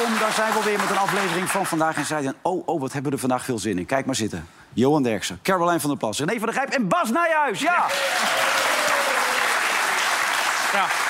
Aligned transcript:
Daar 0.00 0.32
zijn 0.32 0.52
we 0.52 0.56
alweer 0.56 0.78
met 0.78 0.90
een 0.90 0.98
aflevering 0.98 1.50
van 1.50 1.66
Vandaag. 1.66 2.10
En 2.10 2.36
oh, 2.42 2.68
oh, 2.68 2.80
wat 2.80 2.92
hebben 2.92 3.10
we 3.10 3.16
er 3.16 3.22
vandaag 3.22 3.44
veel 3.44 3.58
zin 3.58 3.78
in. 3.78 3.86
Kijk 3.86 4.06
maar 4.06 4.14
zitten. 4.14 4.48
Johan 4.72 5.02
Derksen, 5.02 5.38
Caroline 5.42 5.80
van 5.80 5.90
der 5.90 5.98
Plas, 5.98 6.18
René 6.18 6.38
van 6.38 6.48
der 6.48 6.52
Grijp 6.52 6.68
en 6.68 6.88
Bas 6.88 7.10
Nijhuis. 7.10 7.60
Ja! 7.60 7.86
Ja. 10.72 11.09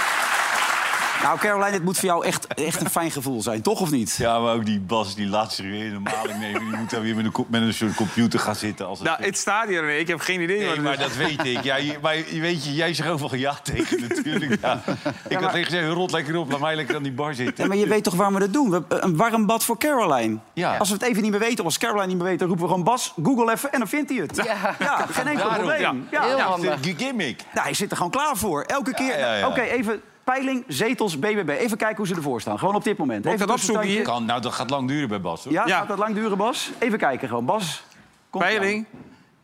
Nou, 1.22 1.38
Caroline, 1.38 1.70
dit 1.70 1.82
moet 1.82 1.98
voor 1.98 2.08
jou 2.08 2.24
echt, 2.24 2.46
echt 2.46 2.80
een 2.80 2.90
fijn 2.90 3.10
gevoel 3.10 3.42
zijn, 3.42 3.62
toch 3.62 3.80
of 3.80 3.90
niet? 3.90 4.16
Ja, 4.18 4.38
maar 4.38 4.54
ook 4.54 4.64
die 4.64 4.80
Bas, 4.80 5.14
die 5.14 5.26
laat 5.28 5.52
zich 5.52 5.64
weer 5.66 5.84
in 5.84 5.92
de 5.92 5.98
maling 5.98 6.38
nemen. 6.38 6.60
Die 6.68 6.76
moet 6.76 6.90
dan 6.90 7.02
weer 7.02 7.16
met 7.16 7.24
een, 7.24 7.44
met 7.48 7.62
een 7.62 7.74
soort 7.74 7.94
computer 7.94 8.40
gaan 8.40 8.54
zitten. 8.54 8.86
Als 8.86 8.98
het 8.98 9.08
Nou, 9.08 9.22
het 9.22 9.38
stadion, 9.38 9.88
ik 9.88 10.08
heb 10.08 10.20
geen 10.20 10.40
idee. 10.40 10.66
Nee, 10.66 10.80
maar 10.80 10.98
dat 10.98 11.16
weet 11.16 11.44
ik. 11.44 11.62
Ja, 11.62 11.76
je, 11.76 11.98
maar 12.02 12.16
je 12.16 12.40
weet 12.40 12.64
je, 12.64 12.74
jij 12.74 12.94
zegt 12.94 13.08
overal 13.08 13.34
ja 13.38 13.54
tegen 13.62 14.00
natuurlijk. 14.08 14.60
Ja. 14.60 14.82
Ik 15.28 15.36
had 15.36 15.50
tegen 15.52 15.64
gezegd, 15.64 15.92
rot 15.92 16.10
lekker 16.12 16.36
op, 16.36 16.50
laat 16.50 16.60
mij 16.60 16.76
lekker 16.76 16.96
aan 16.96 17.02
die 17.02 17.12
bar 17.12 17.34
zitten. 17.34 17.64
Ja, 17.64 17.68
maar 17.68 17.78
je 17.78 17.86
weet 17.86 18.04
toch 18.04 18.14
waarom 18.14 18.34
we 18.34 18.40
dat 18.40 18.52
doen? 18.52 18.70
We, 18.70 18.82
een 18.88 19.16
warm 19.16 19.46
bad 19.46 19.64
voor 19.64 19.78
Caroline. 19.78 20.38
Ja. 20.52 20.76
Als 20.76 20.88
we 20.88 20.94
het 20.94 21.04
even 21.04 21.22
niet 21.22 21.30
meer 21.30 21.40
weten, 21.40 21.58
of 21.58 21.64
als 21.64 21.78
Caroline 21.78 22.06
niet 22.06 22.16
meer 22.16 22.26
weet... 22.26 22.38
dan 22.38 22.48
roepen 22.48 22.64
we 22.66 22.70
gewoon 22.70 22.86
Bas, 22.86 23.12
Google 23.22 23.52
even 23.52 23.72
en 23.72 23.78
dan 23.78 23.88
vindt 23.88 24.10
hij 24.10 24.18
het. 24.18 24.36
Ja. 24.44 25.06
geen 25.10 25.26
enkel 25.26 25.48
probleem. 25.48 26.06
Ja. 26.10 26.22
Heel 26.22 26.36
Ja, 26.36 26.44
handig. 26.44 26.78
gimmick. 26.96 27.42
Nou, 27.52 27.64
hij 27.64 27.74
zit 27.74 27.90
er 27.90 27.96
gewoon 27.96 28.12
klaar 28.12 28.36
voor. 28.36 28.62
Elke 28.62 28.94
keer. 28.94 29.18
ja, 29.18 29.34
ja. 29.34 29.46
Oké, 29.48 29.60
even 29.60 30.00
peiling, 30.32 30.64
zetels, 30.68 31.18
BBB. 31.18 31.48
Even 31.48 31.76
kijken 31.76 31.96
hoe 31.96 32.06
ze 32.06 32.14
ervoor 32.14 32.40
staan. 32.40 32.58
Gewoon 32.58 32.74
op 32.74 32.84
dit 32.84 32.96
moment. 32.98 33.18
Moet 33.24 33.26
ik 33.26 33.34
even 33.34 33.46
dat 33.46 33.56
opzoeken 33.56 33.82
tussenstandje. 33.84 34.18
Kan, 34.20 34.28
nou, 34.28 34.40
dat 34.42 34.52
gaat 34.52 34.70
lang 34.70 34.88
duren 34.88 35.08
bij 35.08 35.20
Bas. 35.20 35.44
Hoor. 35.44 35.52
Ja, 35.52 35.66
Ja. 35.66 35.78
gaat 35.78 35.88
dat 35.88 35.98
lang 35.98 36.14
duren, 36.14 36.36
Bas? 36.36 36.70
Even 36.78 36.98
kijken 36.98 37.28
gewoon. 37.28 37.44
Bas, 37.44 37.82
komt 38.30 38.44
Peiling. 38.44 38.86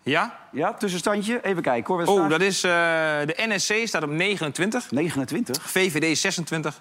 Ja? 0.02 0.38
Ja, 0.52 0.72
tussenstandje. 0.74 1.44
Even 1.44 1.62
kijken 1.62 1.94
hoor. 1.94 2.04
Oh, 2.06 2.28
dat 2.28 2.40
is... 2.40 2.64
eh, 2.64 2.70
de 2.70 3.34
NSC 3.36 3.72
staat 3.86 4.02
op 4.02 4.10
29. 4.10 4.90
29. 4.90 5.62
VVD 5.70 6.18
26. 6.18 6.80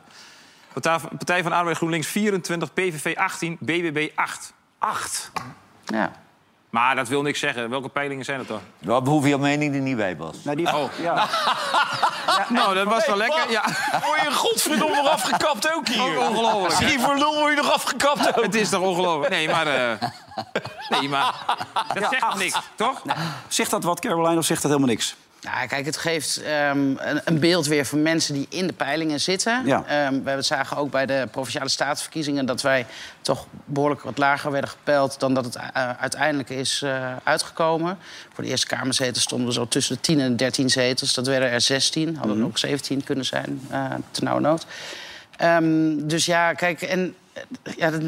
Partij 0.74 1.44
van- 1.44 1.52
Arbeid 1.52 1.78
GroenLinks 1.78 2.08
24. 2.08 2.74
PVV 2.74 3.16
18. 3.18 3.58
BBB 3.60 4.10
8. 4.16 4.54
8. 4.78 5.32
Ja. 5.86 6.12
Maar 6.70 6.96
dat 6.96 7.08
wil 7.08 7.22
niks 7.22 7.40
zeggen. 7.40 7.70
Welke 7.70 7.90
peilingen 7.90 8.26
zijn 8.26 8.38
dat 8.38 8.48
dan? 8.48 8.60
We 8.80 9.02
behoeven 9.02 9.30
jouw 9.30 9.40
mening 9.40 9.76
er 9.76 9.82
niet 9.82 9.98
bij, 9.98 10.18
Bas. 10.18 10.44
Nou, 10.44 10.58
die... 10.58 10.68
Oh. 10.76 10.84
Ja. 11.02 11.28
Nou, 12.50 12.74
dat 12.74 12.86
was 12.88 13.06
wel 13.08 13.18
lekker. 13.18 13.52
Ja. 13.52 13.64
Word 14.06 14.22
je 14.22 14.32
godverdomme 14.32 14.96
nog 14.96 15.08
afgekapt 15.10 15.74
ook 15.74 15.88
hier? 15.88 16.20
Oh, 16.20 16.30
ongelooflijk, 16.30 17.00
voor 17.00 17.16
lul 17.18 17.36
word 17.36 17.56
je 17.56 17.62
nog 17.62 17.72
afgekapt 17.74 18.28
ook. 18.38 18.44
Het 18.44 18.56
is 18.56 18.70
toch 18.70 18.82
ongelooflijk? 18.82 19.30
Nee, 19.30 19.50
maar... 19.50 19.68
eh, 19.68 20.10
nee, 20.90 21.10
maar... 21.10 21.34
Dat 21.94 22.04
Ja, 22.04 22.10
zegt 22.10 22.24
acht. 22.24 22.38
niks, 22.38 22.56
toch? 22.76 23.02
Zegt 23.48 23.72
dat 23.72 23.84
wat, 23.84 24.00
Caroline, 24.00 24.38
of 24.38 24.46
zegt 24.46 24.62
dat 24.62 24.72
helemaal 24.72 24.94
niks? 24.94 25.16
Nou, 25.46 25.68
kijk, 25.68 25.86
het 25.86 25.98
geeft 25.98 26.42
ehm, 26.44 26.78
een, 26.98 27.22
een 27.26 27.40
beeld 27.40 27.66
weer 27.68 27.86
van 27.86 28.02
mensen 28.02 28.34
die 28.34 28.46
in 28.50 28.68
de 28.68 28.74
peilingen 28.74 29.22
zitten. 29.22 29.66
Ja. 29.66 29.84
Ehm, 29.88 30.24
we 30.24 30.42
zagen 30.42 30.78
ook 30.78 30.92
bij 30.92 31.06
de 31.06 31.28
provinciale 31.32 31.70
staatsverkiezingen 31.70 32.46
dat 32.46 32.62
wij 32.62 32.86
toch 33.22 33.48
behoorlijk 33.66 34.02
wat 34.02 34.18
lager 34.18 34.52
werden 34.52 34.70
gepeld 34.70 35.20
dan 35.20 35.34
dat 35.34 35.46
het 35.46 35.56
eh, 35.56 35.90
uiteindelijk 36.00 36.50
is 36.50 36.82
eh, 36.82 37.16
uitgekomen. 37.24 37.98
Voor 38.34 38.44
de 38.44 38.50
Eerste 38.50 38.68
Kamerzetels 38.68 39.24
stonden 39.24 39.48
we 39.48 39.54
zo 39.54 39.68
tussen 39.68 39.96
de 39.96 40.02
10 40.02 40.20
en 40.20 40.36
13 40.36 40.70
zetels. 40.70 41.14
Dat 41.14 41.28
werden 41.28 41.50
er 41.50 41.62
16, 41.62 42.16
hadden 42.16 42.40
er 42.40 42.46
ook 42.46 42.58
17 42.58 43.04
kunnen 43.04 43.26
zijn, 43.26 43.62
uh, 44.22 44.32
nood. 44.40 44.66
Ehm, 45.38 46.08
dus 46.08 46.26
ja, 46.26 46.54
kijk, 46.54 46.82
en 46.82 47.16
ja, 47.78 47.90
dat- 47.90 48.02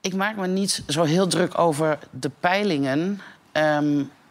ik 0.00 0.14
maak 0.14 0.36
me 0.36 0.46
niet 0.46 0.82
zo 0.88 1.02
heel 1.02 1.26
druk 1.26 1.58
over 1.58 1.98
de 2.10 2.30
peilingen. 2.40 3.20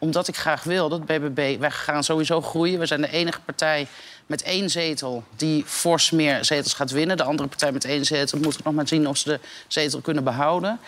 Omdat 0.04 0.28
ik 0.28 0.36
graag 0.36 0.62
wil 0.62 0.88
dat 0.88 1.06
BBB... 1.06 1.58
Wij 1.58 1.70
gaan 1.70 2.04
sowieso 2.04 2.40
groeien. 2.40 2.78
We 2.78 2.86
zijn 2.86 3.00
de 3.00 3.10
enige 3.10 3.40
partij 3.40 3.86
met 4.26 4.42
één 4.42 4.70
zetel 4.70 5.24
die 5.36 5.64
fors 5.66 6.10
meer 6.10 6.44
zetels 6.44 6.74
gaat 6.74 6.90
winnen. 6.90 7.16
De 7.16 7.22
andere 7.22 7.48
partij 7.48 7.72
met 7.72 7.84
één 7.84 8.04
zetel 8.04 8.38
moeten 8.38 8.58
we 8.60 8.64
nog 8.64 8.74
maar 8.74 8.88
zien 8.88 9.08
of 9.08 9.16
ze 9.16 9.28
de 9.28 9.40
zetel 9.68 10.00
kunnen 10.00 10.24
behouden. 10.24 10.80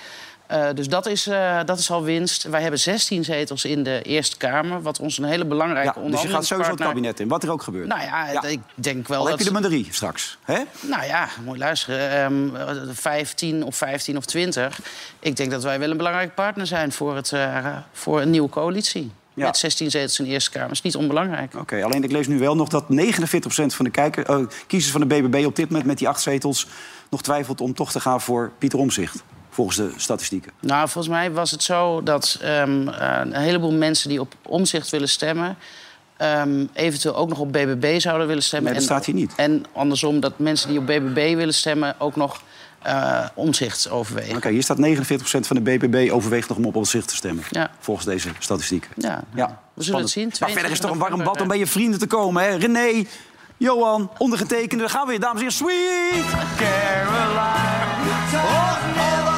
Eh, 0.47 0.67
dus 0.75 0.89
dat 0.89 1.07
is, 1.07 1.27
eh, 1.27 1.61
dat 1.65 1.79
is 1.79 1.91
al 1.91 2.03
winst. 2.03 2.43
Wij 2.43 2.61
hebben 2.61 2.81
16 2.81 3.25
zetels 3.25 3.65
in 3.65 3.83
de 3.83 4.03
Eerste 4.03 4.37
Kamer, 4.37 4.83
wat 4.83 5.01
ons 5.01 5.19
een 5.19 5.25
hele 5.25 5.45
belangrijke 5.45 6.01
Ja, 6.01 6.09
dus 6.11 6.23
je 6.23 6.29
gaat 6.29 6.45
sowieso 6.47 6.71
het 6.71 6.81
onderhandelingspartner- 6.81 6.87
kabinet 6.87 7.21
in, 7.21 7.29
wat 7.29 7.43
er 7.43 7.51
ook 7.51 7.63
gebeurt. 7.63 7.89
Nou 7.89 8.01
ja, 8.01 8.31
Ja. 8.31 8.43
ik 8.43 8.61
denk 8.75 9.09
wel 9.09 9.19
Al 9.19 9.23
dat... 9.25 9.33
heb 9.33 9.41
je 9.41 9.47
er 9.47 9.61
maar 9.61 9.71
drie 9.71 9.89
straks. 9.91 10.39
Hè? 10.45 10.59
Nou 10.81 11.05
ja, 11.05 11.29
je 11.53 11.57
luisteren. 11.59 12.11
Ehm 12.11 12.95
15 12.95 13.63
of 13.65 13.77
15 13.77 14.17
of 14.17 14.25
20. 14.25 14.81
Ik 15.21 15.37
denk 15.37 15.51
dat 15.51 15.63
wij 15.63 15.79
wel 15.79 15.91
een 15.91 15.97
belangrijke 15.97 16.33
partner 16.35 16.67
zijn 16.67 16.93
voor, 16.93 17.17
het, 17.17 17.33
eh, 17.33 17.77
voor 17.93 18.21
een 18.21 18.31
nieuwe 18.31 18.49
coalitie. 18.49 19.11
Ja. 19.35 19.45
Met 19.47 19.57
16 19.57 19.91
zetels 19.91 20.19
in 20.19 20.25
de 20.25 20.31
Eerste 20.31 20.51
Kamer. 20.51 20.71
is 20.71 20.83
niet 20.83 20.97
onbelangrijk. 20.97 21.55
Oké, 21.55 21.85
alleen 21.85 22.05
ik 22.05 22.13
lees 22.13 22.27
nu 22.27 22.39
wel 22.39 22.57
nog 22.57 22.69
dat 22.69 22.89
49% 22.89 23.75
van 23.75 23.85
de 23.85 23.91
kijker, 23.91 24.25
eh, 24.27 24.39
kiezers 24.67 24.93
van 24.93 25.01
de 25.01 25.07
BBB 25.07 25.47
op 25.47 25.57
dit 25.57 25.69
moment 25.69 25.87
met 25.87 25.99
die 25.99 26.09
acht 26.09 26.21
zetels 26.21 26.67
nog 27.11 27.23
twijfelt 27.23 27.61
om 27.61 27.75
toch 27.75 27.93
te 27.93 28.01
gaan 28.01 28.21
voor 28.21 28.53
Pieter 28.59 28.79
Omzicht. 28.79 29.23
Volgens 29.57 29.77
de 29.77 29.91
statistieken. 29.97 30.53
Nou, 30.61 30.89
volgens 30.89 31.15
mij 31.15 31.33
was 31.33 31.51
het 31.51 31.63
zo 31.63 32.03
dat 32.03 32.39
ehm, 32.41 32.89
eh, 32.89 33.21
een 33.23 33.35
heleboel 33.35 33.73
mensen 33.73 34.09
die 34.09 34.21
op 34.21 34.35
omzicht 34.43 34.91
willen 34.91 35.09
stemmen... 35.09 35.57
ehm, 36.17 36.67
eventueel 36.73 37.17
ook 37.17 37.29
nog 37.29 37.39
op 37.39 37.53
BBB 37.53 38.01
zouden 38.01 38.27
willen 38.27 38.43
stemmen. 38.43 38.71
Nee, 38.71 38.81
dat 38.81 38.89
staat 38.89 39.05
hier 39.05 39.15
niet. 39.15 39.33
En 39.37 39.65
andersom 39.73 40.21
dat 40.21 40.39
mensen 40.39 40.69
die 40.69 40.79
op 40.79 40.87
BBB 40.87 41.35
willen 41.37 41.55
stemmen... 41.55 41.95
ook 41.99 42.17
nog 42.17 42.43
eh 42.83 43.27
omzicht 43.35 43.91
overwegen. 43.91 44.37
Oké, 44.37 44.49
hier 44.49 44.63
staat 44.63 44.79
49% 44.79 45.47
van 45.47 45.57
de 45.57 45.63
BBB 45.63 46.13
overweegt 46.13 46.49
nog 46.49 46.59
om 46.59 46.65
op 46.65 46.77
Omzicht 46.77 47.09
te 47.09 47.17
stemmen. 47.17 47.45
Ja. 47.51 47.71
Volgens 47.79 48.07
deze 48.07 48.29
statistieken. 48.39 48.91
Ja, 48.97 49.25
Ja, 49.35 49.61
we 49.75 49.83
zullen 49.83 50.01
het 50.01 50.11
zien. 50.11 50.33
Maar 50.41 50.51
verder 50.51 50.71
is 50.71 50.81
toch 50.81 50.91
een 50.91 50.99
warm 50.99 51.13
22 51.13 51.33
bad 51.33 51.43
om 51.43 51.49
bij 51.49 51.59
je 51.59 51.67
vrienden 51.67 51.99
te 51.99 52.07
komen, 52.07 52.43
hè? 52.43 52.57
René, 52.57 53.05
Johan, 53.57 54.11
ondergetekende. 54.19 54.85
Daar 54.85 54.93
gaan 54.93 55.05
we 55.05 55.11
weer, 55.11 55.21
dames 55.21 55.43
en 55.43 55.49
heren. 55.49 55.53
Sweet 55.53 56.47
Caroline. 56.57 57.77
Oh, 58.35 59.36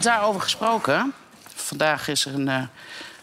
Daarover 0.00 0.40
gesproken. 0.40 1.12
Vandaag 1.54 2.08
is 2.08 2.24
er 2.26 2.34
een 2.34 2.48
eh, 2.48 2.62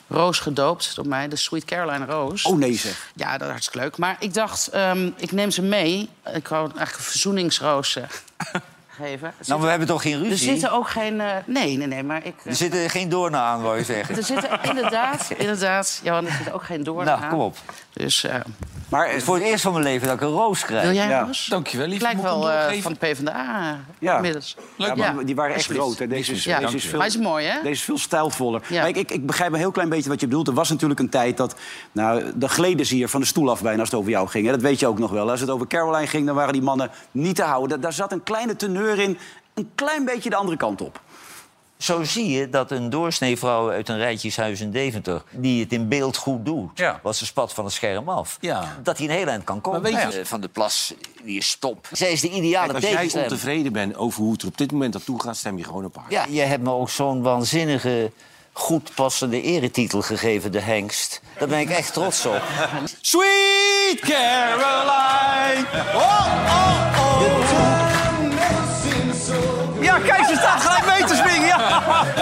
roos 0.08 0.40
gedoopt 0.40 0.96
door 0.96 1.08
mij, 1.08 1.28
de 1.28 1.36
Sweet 1.36 1.66
Caroline 1.66 2.06
Roos. 2.06 2.44
Oh 2.44 2.58
nee, 2.58 2.74
zeg. 2.74 3.10
Ja, 3.16 3.32
dat 3.32 3.42
is 3.42 3.48
hartstikke 3.48 3.80
leuk. 3.80 3.98
Maar 3.98 4.16
ik 4.20 4.34
dacht, 4.34 4.68
ehm, 4.68 5.10
ik 5.18 5.32
neem 5.32 5.52
ze 5.52 5.62
mee. 5.62 6.10
Ik 6.34 6.48
wou 6.48 6.62
eigenlijk 6.64 6.98
een 6.98 7.04
verzoeningsroos 7.04 7.98
geven. 8.98 9.28
Er, 9.28 9.34
Nou, 9.46 9.46
zit- 9.46 9.60
we 9.60 9.68
hebben 9.68 9.88
toch 9.88 10.02
geen 10.02 10.14
er 10.24 10.28
ruzie? 10.30 10.50
zitten 10.52 10.72
ook 10.72 10.90
geen... 10.90 11.22
eh, 11.22 11.36
nee, 11.46 11.78
nee, 11.78 11.88
nee, 11.88 12.04
maar 12.04 12.26
ik... 12.26 12.36
Er 12.44 12.56
zitten 12.56 12.90
geen 12.90 13.10
doornen 13.10 13.40
aan, 13.40 13.62
wou 13.62 13.78
je 13.78 13.84
zeggen. 13.84 14.16
er 14.18 14.24
zitten 14.24 14.60
inderdaad, 14.64 15.30
inderdaad... 15.38 16.00
Johan, 16.04 16.26
er 16.26 16.32
zitten 16.32 16.54
ook 16.54 16.64
geen 16.64 16.84
doornen 16.84 17.06
Nou, 17.06 17.22
aan. 17.24 17.30
kom 17.30 17.40
op. 17.40 17.58
Dus 17.96 18.24
eh, 18.24 18.36
Maar 18.90 19.08
Het 19.08 19.16
is 19.16 19.24
voor 19.24 19.36
het 19.36 19.44
eerst 19.44 19.64
van 19.64 19.72
mijn 19.72 19.84
leven 19.84 20.08
dat 20.08 20.16
ik 20.16 20.22
een 20.22 20.28
roos 20.30 20.66
krijg. 20.66 20.84
wil 20.84 20.94
jij 20.94 21.08
Ja. 21.08 21.22
roos? 21.22 21.46
Dankjewel, 21.46 21.88
lief. 21.88 22.02
Lijkt 22.02 22.22
wel 22.22 22.52
eh, 22.52 22.82
van 22.82 22.94
de 22.94 23.08
PvdA 23.08 23.80
Ja. 24.00 24.16
inmiddels. 24.16 24.58
Ja, 24.78 24.96
maar 24.96 25.26
die 25.26 25.36
waren 25.36 25.56
echt. 25.56 25.68
Hè. 25.98 26.08
Deze 26.08 26.32
is, 26.32 26.44
Ja, 26.44 26.60
deze 26.60 26.76
is 26.76 26.86
veel, 26.86 26.98
maar 26.98 27.08
is 27.08 27.18
mooi, 27.18 27.46
hè? 27.46 27.58
Deze 27.62 27.70
is 27.74 27.82
veel 27.82 27.98
stijlvoller. 27.98 28.62
Ja. 28.68 28.80
Maar 28.80 28.90
ik, 28.90 28.98
ik, 28.98 29.12
ik 29.12 29.26
begrijp 29.26 29.52
een 29.52 29.58
heel 29.60 29.72
klein 29.72 29.90
beetje 29.90 30.10
wat 30.10 30.20
je 30.20 30.28
bedoelt. 30.28 30.48
Er 30.48 30.54
was 30.54 30.70
natuurlijk 30.70 31.00
een 31.00 31.10
tijd 31.10 31.38
dat... 31.38 31.56
Nou, 31.92 32.32
de 32.36 32.50
gleden 32.50 32.86
ze 32.86 32.96
hier 32.96 33.10
van 33.10 33.22
de 33.22 33.28
stoel 33.28 33.50
af 33.50 33.62
bijna 33.62 33.80
als 33.80 33.90
het 33.90 34.00
over 34.00 34.12
jou 34.12 34.28
ging. 34.28 34.46
Hè. 34.46 34.52
Dat 34.52 34.62
weet 34.62 34.80
je 34.80 34.88
ook 34.88 35.00
nog 35.00 35.12
wel. 35.12 35.30
Als 35.30 35.40
het 35.40 35.50
over 35.50 35.68
Caroline 35.68 36.08
ging, 36.08 36.26
dan 36.26 36.36
waren 36.36 36.54
die 36.54 36.62
mannen 36.62 36.90
niet 37.12 37.36
te 37.36 37.44
houden. 37.44 37.70
Daar, 37.70 37.80
daar 37.80 37.94
zat 37.94 38.12
een 38.12 38.24
kleine 38.24 38.56
teneur 38.56 39.00
in. 39.00 39.18
Een 39.54 39.72
klein 39.76 40.06
beetje 40.06 40.30
de 40.30 40.36
andere 40.36 40.58
kant 40.58 40.82
op. 40.82 41.02
Zo 41.78 42.04
zie 42.04 42.30
je 42.30 42.50
dat 42.50 42.72
een 42.72 42.90
doorsneevrouw 42.90 43.70
uit 43.72 43.90
een 43.90 43.98
rijtjeshuis 43.98 44.62
in 44.62 44.72
Deventer... 44.72 45.22
die 45.30 45.64
het 45.64 45.72
in 45.74 45.88
beeld 45.88 46.18
goed 46.18 46.46
doet, 46.46 46.70
Ja. 46.78 47.00
want 47.04 47.16
ze 47.16 47.26
spat 47.26 47.54
van 47.54 47.64
het 47.66 47.74
scherm 47.74 48.10
af... 48.10 48.38
Ja. 48.42 48.76
dat 48.84 48.98
hij 48.98 49.08
een 49.08 49.14
heel 49.14 49.28
eind 49.28 49.44
kan 49.44 49.62
komen. 49.62 49.82
Maar 49.82 49.92
weet 49.92 50.14
je- 50.14 50.20
Eh, 50.20 50.26
Van 50.26 50.42
de 50.42 50.48
Plas, 50.48 50.94
die 51.24 51.38
is 51.38 51.56
top. 51.60 51.88
Zij 51.92 52.12
is 52.12 52.22
de 52.22 52.30
ideale 52.30 52.74
Kijk, 52.80 52.96
als 53.04 53.12
jij 53.12 53.22
ontevreden 53.24 53.72
bent 53.74 53.96
over 53.98 54.22
hoe 54.22 54.32
het 54.32 54.42
er 54.42 54.48
op 54.48 54.58
dit 54.58 54.72
moment 54.72 54.94
naartoe 54.94 55.22
gaat, 55.22 55.38
stem 55.38 55.58
je 55.58 55.64
gewoon 55.64 55.86
op 55.86 55.96
haar. 55.96 56.06
Ja, 56.10 56.26
je 56.30 56.42
hebt 56.42 56.64
me 56.64 56.72
ook 56.72 56.90
zo'n 56.90 57.22
waanzinnige, 57.22 58.12
goed 58.54 58.92
passende 58.96 59.42
eretitel 59.42 60.02
gegeven, 60.02 60.52
de 60.52 60.60
hengst. 60.62 61.22
Daar 61.40 61.48
ben 61.48 61.60
ik 61.60 61.70
echt 61.70 61.94
trots 61.94 62.26
op. 62.26 62.42
Sweet 63.02 64.00
Caroline! 64.00 65.66
Oh, 65.96 66.28
oh, 66.46 67.00
oh! 67.00 67.24
Ja, 69.82 70.00
kijk, 70.00 70.26
ze 70.26 70.36
staat 70.36 70.62
gelijk 70.62 70.86
mee 70.86 71.04
te 71.08 71.16
springen. 71.16 71.48
Ja, 71.48 71.65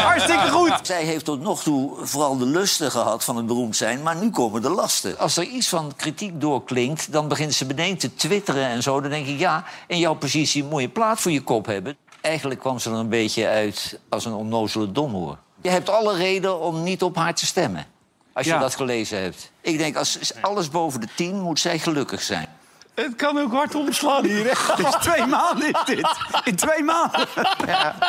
hartstikke 0.09 0.49
goed. 0.49 0.79
Zij 0.81 1.03
heeft 1.03 1.25
tot 1.25 1.41
nog 1.41 1.63
toe 1.63 1.91
vooral 2.01 2.37
de 2.37 2.45
lusten 2.45 2.91
gehad 2.91 3.23
van 3.23 3.37
het 3.37 3.45
beroemd 3.45 3.75
zijn, 3.75 4.03
maar 4.03 4.15
nu 4.15 4.29
komen 4.29 4.61
de 4.61 4.69
lasten. 4.69 5.17
Als 5.17 5.37
er 5.37 5.43
iets 5.43 5.69
van 5.69 5.93
kritiek 5.95 6.41
doorklinkt, 6.41 7.11
dan 7.11 7.27
begint 7.27 7.53
ze 7.53 7.65
beneden 7.65 7.97
te 7.97 8.13
twitteren 8.15 8.65
en 8.67 8.83
zo. 8.83 9.01
Dan 9.01 9.09
denk 9.09 9.27
ik, 9.27 9.39
ja, 9.39 9.63
in 9.87 9.99
jouw 9.99 10.13
positie 10.13 10.63
moet 10.63 10.81
je 10.81 10.89
plaat 10.89 11.19
voor 11.19 11.31
je 11.31 11.41
kop 11.41 11.65
hebben. 11.65 11.97
Eigenlijk 12.21 12.59
kwam 12.59 12.79
ze 12.79 12.89
er 12.89 12.95
een 12.95 13.09
beetje 13.09 13.47
uit 13.47 13.99
als 14.09 14.25
een 14.25 14.33
onnozele 14.33 14.91
domhoor. 14.91 15.37
Je 15.61 15.69
hebt 15.69 15.89
alle 15.89 16.15
reden 16.15 16.59
om 16.59 16.83
niet 16.83 17.03
op 17.03 17.15
haar 17.15 17.35
te 17.35 17.45
stemmen. 17.45 17.85
Als 18.33 18.45
je 18.45 18.51
Ja. 18.51 18.59
dat 18.59 18.75
gelezen 18.75 19.21
hebt. 19.21 19.51
Ik 19.61 19.77
denk, 19.77 19.95
als 19.95 20.19
alles 20.41 20.69
boven 20.69 20.99
de 21.01 21.07
tien 21.15 21.41
moet 21.41 21.59
zij 21.59 21.79
gelukkig 21.79 22.21
zijn. 22.21 22.47
Het 22.95 23.15
kan 23.15 23.37
ook 23.39 23.51
hard 23.51 23.75
omslaan 23.75 24.25
hier. 24.25 24.45
Het 24.49 24.79
is 24.87 24.95
twee 25.01 25.25
maanden 25.25 25.67
is 25.67 25.81
dit. 25.85 26.07
In 26.43 26.55
twee 26.55 26.83
maanden. 26.83 27.27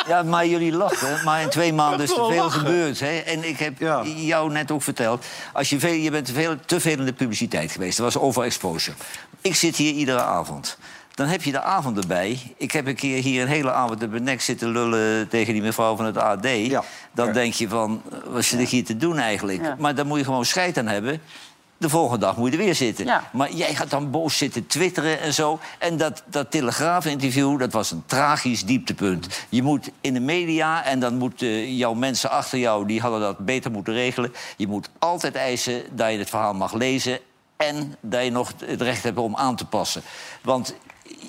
Ja, 0.07 0.23
maar 0.23 0.47
jullie 0.47 0.71
lachen. 0.71 1.23
Maar 1.23 1.41
in 1.41 1.49
twee 1.49 1.73
maanden 1.73 2.01
is 2.01 2.09
er 2.09 2.15
veel 2.15 2.43
lachen. 2.43 2.59
gebeurd. 2.59 2.99
Hè? 2.99 3.17
En 3.17 3.47
ik 3.47 3.59
heb 3.59 3.79
Ja. 3.79 4.03
jou 4.05 4.51
net 4.51 4.71
ook 4.71 4.81
verteld... 4.83 5.25
Als 5.53 5.69
je, 5.69 5.79
veel, 5.79 5.93
je 5.93 6.11
bent 6.11 6.25
te 6.25 6.33
veel, 6.33 6.55
te 6.65 6.79
veel 6.79 6.99
in 6.99 7.05
de 7.05 7.13
publiciteit 7.13 7.71
geweest. 7.71 7.97
Dat 7.97 8.13
was 8.13 8.23
overexposure. 8.23 8.95
Ik 9.41 9.55
zit 9.55 9.75
hier 9.75 9.91
iedere 9.93 10.21
avond. 10.21 10.77
Dan 11.13 11.27
heb 11.27 11.43
je 11.43 11.51
de 11.51 11.61
avond 11.61 11.97
erbij. 11.97 12.53
Ik 12.57 12.71
heb 12.71 12.87
een 12.87 12.95
keer 12.95 13.21
hier 13.23 13.41
een 13.41 13.47
hele 13.47 13.71
avond 13.71 14.03
op 14.03 14.09
mijn 14.09 14.23
nek 14.23 14.41
zitten 14.41 14.69
lullen... 14.71 15.27
tegen 15.27 15.53
die 15.53 15.61
mevrouw 15.61 15.95
van 15.95 16.05
het 16.05 16.17
AD. 16.17 16.47
Ja. 16.47 16.83
Dan 17.11 17.27
Ja. 17.27 17.33
denk 17.33 17.53
je 17.53 17.69
van, 17.69 18.01
wat 18.25 18.43
zit 18.43 18.59
ik 18.59 18.69
hier 18.69 18.85
te 18.85 18.97
doen 18.97 19.17
eigenlijk? 19.17 19.61
Ja. 19.61 19.75
Maar 19.79 19.95
dan 19.95 20.07
moet 20.07 20.17
je 20.17 20.23
gewoon 20.23 20.45
scheid 20.45 20.77
aan 20.77 20.87
hebben... 20.87 21.21
De 21.77 21.89
volgende 21.89 22.25
dag 22.25 22.37
moet 22.37 22.51
je 22.51 22.57
er 22.57 22.63
weer 22.63 22.75
zitten. 22.75 23.05
Ja. 23.05 23.29
Maar 23.31 23.51
jij 23.51 23.75
gaat 23.75 23.89
dan 23.89 24.11
boos 24.11 24.37
zitten 24.37 24.67
twitteren 24.67 25.19
en 25.19 25.33
zo. 25.33 25.59
En 25.79 25.97
dat, 25.97 26.23
dat 26.25 26.51
Telegraaf-interview, 26.51 27.59
dat 27.59 27.73
was 27.73 27.91
een 27.91 28.03
tragisch 28.05 28.65
dieptepunt. 28.65 29.27
Je 29.49 29.63
moet 29.63 29.89
in 30.01 30.13
de 30.13 30.19
media, 30.19 30.83
en 30.83 30.99
dan 30.99 31.15
moeten 31.17 31.75
jouw 31.75 31.93
mensen 31.93 32.29
achter 32.29 32.59
jou... 32.59 32.85
die 32.85 33.01
hadden 33.01 33.19
dat 33.19 33.37
beter 33.37 33.71
moeten 33.71 33.93
regelen. 33.93 34.33
Je 34.57 34.67
moet 34.67 34.89
altijd 34.99 35.35
eisen 35.35 35.83
dat 35.91 36.11
je 36.11 36.17
het 36.17 36.29
verhaal 36.29 36.53
mag 36.53 36.73
lezen... 36.73 37.19
en 37.57 37.95
dat 37.99 38.23
je 38.23 38.31
nog 38.31 38.51
het 38.65 38.81
recht 38.81 39.03
hebt 39.03 39.17
om 39.17 39.35
aan 39.35 39.55
te 39.55 39.65
passen. 39.65 40.01
Want 40.41 40.75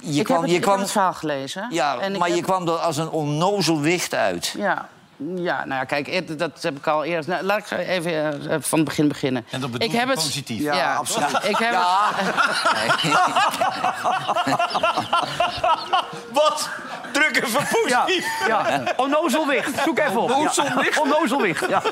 je 0.02 0.18
ik 0.18 0.24
kwam... 0.24 0.36
heb 0.36 0.46
het, 0.46 0.54
je 0.54 0.60
kwam 0.60 0.72
heb 0.72 0.82
het 0.82 0.92
verhaal 0.92 1.12
gelezen. 1.12 1.66
ja, 1.70 2.08
maar 2.18 2.30
je 2.30 2.42
kwam 2.42 2.68
er 2.68 2.74
als 2.74 2.96
een 2.96 3.10
onnozel 3.10 3.80
wicht 3.80 4.14
uit. 4.14 4.54
Ja. 4.58 4.88
Ja, 5.34 5.64
nou 5.64 5.80
ja, 5.80 5.84
kijk, 5.84 6.38
dat 6.38 6.62
heb 6.62 6.76
ik 6.76 6.86
al 6.86 7.04
eerder... 7.04 7.30
Nou, 7.30 7.44
laat 7.44 7.70
ik 7.70 7.78
even 7.78 8.50
eh, 8.50 8.56
van 8.60 8.78
het 8.78 8.88
begin 8.88 9.08
beginnen. 9.08 9.46
En 9.50 9.60
dat 9.60 9.70
bedoel 9.70 9.88
ik 9.88 9.94
heb 9.94 10.06
het, 10.08 10.14
positief. 10.14 10.60
Ja, 10.60 10.94
absoluut. 10.94 11.44
Ik 11.44 11.56
heb 11.56 11.72
Ja. 11.72 12.08
Wat? 16.32 16.68
Druk 17.12 17.42
even 17.44 17.66
positief. 17.82 18.26
Ja, 18.46 18.82
onnozelwicht. 18.96 19.82
Zoek 19.84 19.98
even 19.98 20.20
op. 20.20 20.30
Onnozelwicht. 20.30 21.00
Onnozelwicht. 21.00 21.68
Ja, 21.68 21.82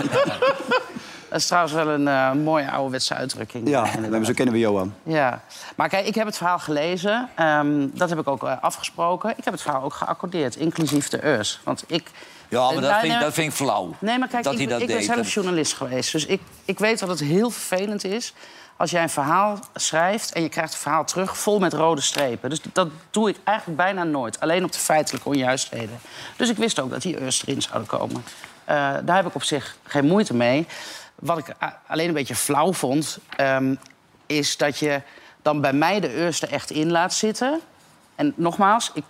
Dat 1.29 1.41
is 1.43 1.47
trouwens 1.47 1.75
wel 1.75 1.89
een 1.89 2.09
eh, 2.09 2.33
mooie 2.33 2.71
ouderwetse 2.71 3.15
uitdrukking. 3.15 3.69
ja 3.69 3.87
zo 4.25 4.33
kennen 4.33 4.55
we 4.55 4.61
Johan. 4.61 4.95
Ja, 5.03 5.41
maar 5.77 5.89
kijk, 5.89 6.07
ik 6.07 6.15
heb 6.15 6.27
het 6.27 6.37
verhaal 6.37 6.59
gelezen. 6.59 7.29
Ehm, 7.35 7.87
dat 7.93 8.09
heb 8.09 8.19
ik 8.19 8.29
ook 8.29 8.45
eh, 8.45 8.53
afgesproken. 8.61 9.31
Ik 9.37 9.45
heb 9.45 9.53
het 9.53 9.63
verhaal 9.63 9.83
ook 9.83 9.95
geaccordeerd, 9.95 10.57
inclusief 10.57 11.09
de 11.09 11.25
urs. 11.25 11.61
Want 11.65 11.85
ik... 11.87 12.11
Ja, 12.49 12.65
maar 12.65 12.73
dat 12.73 12.83
Nou, 12.83 12.93
vind, 12.93 13.05
ik- 13.05 13.11
nee, 13.11 13.19
dat 13.19 13.35
vind 13.35 13.51
ik 13.51 13.57
flauw. 13.57 13.95
Nee, 13.99 14.19
maar 14.19 14.29
kijk, 14.29 14.45
dat 14.45 14.59
ik, 14.59 14.69
dat 14.69 14.81
ik 14.81 14.87
ben 14.87 15.03
zelf 15.03 15.35
journalist 15.35 15.73
geweest. 15.73 16.13
Dus 16.13 16.27
ik, 16.27 16.41
ik 16.65 16.79
weet 16.79 16.99
dat 16.99 17.09
het 17.09 17.21
heel 17.21 17.51
vervelend 17.51 18.05
is 18.05 18.35
als 18.77 18.91
jij 18.91 19.03
een 19.03 19.11
verhaal 19.11 19.59
schrijft... 19.75 20.33
en 20.33 20.43
je 20.43 20.49
krijgt 20.49 20.73
het 20.73 20.83
verhaal 20.83 21.05
terug 21.05 21.39
vol 21.39 21.59
met 21.59 21.73
rode 21.73 22.01
strepen. 22.01 22.51
Dus 22.51 22.61
dat 22.73 22.89
doe 23.11 23.29
ik 23.29 23.37
eigenlijk 23.45 23.79
bijna 23.79 24.05
nooit. 24.05 24.41
Alleen 24.41 24.65
op 24.65 24.73
de 24.73 24.79
feitelijke 24.79 25.29
onjuistheden. 25.29 25.99
Dus 26.37 26.49
ik 26.49 26.57
wist 26.57 26.81
ook 26.81 26.91
dat 26.91 27.03
die 27.03 27.21
urs 27.21 27.43
erin 27.47 27.63
zouden 27.63 27.89
komen. 27.89 28.25
Eh, 28.65 28.95
daar 29.05 29.17
heb 29.17 29.27
ik 29.27 29.35
op 29.35 29.43
zich 29.43 29.77
geen 29.85 30.07
moeite 30.07 30.35
mee. 30.35 30.67
Wat 31.15 31.39
ik 31.39 31.47
alleen 31.87 32.09
een 32.09 32.15
beetje 32.15 32.35
flauw 32.35 32.73
vond... 32.73 33.19
ehm, 33.37 33.75
is 34.27 34.57
dat 34.57 34.79
je 34.79 35.01
dan 35.43 35.61
bij 35.61 35.73
mij 35.73 36.01
de 36.01 36.09
er 36.41 36.53
echt 36.53 36.71
in 36.71 36.91
laat 36.91 37.15
zitten... 37.15 37.61
En 38.15 38.33
nogmaals, 38.37 38.91
ik 38.95 39.05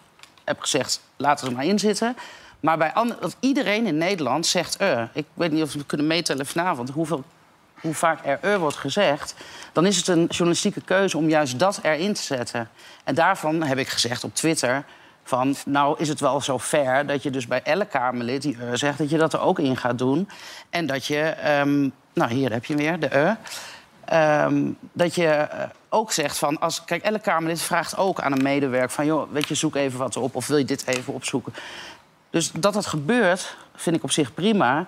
heb 0.45 0.61
gezegd, 0.61 1.01
laten 1.17 1.45
we 1.45 1.51
er 1.51 1.57
maar 1.57 1.67
in 1.67 1.79
zitten. 1.79 2.17
Maar 2.65 2.79
bij 2.79 2.93
dat 3.21 3.37
iedereen 3.41 3.87
in 3.87 3.97
Nederland 3.97 4.47
zegt 4.47 4.77
eh. 4.77 5.03
Ik 5.13 5.27
weet 5.35 5.53
niet 5.53 5.63
of 5.63 5.73
we 5.73 5.85
kunnen 5.85 6.07
meetellen 6.07 6.47
vanavond 6.47 6.91
hoeveel, 6.91 7.25
hoe 7.81 7.95
vaak 7.95 8.27
er 8.27 8.39
eh 8.41 8.57
wordt 8.57 8.77
gezegd. 8.77 9.35
Dan 9.73 9.87
is 9.87 9.97
het 9.97 10.09
een 10.09 10.27
journalistieke 10.27 10.81
keuze 10.81 11.17
om 11.17 11.29
juist 11.29 11.59
dat 11.59 11.81
erin 11.83 12.15
te 12.15 12.23
zetten. 12.23 12.69
En 13.05 13.15
daarvan 13.15 13.63
heb 13.63 13.79
ik 13.79 13.89
gezegd 13.89 14.25
op 14.25 14.35
Twitter... 14.35 14.85
van, 15.25 15.57
nou 15.67 15.99
is 15.99 16.09
het 16.09 16.21
wel 16.21 16.41
zo 16.41 16.59
fair 16.59 17.07
dat 17.07 17.23
je 17.23 17.31
dus 17.31 17.47
bij 17.47 17.63
elk 17.63 17.91
Kamerlid 17.91 18.43
die 18.43 18.57
eh 18.61 18.69
zegt... 18.73 18.99
dat 18.99 19.11
je 19.11 19.19
dat 19.19 19.33
er 19.33 19.41
ook 19.41 19.59
in 19.59 19.77
gaat 19.77 19.99
doen. 19.99 20.29
En 20.71 20.87
dat 20.87 21.07
je, 21.07 21.21
ehm, 21.21 21.89
nou 22.13 22.33
hier 22.33 22.53
heb 22.53 22.65
je 22.65 22.77
weer, 22.77 23.01
de. 23.01 23.37
Ehm, 24.05 24.71
dat 24.93 25.15
je 25.15 25.49
ook 25.89 26.13
zegt 26.13 26.39
van... 26.39 26.61
Als, 26.61 26.85
kijk, 26.85 27.03
elke 27.03 27.21
Kamerlid 27.21 27.63
vraagt 27.63 27.97
ook 27.97 28.21
aan 28.21 28.33
een 28.33 28.43
medewerker... 28.43 28.91
van, 28.91 29.07
joh, 29.07 29.33
weet 29.33 29.49
je, 29.49 29.55
zoek 29.55 29.77
even 29.77 29.99
wat 29.99 30.17
op... 30.17 30.35
of 30.35 30.47
wil 30.47 30.57
je 30.57 30.65
dit 30.65 30.87
even 30.87 31.15
opzoeken. 31.15 31.55
Dus 32.35 32.51
dat 32.53 32.75
dat 32.75 32.87
gebeurt, 32.87 33.57
vind 33.75 33.97
ik 33.97 34.03
op 34.03 34.11
zich 34.11 34.35
prima. 34.35 34.87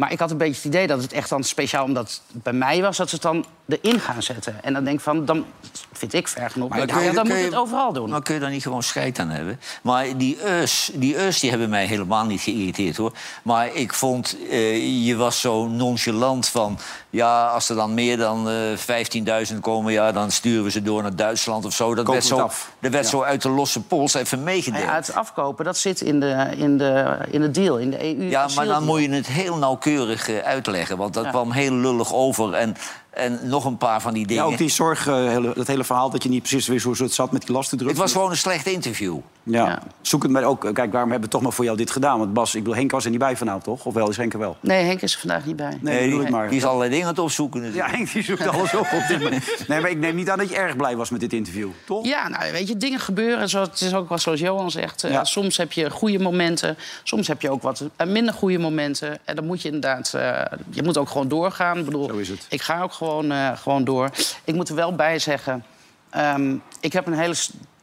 Maar 0.00 0.12
ik 0.12 0.18
had 0.18 0.30
een 0.30 0.36
beetje 0.36 0.54
het 0.54 0.64
idee 0.64 0.86
dat 0.86 1.02
het 1.02 1.12
echt 1.12 1.28
dan 1.28 1.44
speciaal 1.44 1.84
omdat 1.84 2.20
het 2.32 2.42
bij 2.42 2.52
mij 2.52 2.82
was... 2.82 2.96
dat 2.96 3.08
ze 3.08 3.14
het 3.14 3.24
dan 3.24 3.44
erin 3.68 4.00
gaan 4.00 4.22
zetten. 4.22 4.54
En 4.62 4.72
dan 4.72 4.84
denk 4.84 4.96
ik 4.96 5.02
van, 5.02 5.24
dan 5.24 5.44
vind 5.92 6.12
ik 6.14 6.28
ver 6.28 6.50
genoeg. 6.50 6.68
Maar 6.68 6.80
je- 6.80 7.12
dan 7.12 7.26
moet 7.26 7.36
je 7.36 7.44
het 7.44 7.54
overal 7.54 7.92
doen. 7.92 8.10
Maar 8.10 8.22
kun 8.22 8.34
je 8.34 8.40
daar 8.40 8.50
niet 8.50 8.62
gewoon 8.62 8.82
scheid 8.82 9.18
aan 9.18 9.28
hebben? 9.28 9.60
Maar 9.82 10.16
die 10.16 10.48
us, 10.50 10.90
die 10.94 11.18
us 11.24 11.40
die 11.40 11.50
hebben 11.50 11.68
mij 11.70 11.86
helemaal 11.86 12.24
niet 12.24 12.40
geïrriteerd, 12.40 12.96
hoor. 12.96 13.12
Maar 13.42 13.74
ik 13.74 13.94
vond, 13.94 14.36
eh, 14.50 15.06
je 15.06 15.16
was 15.16 15.40
zo 15.40 15.66
nonchalant 15.66 16.48
van... 16.48 16.78
ja, 17.10 17.46
als 17.46 17.68
er 17.68 17.76
dan 17.76 17.94
meer 17.94 18.16
dan 18.16 18.48
eh 18.48 19.50
15.000 19.52 19.58
komen... 19.60 19.92
Ja, 19.92 20.12
dan 20.12 20.30
sturen 20.30 20.64
we 20.64 20.70
ze 20.70 20.82
door 20.82 21.02
naar 21.02 21.16
Duitsland 21.16 21.64
of 21.64 21.72
zo. 21.74 21.94
Dat 21.94 22.06
werd, 22.06 22.24
zo, 22.24 22.38
af. 22.38 22.70
dat 22.80 22.92
werd 22.92 23.04
Ja. 23.04 23.10
zo 23.10 23.22
uit 23.22 23.42
de 23.42 23.48
losse 23.50 23.80
pols 23.82 24.14
even 24.14 24.42
meegedeeld. 24.42 24.82
Ja, 24.84 24.94
het 24.94 25.14
afkopen, 25.14 25.64
dat 25.64 25.76
zit 25.78 26.00
in 26.00 26.20
de, 26.20 26.48
in 26.56 26.78
de, 26.78 27.18
in 27.30 27.40
de 27.40 27.50
deal, 27.50 27.78
in 27.78 27.90
de 27.90 28.16
EU. 28.16 28.28
Ja, 28.28 28.48
maar 28.54 28.66
dan 28.66 28.84
moet 28.84 29.00
je 29.00 29.10
het 29.10 29.26
heel 29.26 29.56
nauwkeurig 29.56 29.88
eh, 30.28 30.38
uitleggen. 30.38 30.96
Want 30.96 31.14
dat 31.14 31.24
Ja. 31.24 31.30
kwam 31.30 31.52
heel 31.52 31.72
lullig 31.72 32.14
over. 32.14 32.54
En, 32.54 32.76
en 33.10 33.38
nog 33.42 33.64
een 33.64 33.76
paar 33.76 34.00
van 34.00 34.12
die 34.12 34.22
Ja, 34.22 34.28
dingen. 34.28 34.44
ook 34.44 34.58
die 34.58 34.68
zorg, 34.68 35.06
eh, 35.06 35.14
hele, 35.14 35.52
dat 35.54 35.66
hele 35.66 35.84
verhaal 35.84 36.10
dat 36.10 36.22
je 36.22 36.28
niet 36.28 36.40
precies 36.42 36.66
wist 36.66 36.84
hoe 36.84 36.94
het 36.98 37.12
zat 37.12 37.32
met 37.32 37.40
die 37.42 37.52
lastendruk. 37.52 37.88
Het 37.90 37.98
was 37.98 38.12
gewoon 38.12 38.30
een 38.30 38.36
slecht 38.36 38.66
interview. 38.66 39.16
Ja. 39.42 39.66
Ja. 39.66 39.82
Zoek 40.00 40.22
het 40.22 40.32
maar 40.32 40.44
ook. 40.44 40.60
Kijk, 40.74 40.92
waarom 40.92 41.10
hebben 41.10 41.28
we 41.28 41.34
toch 41.34 41.42
maar 41.42 41.52
voor 41.52 41.64
jou 41.64 41.76
dit 41.76 41.90
gedaan? 41.90 42.18
Want 42.18 42.32
Bas, 42.32 42.54
ik 42.54 42.62
bedoel, 42.62 42.76
Henk 42.78 42.90
was 42.90 43.04
er 43.04 43.10
niet 43.10 43.18
bij 43.18 43.36
vanavond, 43.36 43.64
toch? 43.64 43.84
Of 43.84 43.94
wel, 43.94 44.08
is 44.08 44.16
Henk 44.16 44.32
er 44.32 44.38
wel? 44.38 44.56
Nee, 44.60 44.84
Henk 44.84 45.00
is 45.02 45.14
er 45.14 45.20
vandaag 45.20 45.44
niet 45.46 45.56
bij. 45.56 45.78
Nee, 45.80 45.98
bedoel 46.04 46.18
die, 46.18 46.26
ik 46.26 46.32
maar. 46.32 46.48
die 46.48 46.58
is 46.58 46.64
allerlei 46.64 46.90
dingen 46.90 47.04
aan 47.06 47.10
het 47.12 47.20
opzoeken. 47.22 47.60
Ja, 47.60 47.66
natuurlijk. 47.66 47.94
Henk 47.96 48.12
die 48.12 48.22
zoekt 48.22 48.46
alles 48.48 48.74
op. 48.74 48.80
op 48.92 49.04
dit 49.08 49.22
moment. 49.22 49.44
Nee, 49.68 49.80
maar 49.80 49.90
ik 49.90 49.98
neem 49.98 50.14
niet 50.14 50.30
aan 50.30 50.38
dat 50.38 50.48
je 50.48 50.56
erg 50.56 50.76
blij 50.76 50.96
was 50.96 51.10
met 51.10 51.20
dit 51.20 51.32
interview, 51.32 51.68
toch? 51.86 52.06
Ja, 52.06 52.28
nou, 52.28 52.52
weet 52.52 52.68
je, 52.68 52.76
dingen 52.76 53.00
gebeuren. 53.00 53.40
Het 53.60 53.80
is 53.80 53.94
ook 53.94 54.08
wel 54.08 54.18
zoals 54.18 54.40
Johan 54.40 54.70
zegt. 54.70 55.04
eh, 55.04 55.10
Ja. 55.10 55.24
Soms 55.24 55.56
heb 55.56 55.72
je 55.72 55.90
goede 55.90 56.18
momenten. 56.18 56.76
Soms 57.02 57.28
heb 57.28 57.42
je 57.42 57.50
ook 57.50 57.62
wat 57.62 57.84
eh, 57.96 58.06
minder 58.06 58.34
goede 58.34 58.58
momenten. 58.58 59.18
En 59.24 59.36
dan 59.36 59.46
moet 59.46 59.62
je 59.62 59.68
inderdaad... 59.68 60.14
eh, 60.14 60.58
je 60.70 60.82
moet 60.82 60.98
ook 60.98 61.08
gewoon 61.08 61.28
doorgaan. 61.28 61.78
Ik 61.78 61.84
bedoel, 61.84 62.08
Zo 62.08 62.16
is 62.16 62.28
het. 62.28 62.46
Ik 62.48 62.62
ga 62.62 62.82
ook 62.82 62.92
gewoon, 63.00 63.30
eh, 63.30 63.56
gewoon 63.56 63.84
door. 63.84 64.10
Ik 64.44 64.54
moet 64.54 64.68
er 64.68 64.74
wel 64.74 64.94
bij 64.94 65.18
zeggen... 65.18 65.64
ehm, 66.10 66.56
ik 66.80 66.92
heb 66.92 67.06
een 67.06 67.18
hele... 67.18 67.34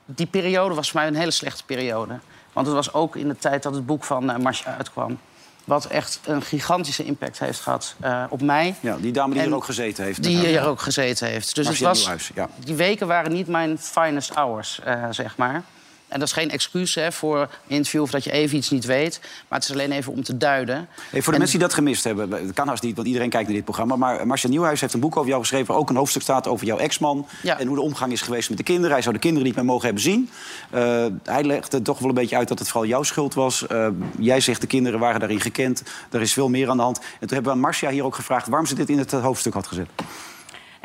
Die 0.06 0.26
periode 0.26 0.76
was 0.76 0.92
voor 0.92 1.00
mij 1.00 1.10
een 1.10 1.16
hele 1.16 1.32
slechte 1.32 1.64
periode. 1.66 2.20
Want 2.54 2.68
het 2.68 2.76
was 2.76 2.94
ook 2.94 3.16
in 3.16 3.28
de 3.28 3.38
tijd 3.38 3.64
dat 3.64 3.74
het 3.74 3.86
boek 3.86 4.04
van 4.04 4.30
uh, 4.30 4.38
Marcia 4.38 4.76
uitkwam. 4.78 5.20
Wat 5.64 5.86
echt 5.86 6.20
een 6.26 6.42
gigantische 6.42 7.04
impact 7.06 7.40
heeft 7.40 7.60
gehad 7.60 7.96
eh, 8.00 8.24
op 8.30 8.42
mij. 8.42 8.76
Ja, 8.80 8.98
die 8.98 9.12
dame 9.12 9.34
die 9.34 9.42
En 9.42 9.50
er 9.50 9.56
ook 9.56 9.64
gezeten 9.64 10.04
heeft. 10.04 10.24
Die 10.24 10.38
Ja. 10.38 10.44
hier 10.44 10.66
ook 10.66 10.82
gezeten 10.82 11.28
heeft. 11.28 11.56
Dus 11.56 11.68
het 11.68 11.80
was, 11.80 11.98
Nieuwhuis, 11.98 12.32
ja. 12.36 12.50
die 12.56 12.76
weken 12.76 13.08
waren 13.08 13.32
niet 13.32 13.48
mijn 13.48 13.78
finest 13.80 14.34
hours, 14.34 14.82
zeg 15.12 15.38
maar. 15.38 15.64
En 16.08 16.20
dat 16.20 16.28
is 16.28 16.34
geen 16.34 16.50
excuus 16.52 16.96
hè, 16.96 17.12
voor 17.12 17.38
een 17.40 17.48
interview 17.68 18.02
of 18.02 18.10
dat 18.12 18.24
je 18.24 18.32
even 18.32 18.58
iets 18.58 18.70
niet 18.70 18.86
weet. 18.86 19.20
Maar 19.48 19.60
het 19.60 19.68
is 19.70 19.74
alleen 19.76 19.92
even 19.92 20.14
om 20.14 20.24
te 20.24 20.38
duiden. 20.38 20.76
Hey, 20.76 20.88
voor 21.12 21.22
de 21.22 21.32
En- 21.32 21.38
mensen 21.38 21.60
die 21.60 21.68
dat 21.68 21.74
gemist 21.78 22.04
hebben, 22.04 22.30
dat 22.30 22.54
kan 22.54 22.68
haast 22.68 22.84
niet, 22.84 22.96
want 22.96 23.08
iedereen 23.08 23.30
kijkt 23.30 23.46
naar 23.46 23.56
dit 23.56 23.64
programma. 23.66 23.96
Maar 23.96 24.28
Marcia 24.28 24.50
Nieuwhuis 24.50 24.82
heeft 24.82 24.94
een 24.94 25.00
boek 25.00 25.18
over 25.18 25.30
jou 25.30 25.42
geschreven, 25.42 25.68
waar 25.68 25.78
ook 25.78 25.90
een 25.90 25.96
hoofdstuk 25.96 26.22
staat 26.22 26.48
over 26.48 26.66
jouw 26.66 26.78
ex-man. 26.78 27.28
Ja. 27.44 27.60
En 27.60 27.68
hoe 27.68 27.76
de 27.76 27.82
omgang 27.82 28.12
is 28.12 28.22
geweest 28.22 28.50
met 28.50 28.58
de 28.58 28.64
kinderen. 28.64 28.92
Hij 28.92 29.02
zou 29.02 29.14
de 29.14 29.22
kinderen 29.22 29.48
niet 29.48 29.56
meer 29.56 29.66
mogen 29.66 29.86
hebben 29.86 30.04
zien. 30.04 30.30
Eh, 30.70 31.06
hij 31.24 31.44
legde 31.44 31.82
toch 31.82 32.00
wel 32.00 32.10
een 32.10 32.16
beetje 32.16 32.38
uit 32.38 32.48
dat 32.48 32.60
het 32.60 32.68
vooral 32.68 32.90
jouw 32.90 33.04
schuld 33.04 33.34
was. 33.34 33.68
Eh, 33.68 33.88
jij 34.20 34.40
zegt 34.40 34.62
de 34.62 34.68
kinderen 34.68 35.00
waren 35.00 35.20
daarin 35.20 35.42
gekend. 35.42 35.84
Er 36.12 36.22
is 36.22 36.34
veel 36.34 36.50
meer 36.50 36.70
aan 36.70 36.78
de 36.78 36.84
hand. 36.84 36.98
En 36.98 37.04
toen 37.20 37.28
hebben 37.30 37.44
we 37.44 37.52
aan 37.52 37.60
Marcia 37.60 37.90
hier 37.90 38.04
ook 38.06 38.16
gevraagd 38.16 38.48
waarom 38.48 38.68
ze 38.68 38.76
dit 38.76 38.90
in 38.90 38.98
het 38.98 39.14
eh, 39.14 39.24
hoofdstuk 39.24 39.54
had 39.54 39.68
gezet. 39.68 39.88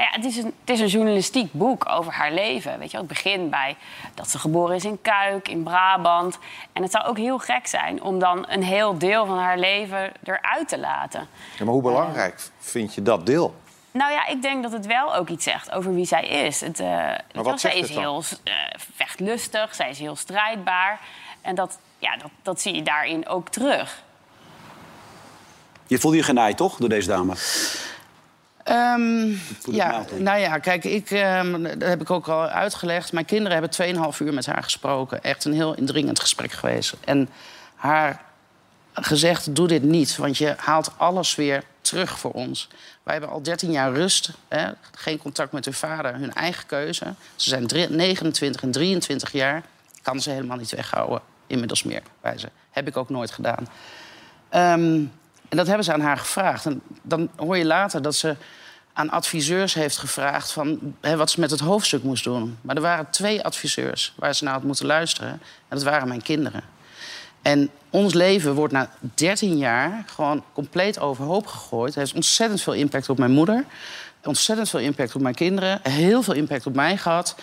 Nou 0.02 0.14
ja, 0.14 0.20
het, 0.20 0.30
is 0.30 0.36
een, 0.36 0.54
het 0.60 0.70
is 0.70 0.80
een 0.80 0.86
journalistiek 0.86 1.52
boek 1.52 1.88
over 1.88 2.12
haar 2.12 2.32
leven. 2.32 2.78
Weet 2.78 2.90
je, 2.90 2.96
wel. 2.96 3.06
het 3.06 3.22
begint 3.22 3.50
bij 3.50 3.76
dat 4.14 4.30
ze 4.30 4.38
geboren 4.38 4.76
is 4.76 4.84
in 4.84 5.00
Kuik, 5.02 5.48
in 5.48 5.62
Brabant. 5.62 6.38
En 6.72 6.82
het 6.82 6.90
zou 6.90 7.04
ook 7.04 7.16
heel 7.16 7.38
gek 7.38 7.66
zijn 7.66 8.02
om 8.02 8.18
dan 8.18 8.44
een 8.48 8.62
heel 8.62 8.98
deel 8.98 9.26
van 9.26 9.38
haar 9.38 9.58
leven 9.58 10.12
eruit 10.24 10.68
te 10.68 10.78
laten. 10.78 11.28
Ja, 11.58 11.64
maar 11.64 11.74
hoe 11.74 11.82
belangrijk 11.82 12.50
vind 12.58 12.94
je 12.94 13.02
dat 13.02 13.26
deel? 13.26 13.54
Nou 13.90 14.12
ja, 14.12 14.26
ik 14.26 14.42
denk 14.42 14.62
dat 14.62 14.72
het 14.72 14.86
wel 14.86 15.14
ook 15.14 15.28
iets 15.28 15.44
zegt 15.44 15.70
over 15.70 15.94
wie 15.94 16.06
zij 16.06 16.24
is. 16.24 16.60
Het, 16.60 16.80
eh, 16.80 16.86
je 16.86 17.18
wel, 17.32 17.42
wat 17.42 17.60
zij 17.60 17.74
is 17.74 17.80
het 17.80 17.88
dan? 17.88 17.98
heel 17.98 18.22
eh, 18.44 18.54
vechtlustig, 18.94 19.74
zij 19.74 19.90
is 19.90 19.98
heel 19.98 20.16
strijdbaar. 20.16 21.00
En 21.40 21.54
dat, 21.54 21.78
ja, 21.98 22.16
dat, 22.16 22.30
dat 22.42 22.60
zie 22.60 22.74
je 22.74 22.82
daarin 22.82 23.28
ook 23.28 23.48
terug. 23.48 24.02
Je 25.86 25.98
voelde 25.98 26.16
je 26.16 26.22
genaaid, 26.22 26.56
toch, 26.56 26.76
door 26.76 26.88
deze 26.88 27.08
dame? 27.08 27.34
Ehm, 28.64 29.28
het 29.28 29.66
ja, 29.70 30.04
nou 30.18 30.38
ja, 30.38 30.58
kijk, 30.58 30.84
ik, 30.84 31.10
ehm, 31.10 31.62
dat 31.62 31.88
heb 31.88 32.00
ik 32.00 32.10
ook 32.10 32.28
al 32.28 32.46
uitgelegd. 32.46 33.12
Mijn 33.12 33.24
kinderen 33.24 33.52
hebben 33.52 33.70
2,5 33.70 34.20
uur 34.20 34.34
met 34.34 34.46
haar 34.46 34.62
gesproken. 34.62 35.22
Echt 35.22 35.44
een 35.44 35.52
heel 35.52 35.74
indringend 35.74 36.20
gesprek 36.20 36.52
geweest. 36.52 36.94
En 37.04 37.28
haar 37.74 38.22
gezegd, 38.92 39.54
doe 39.54 39.68
dit 39.68 39.82
niet, 39.82 40.16
want 40.16 40.38
je 40.38 40.54
haalt 40.56 40.92
alles 40.96 41.34
weer 41.34 41.62
terug 41.80 42.18
voor 42.18 42.30
ons. 42.32 42.68
Wij 43.02 43.12
hebben 43.14 43.32
al 43.32 43.42
13 43.42 43.70
jaar 43.70 43.92
rust, 43.92 44.30
hè, 44.48 44.70
geen 44.92 45.18
contact 45.18 45.52
met 45.52 45.64
hun 45.64 45.74
vader, 45.74 46.14
hun 46.14 46.32
eigen 46.32 46.66
keuze. 46.66 47.14
Ze 47.36 47.48
zijn 47.48 47.66
drie- 47.66 47.88
29 47.88 48.62
en 48.62 48.70
23 48.70 49.32
jaar. 49.32 49.62
Kan 50.02 50.20
ze 50.20 50.30
helemaal 50.30 50.56
niet 50.56 50.70
weghouden, 50.70 51.20
inmiddels 51.46 51.82
meer. 51.82 52.02
Bij 52.20 52.38
ze. 52.38 52.48
Heb 52.70 52.88
ik 52.88 52.96
ook 52.96 53.08
nooit 53.08 53.30
gedaan. 53.30 53.68
Ehm, 54.48 55.04
en 55.52 55.58
dat 55.58 55.66
hebben 55.66 55.84
ze 55.84 55.92
aan 55.92 56.00
haar 56.00 56.18
gevraagd. 56.18 56.66
En 56.66 56.82
dan 57.02 57.30
hoor 57.36 57.56
je 57.56 57.64
later 57.64 58.02
dat 58.02 58.14
ze 58.14 58.36
aan 58.92 59.10
adviseurs 59.10 59.74
heeft 59.74 59.98
gevraagd... 59.98 60.52
Van, 60.52 60.94
hè, 61.00 61.16
wat 61.16 61.30
ze 61.30 61.40
met 61.40 61.50
het 61.50 61.60
hoofdstuk 61.60 62.02
moest 62.02 62.24
doen. 62.24 62.58
Maar 62.60 62.76
er 62.76 62.82
waren 62.82 63.10
twee 63.10 63.44
adviseurs 63.44 64.12
waar 64.16 64.34
ze 64.34 64.44
naar 64.44 64.52
had 64.52 64.62
moeten 64.62 64.86
luisteren. 64.86 65.30
En 65.30 65.40
dat 65.68 65.82
waren 65.82 66.08
mijn 66.08 66.22
kinderen. 66.22 66.62
En 67.42 67.70
ons 67.90 68.14
leven 68.14 68.54
wordt 68.54 68.72
na 68.72 68.90
13 69.14 69.58
jaar 69.58 70.04
gewoon 70.06 70.44
compleet 70.52 70.98
overhoop 70.98 71.46
gegooid. 71.46 71.94
Het 71.94 71.98
heeft 71.98 72.14
ontzettend 72.14 72.62
veel 72.62 72.72
impact 72.72 73.08
op 73.08 73.18
mijn 73.18 73.32
moeder. 73.32 73.64
Ontzettend 74.24 74.68
veel 74.68 74.80
impact 74.80 75.14
op 75.14 75.20
mijn 75.20 75.34
kinderen. 75.34 75.80
Heel 75.82 76.22
veel 76.22 76.34
impact 76.34 76.66
op 76.66 76.74
mij 76.74 76.96
gehad. 76.96 77.34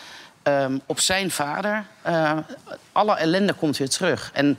Ehm, 0.44 0.78
op 0.86 1.00
zijn 1.00 1.32
vader. 1.32 1.86
Eh, 2.02 2.38
alle 2.92 3.16
ellende 3.16 3.54
komt 3.54 3.78
weer 3.78 3.90
terug. 3.90 4.32
En 4.34 4.58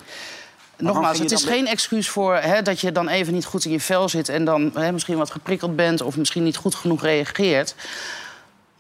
nogmaals, 0.81 1.19
het 1.19 1.31
is 1.31 1.45
geen 1.45 1.67
excuus 1.67 2.09
voor 2.09 2.37
hè, 2.37 2.63
dat 2.63 2.81
je 2.81 2.93
dan 2.93 3.09
even 3.09 3.33
niet 3.33 3.45
goed 3.45 3.65
in 3.65 3.71
je 3.71 3.81
vel 3.81 4.09
zit... 4.09 4.29
en 4.29 4.45
dan 4.45 4.71
hè, 4.75 4.93
misschien 4.93 5.17
wat 5.17 5.31
geprikkeld 5.31 5.77
bent 5.77 6.01
of 6.03 6.17
misschien 6.17 6.43
niet 6.43 6.57
goed 6.57 6.75
genoeg 6.75 7.03
reageert. 7.03 7.75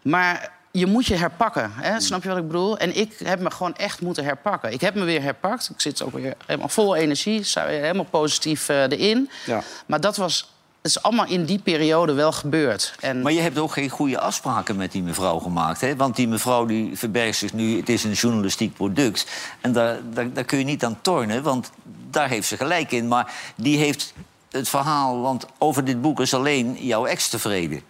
Maar 0.02 0.50
je 0.71 0.87
moet 0.87 1.07
je 1.07 1.14
herpakken. 1.14 1.73
Hè? 1.75 2.00
Snap 2.00 2.23
je 2.23 2.28
wat 2.28 2.38
ik 2.38 2.47
bedoel? 2.47 2.78
En 2.78 2.97
ik 2.97 3.19
heb 3.25 3.40
me 3.40 3.50
gewoon 3.50 3.76
echt 3.76 4.00
moeten 4.00 4.25
herpakken. 4.25 4.73
Ik 4.73 4.80
heb 4.80 4.95
me 4.95 5.04
weer 5.04 5.23
herpakt. 5.23 5.71
Ik 5.71 5.80
zit 5.80 6.02
ook 6.02 6.12
weer 6.12 6.35
helemaal 6.47 6.69
vol 6.69 6.97
energie. 6.97 7.42
Helemaal 7.54 8.04
positief 8.04 8.69
eh, 8.69 8.83
erin. 8.83 9.30
Ja. 9.47 9.62
Maar 9.87 10.00
dat 10.00 10.16
was... 10.16 10.52
Het 10.83 10.91
is 10.91 11.03
allemaal 11.03 11.27
in 11.27 11.45
die 11.45 11.59
periode 11.59 12.13
wel 12.13 12.33
gebeurd. 12.33 12.95
En 13.01 13.23
Maar 13.23 13.33
je 13.33 13.41
hebt 13.41 13.59
ook 13.59 13.73
geen 13.73 13.89
goede 13.89 14.21
afspraken 14.21 14.77
met 14.77 14.93
die 14.93 15.03
mevrouw 15.03 15.39
gemaakt. 15.39 15.81
Hè? 15.81 15.97
Want 15.97 16.17
die 16.17 16.29
mevrouw 16.29 16.65
die 16.65 16.99
verbergt 16.99 17.39
zich 17.39 17.53
nu, 17.53 17.77
het 17.77 17.89
is 17.89 18.05
een 18.05 18.13
journalistiek 18.13 18.75
product. 18.75 19.27
En 19.61 19.73
daar, 19.73 19.99
daar, 20.13 20.33
daar 20.33 20.45
kun 20.45 20.59
je 20.59 20.65
niet 20.65 20.85
aan 20.85 20.99
tornen, 21.01 21.43
want 21.43 21.71
daar 22.11 22.29
heeft 22.29 22.49
ze 22.49 22.57
gelijk 22.57 22.93
in. 22.93 23.09
Maar 23.09 23.33
die 23.57 23.79
heeft 23.79 24.15
het 24.51 24.69
verhaal, 24.69 25.21
want 25.21 25.47
over 25.59 25.85
dit 25.85 26.01
boek 26.01 26.21
is 26.21 26.35
alleen 26.35 26.77
jouw 26.87 27.07
ex 27.07 27.29
tevreden. 27.29 27.83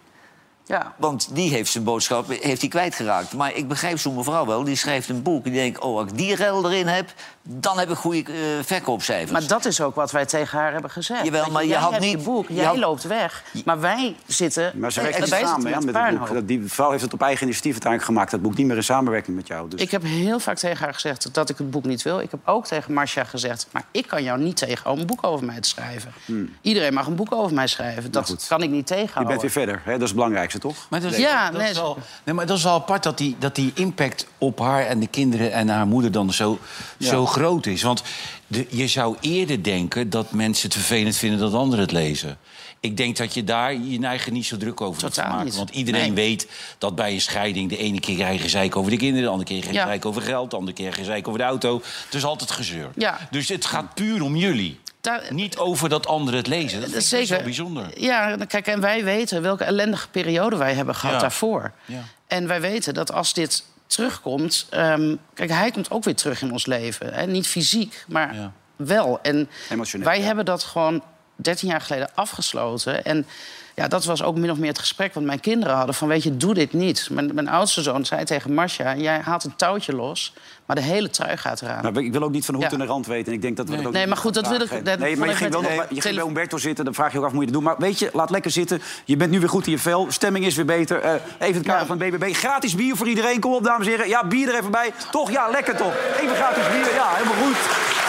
ja, 0.65 0.93
Want 0.97 1.35
die 1.35 1.49
heeft 1.49 1.71
zijn 1.71 1.83
boodschap 1.83 2.29
heeft 2.29 2.61
hij 2.61 2.69
kwijtgeraakt. 2.69 3.33
Maar 3.33 3.55
ik 3.55 3.67
begrijp 3.67 3.99
zo'n 3.99 4.15
mevrouw 4.15 4.45
wel, 4.45 4.63
die 4.63 4.75
schrijft 4.75 5.09
een 5.09 5.21
boek. 5.21 5.43
Die 5.43 5.53
denkt, 5.53 5.79
oh, 5.79 5.97
als 5.97 6.11
ik 6.11 6.17
die 6.17 6.35
rel 6.35 6.65
erin 6.65 6.87
heb, 6.87 7.13
dan 7.43 7.79
heb 7.79 7.89
ik 7.89 7.95
goede 7.97 8.31
eh, 8.31 8.37
verkoopcijfers. 8.63 9.31
maar 9.31 9.47
dat 9.47 9.65
is 9.65 9.81
ook 9.81 9.95
wat 9.95 10.11
wij 10.11 10.25
tegen 10.25 10.57
haar 10.57 10.71
hebben 10.71 10.91
gezegd. 10.91 11.23
Jawel, 11.25 11.45
je, 11.45 11.51
maar 11.51 11.61
je 11.63 11.67
jij 11.69 11.77
had 11.79 11.91
hebt 11.91 12.03
niet- 12.03 12.11
je 12.11 12.17
boek, 12.17 12.47
je 12.47 12.53
jij 12.53 12.65
had- 12.65 12.77
loopt 12.77 13.03
weg. 13.03 13.43
Maar 13.65 13.79
wij 13.79 14.15
zitten... 14.27 14.71
Maar 14.75 14.91
ze 14.91 14.99
samen 14.99 15.63
met 15.63 15.85
met 15.85 15.95
het 15.95 16.19
boek. 16.19 16.33
Dat- 16.33 16.47
Die 16.47 16.61
vrouw 16.65 16.89
heeft 16.91 17.03
het 17.03 17.13
op 17.13 17.21
eigen 17.21 17.41
initiatief 17.43 17.71
uiteindelijk 17.71 18.11
gemaakt. 18.11 18.31
Dat 18.31 18.41
boek 18.41 18.55
niet 18.57 18.67
meer 18.67 18.75
in 18.75 18.83
samenwerking 18.83 19.35
met 19.35 19.47
jou. 19.47 19.69
Dus. 19.69 19.81
Ik 19.81 19.91
heb 19.91 20.03
heel 20.03 20.39
vaak 20.39 20.57
tegen 20.57 20.83
haar 20.83 20.93
gezegd 20.93 21.33
dat 21.33 21.49
ik 21.49 21.57
het 21.57 21.71
boek 21.71 21.83
niet 21.85 22.01
wil. 22.01 22.19
Ik 22.19 22.31
heb 22.31 22.39
ook 22.45 22.65
tegen 22.67 22.93
Marcia 22.93 23.23
gezegd... 23.23 23.67
maar 23.71 23.83
ik 23.91 24.07
kan 24.07 24.23
jou 24.23 24.39
niet 24.39 24.57
tegenhouden 24.57 24.93
om 24.93 24.99
een 25.09 25.15
boek 25.15 25.31
over 25.31 25.45
mij 25.45 25.59
te 25.59 25.69
schrijven. 25.69 26.13
Iedereen 26.61 26.93
mag 26.93 27.07
een 27.07 27.15
boek 27.15 27.33
over 27.33 27.53
mij 27.55 27.67
schrijven. 27.67 28.11
Dat 28.11 28.27
Hmm. 28.27 28.37
goed. 28.37 28.47
kan 28.47 28.61
ik 28.63 28.69
niet 28.69 28.89
je 28.89 28.95
tegenhouden. 28.95 29.27
bent 29.37 29.41
weer 29.53 29.65
verder. 29.65 29.81
Hè? 29.83 29.91
Dat 29.91 30.01
is 30.01 30.07
het 30.07 30.15
belangrijkste, 30.15 30.59
toch? 30.59 30.75
Maar 30.89 31.01
dat, 31.01 31.11
is, 31.11 31.17
Ja, 31.17 31.51
dat, 31.51 31.61
nee, 31.61 31.69
is 31.69 31.77
wel, 31.77 31.97
nee, 32.23 32.35
maar 32.35 32.45
dat 32.45 32.57
is 32.57 32.63
wel 32.63 32.73
apart 32.73 33.03
dat 33.03 33.17
die, 33.17 33.35
dat 33.39 33.55
die 33.55 33.71
impact 33.75 34.27
op 34.37 34.59
haar 34.59 34.85
en 34.85 34.99
de 34.99 35.07
kinderen 35.07 35.51
en 35.51 35.69
haar 35.69 35.87
moeder 35.87 36.11
dan 36.11 36.33
zo, 36.33 36.59
zo 36.99 37.25
groot 37.31 37.65
is. 37.65 37.81
Want 37.81 38.03
de, 38.47 38.65
je 38.69 38.87
zou 38.87 39.15
eerder 39.21 39.63
denken 39.63 40.09
dat 40.09 40.31
mensen 40.31 40.63
het 40.69 40.77
vervelend 40.77 41.15
vinden 41.17 41.39
dat 41.39 41.53
anderen 41.53 41.83
het 41.85 41.91
lezen. 41.93 42.37
Ik 42.79 42.97
denk 42.97 43.17
dat 43.17 43.33
je 43.33 43.43
daar 43.43 43.73
je 43.73 43.99
eigen 44.05 44.33
niet 44.33 44.45
zo 44.45 44.57
druk 44.57 44.81
over 44.81 45.03
moet 45.03 45.17
maken. 45.17 45.45
niet. 45.45 45.55
Want 45.55 45.69
iedereen 45.69 46.01
Nee. 46.01 46.11
weet 46.13 46.47
dat 46.77 46.95
bij 46.95 47.13
een 47.13 47.21
scheiding... 47.21 47.69
de 47.69 47.77
ene 47.77 47.99
keer 47.99 48.31
je 48.31 48.39
gezeik 48.39 48.75
over 48.75 48.91
de 48.91 48.97
kinderen... 48.97 49.23
de 49.23 49.29
andere 49.31 49.49
keer 49.49 49.57
je 49.67 49.73
Ja. 49.73 49.81
gezeik 49.81 50.05
over 50.05 50.21
geld... 50.21 50.49
de 50.51 50.55
andere 50.55 50.73
keer 50.77 50.93
gezeik 50.93 51.27
over 51.27 51.39
de 51.39 51.45
auto. 51.45 51.81
Het 52.05 52.13
is 52.13 52.23
altijd 52.23 52.51
gezeur. 52.51 52.89
Ja. 52.95 53.27
Dus 53.31 53.47
het 53.47 53.65
gaat 53.65 53.93
puur 53.93 54.21
om 54.23 54.35
jullie. 54.35 54.79
Daar- 55.01 55.23
Niet 55.29 55.57
over 55.57 55.89
dat 55.89 56.07
anderen 56.07 56.39
het 56.39 56.47
lezen. 56.47 56.81
Dat 56.81 56.91
best 56.91 57.07
Zeker. 57.07 57.35
wel 57.35 57.43
bijzonder. 57.43 58.01
Ja, 58.01 58.37
kijk, 58.47 58.67
en 58.67 58.81
wij 58.81 59.03
weten 59.03 59.41
welke 59.41 59.63
ellendige 59.63 60.09
periode 60.09 60.55
wij 60.55 60.73
hebben 60.73 60.95
gehad 60.95 61.15
Ja. 61.15 61.21
daarvoor. 61.21 61.71
Ja. 61.85 62.03
En 62.27 62.47
wij 62.47 62.61
weten 62.61 62.93
dat 62.93 63.11
als 63.11 63.33
dit 63.33 63.63
terugkomt... 63.91 64.67
ehm, 64.69 65.15
kijk, 65.33 65.49
hij 65.49 65.71
komt 65.71 65.91
ook 65.91 66.03
weer 66.03 66.15
terug 66.15 66.41
in 66.41 66.51
ons 66.51 66.65
leven. 66.65 67.13
Hè? 67.13 67.25
Niet 67.25 67.47
fysiek, 67.47 68.05
maar 68.07 68.35
Ja. 68.35 68.51
wel. 68.75 69.19
En 69.21 69.49
Emotioneel, 69.69 70.07
wij 70.07 70.19
ja. 70.19 70.25
hebben 70.25 70.45
dat 70.45 70.63
gewoon 70.63 71.03
13 71.35 71.67
jaar 71.69 71.81
geleden 71.81 72.09
afgesloten. 72.15 73.03
En 73.05 73.25
ja, 73.75 73.87
dat 73.87 74.05
was 74.05 74.23
ook 74.23 74.35
min 74.37 74.51
of 74.51 74.57
meer 74.57 74.69
het 74.69 74.79
gesprek 74.79 75.13
wat 75.13 75.23
mijn 75.23 75.39
kinderen 75.39 75.75
hadden. 75.75 75.95
Van, 75.95 76.07
weet 76.07 76.23
je, 76.23 76.37
doe 76.37 76.53
dit 76.53 76.73
niet. 76.73 77.07
Mijn, 77.11 77.31
mijn 77.33 77.47
oudste 77.49 77.81
zoon 77.81 78.05
zei 78.05 78.23
tegen 78.23 78.53
Marcia... 78.53 78.95
jij 78.95 79.19
haalt 79.23 79.43
een 79.43 79.55
touwtje 79.55 79.95
los, 79.95 80.33
maar 80.65 80.75
de 80.75 80.81
hele 80.81 81.09
trui 81.09 81.37
gaat 81.37 81.61
eraan. 81.61 81.93
Maar 81.93 82.03
ik 82.03 82.11
wil 82.11 82.23
ook 82.23 82.31
niet 82.31 82.45
van 82.45 82.53
hoed 82.55 82.63
Ja. 82.63 82.71
en 82.71 82.79
de 82.79 82.85
rand 82.85 83.05
weten. 83.07 83.27
En 83.27 83.33
ik 83.33 83.41
denk 83.41 83.57
dat 83.57 83.69
we 83.69 83.75
het 83.75 83.85
ook 83.85 83.93
Nee, 83.93 84.07
maar 84.07 84.17
goed, 84.17 84.33
dat 84.33 84.47
wil 84.47 84.61
ik- 84.61 84.85
dat 84.85 84.99
Nee, 84.99 85.17
maar 85.17 85.27
je 85.27 85.31
ik 85.33 85.39
ging, 85.39 85.51
wel 85.51 85.61
nog, 85.61 85.71
je 85.89 86.01
ging 86.01 86.15
bij 86.15 86.23
Humberto 86.23 86.57
zitten. 86.57 86.85
Dan 86.85 86.93
vraag 86.93 87.11
je 87.11 87.17
ook 87.17 87.25
af, 87.25 87.31
moet 87.31 87.39
je 87.39 87.45
het 87.45 87.53
doen? 87.55 87.63
Maar 87.63 87.75
weet 87.77 87.99
je, 87.99 88.09
laat 88.13 88.29
lekker 88.29 88.51
zitten. 88.51 88.81
Je 89.05 89.17
bent 89.17 89.31
nu 89.31 89.39
weer 89.39 89.49
goed 89.49 89.65
in 89.65 89.71
je 89.71 89.77
vel. 89.79 90.05
Stemming 90.09 90.45
is 90.45 90.55
weer 90.55 90.65
beter. 90.65 90.99
Eh, 91.01 91.13
even 91.39 91.53
het 91.55 91.65
kader 91.65 91.81
Ja. 91.81 91.85
van 91.85 92.01
het 92.01 92.09
BBB. 92.17 92.33
Gratis 92.35 92.75
bier 92.75 92.95
voor 92.95 93.07
iedereen. 93.07 93.39
Kom 93.39 93.53
op, 93.53 93.63
dames 93.63 93.85
en 93.85 93.91
heren. 93.91 94.07
Ja, 94.07 94.27
bier 94.27 94.47
er 94.49 94.55
even 94.55 94.71
bij. 94.71 94.91
Toch? 95.11 95.31
Ja, 95.31 95.49
lekker 95.49 95.75
toch? 95.77 95.93
Even 96.21 96.35
gratis 96.35 96.63
bier. 96.71 96.93
Ja, 96.93 97.07
helemaal 97.15 97.43
goed. 97.45 97.57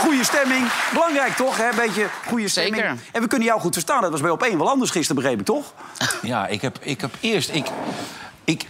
Goede 0.02 0.24
stemming. 0.24 0.66
Belangrijk 0.92 1.36
toch? 1.36 1.56
Hè? 1.56 1.68
Een 1.68 1.76
beetje 1.76 2.06
goede 2.28 2.48
stemming. 2.48 2.76
Zeker. 2.76 2.96
En 3.12 3.22
we 3.22 3.28
kunnen 3.28 3.48
jou 3.48 3.60
goed 3.60 3.72
verstaan. 3.72 4.00
Dat 4.02 4.10
was 4.10 4.20
bij 4.20 4.30
op 4.30 4.42
één 4.42 4.58
wel 4.58 4.68
anders 4.70 4.90
gisteren, 4.90 5.22
begreep 5.22 5.40
ik 5.40 5.46
toch? 5.46 5.72
Ja, 6.22 6.46
ik 6.46 6.62
heb, 6.62 6.78
ik 6.80 7.00
heb 7.00 7.10
eerst... 7.20 7.50
Ik, 7.54 7.66
ik, 8.44 8.66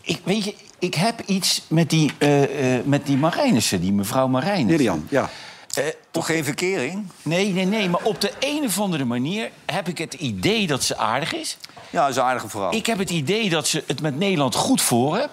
ik, 0.00 0.20
weet 0.24 0.44
je, 0.44 0.54
ik 0.78 0.94
heb 0.94 1.20
iets 1.26 1.62
met 1.68 1.90
die, 1.90 2.12
eh 2.18 2.74
eh 2.76 2.84
met 2.84 3.06
die 3.06 3.16
Marijnissen, 3.16 3.80
die 3.80 3.92
mevrouw 3.92 4.26
Marijnissen. 4.28 4.76
Lilian, 4.76 5.06
ja. 5.08 5.30
Eh, 5.74 5.84
Toch 6.10 6.26
geen 6.26 6.44
verkering? 6.44 7.06
nee, 7.22 7.52
nee, 7.52 7.64
nee, 7.64 7.88
maar 7.88 8.00
op 8.02 8.20
de 8.20 8.32
een 8.40 8.64
of 8.64 8.80
andere 8.80 9.04
manier 9.04 9.50
heb 9.66 9.88
ik 9.88 9.98
het 9.98 10.14
idee 10.14 10.66
dat 10.66 10.82
ze 10.84 10.96
aardig 10.96 11.34
is. 11.34 11.56
Ja, 11.90 12.00
dat 12.00 12.10
is 12.10 12.16
een 12.16 12.22
aardige 12.22 12.48
vrouw. 12.48 12.72
Ik 12.72 12.86
heb 12.86 12.98
het 12.98 13.10
idee 13.10 13.50
dat 13.50 13.66
ze 13.68 13.84
het 13.86 14.00
met 14.00 14.18
Nederland 14.18 14.54
goed 14.54 14.82
voor 14.82 15.16
heeft. 15.16 15.28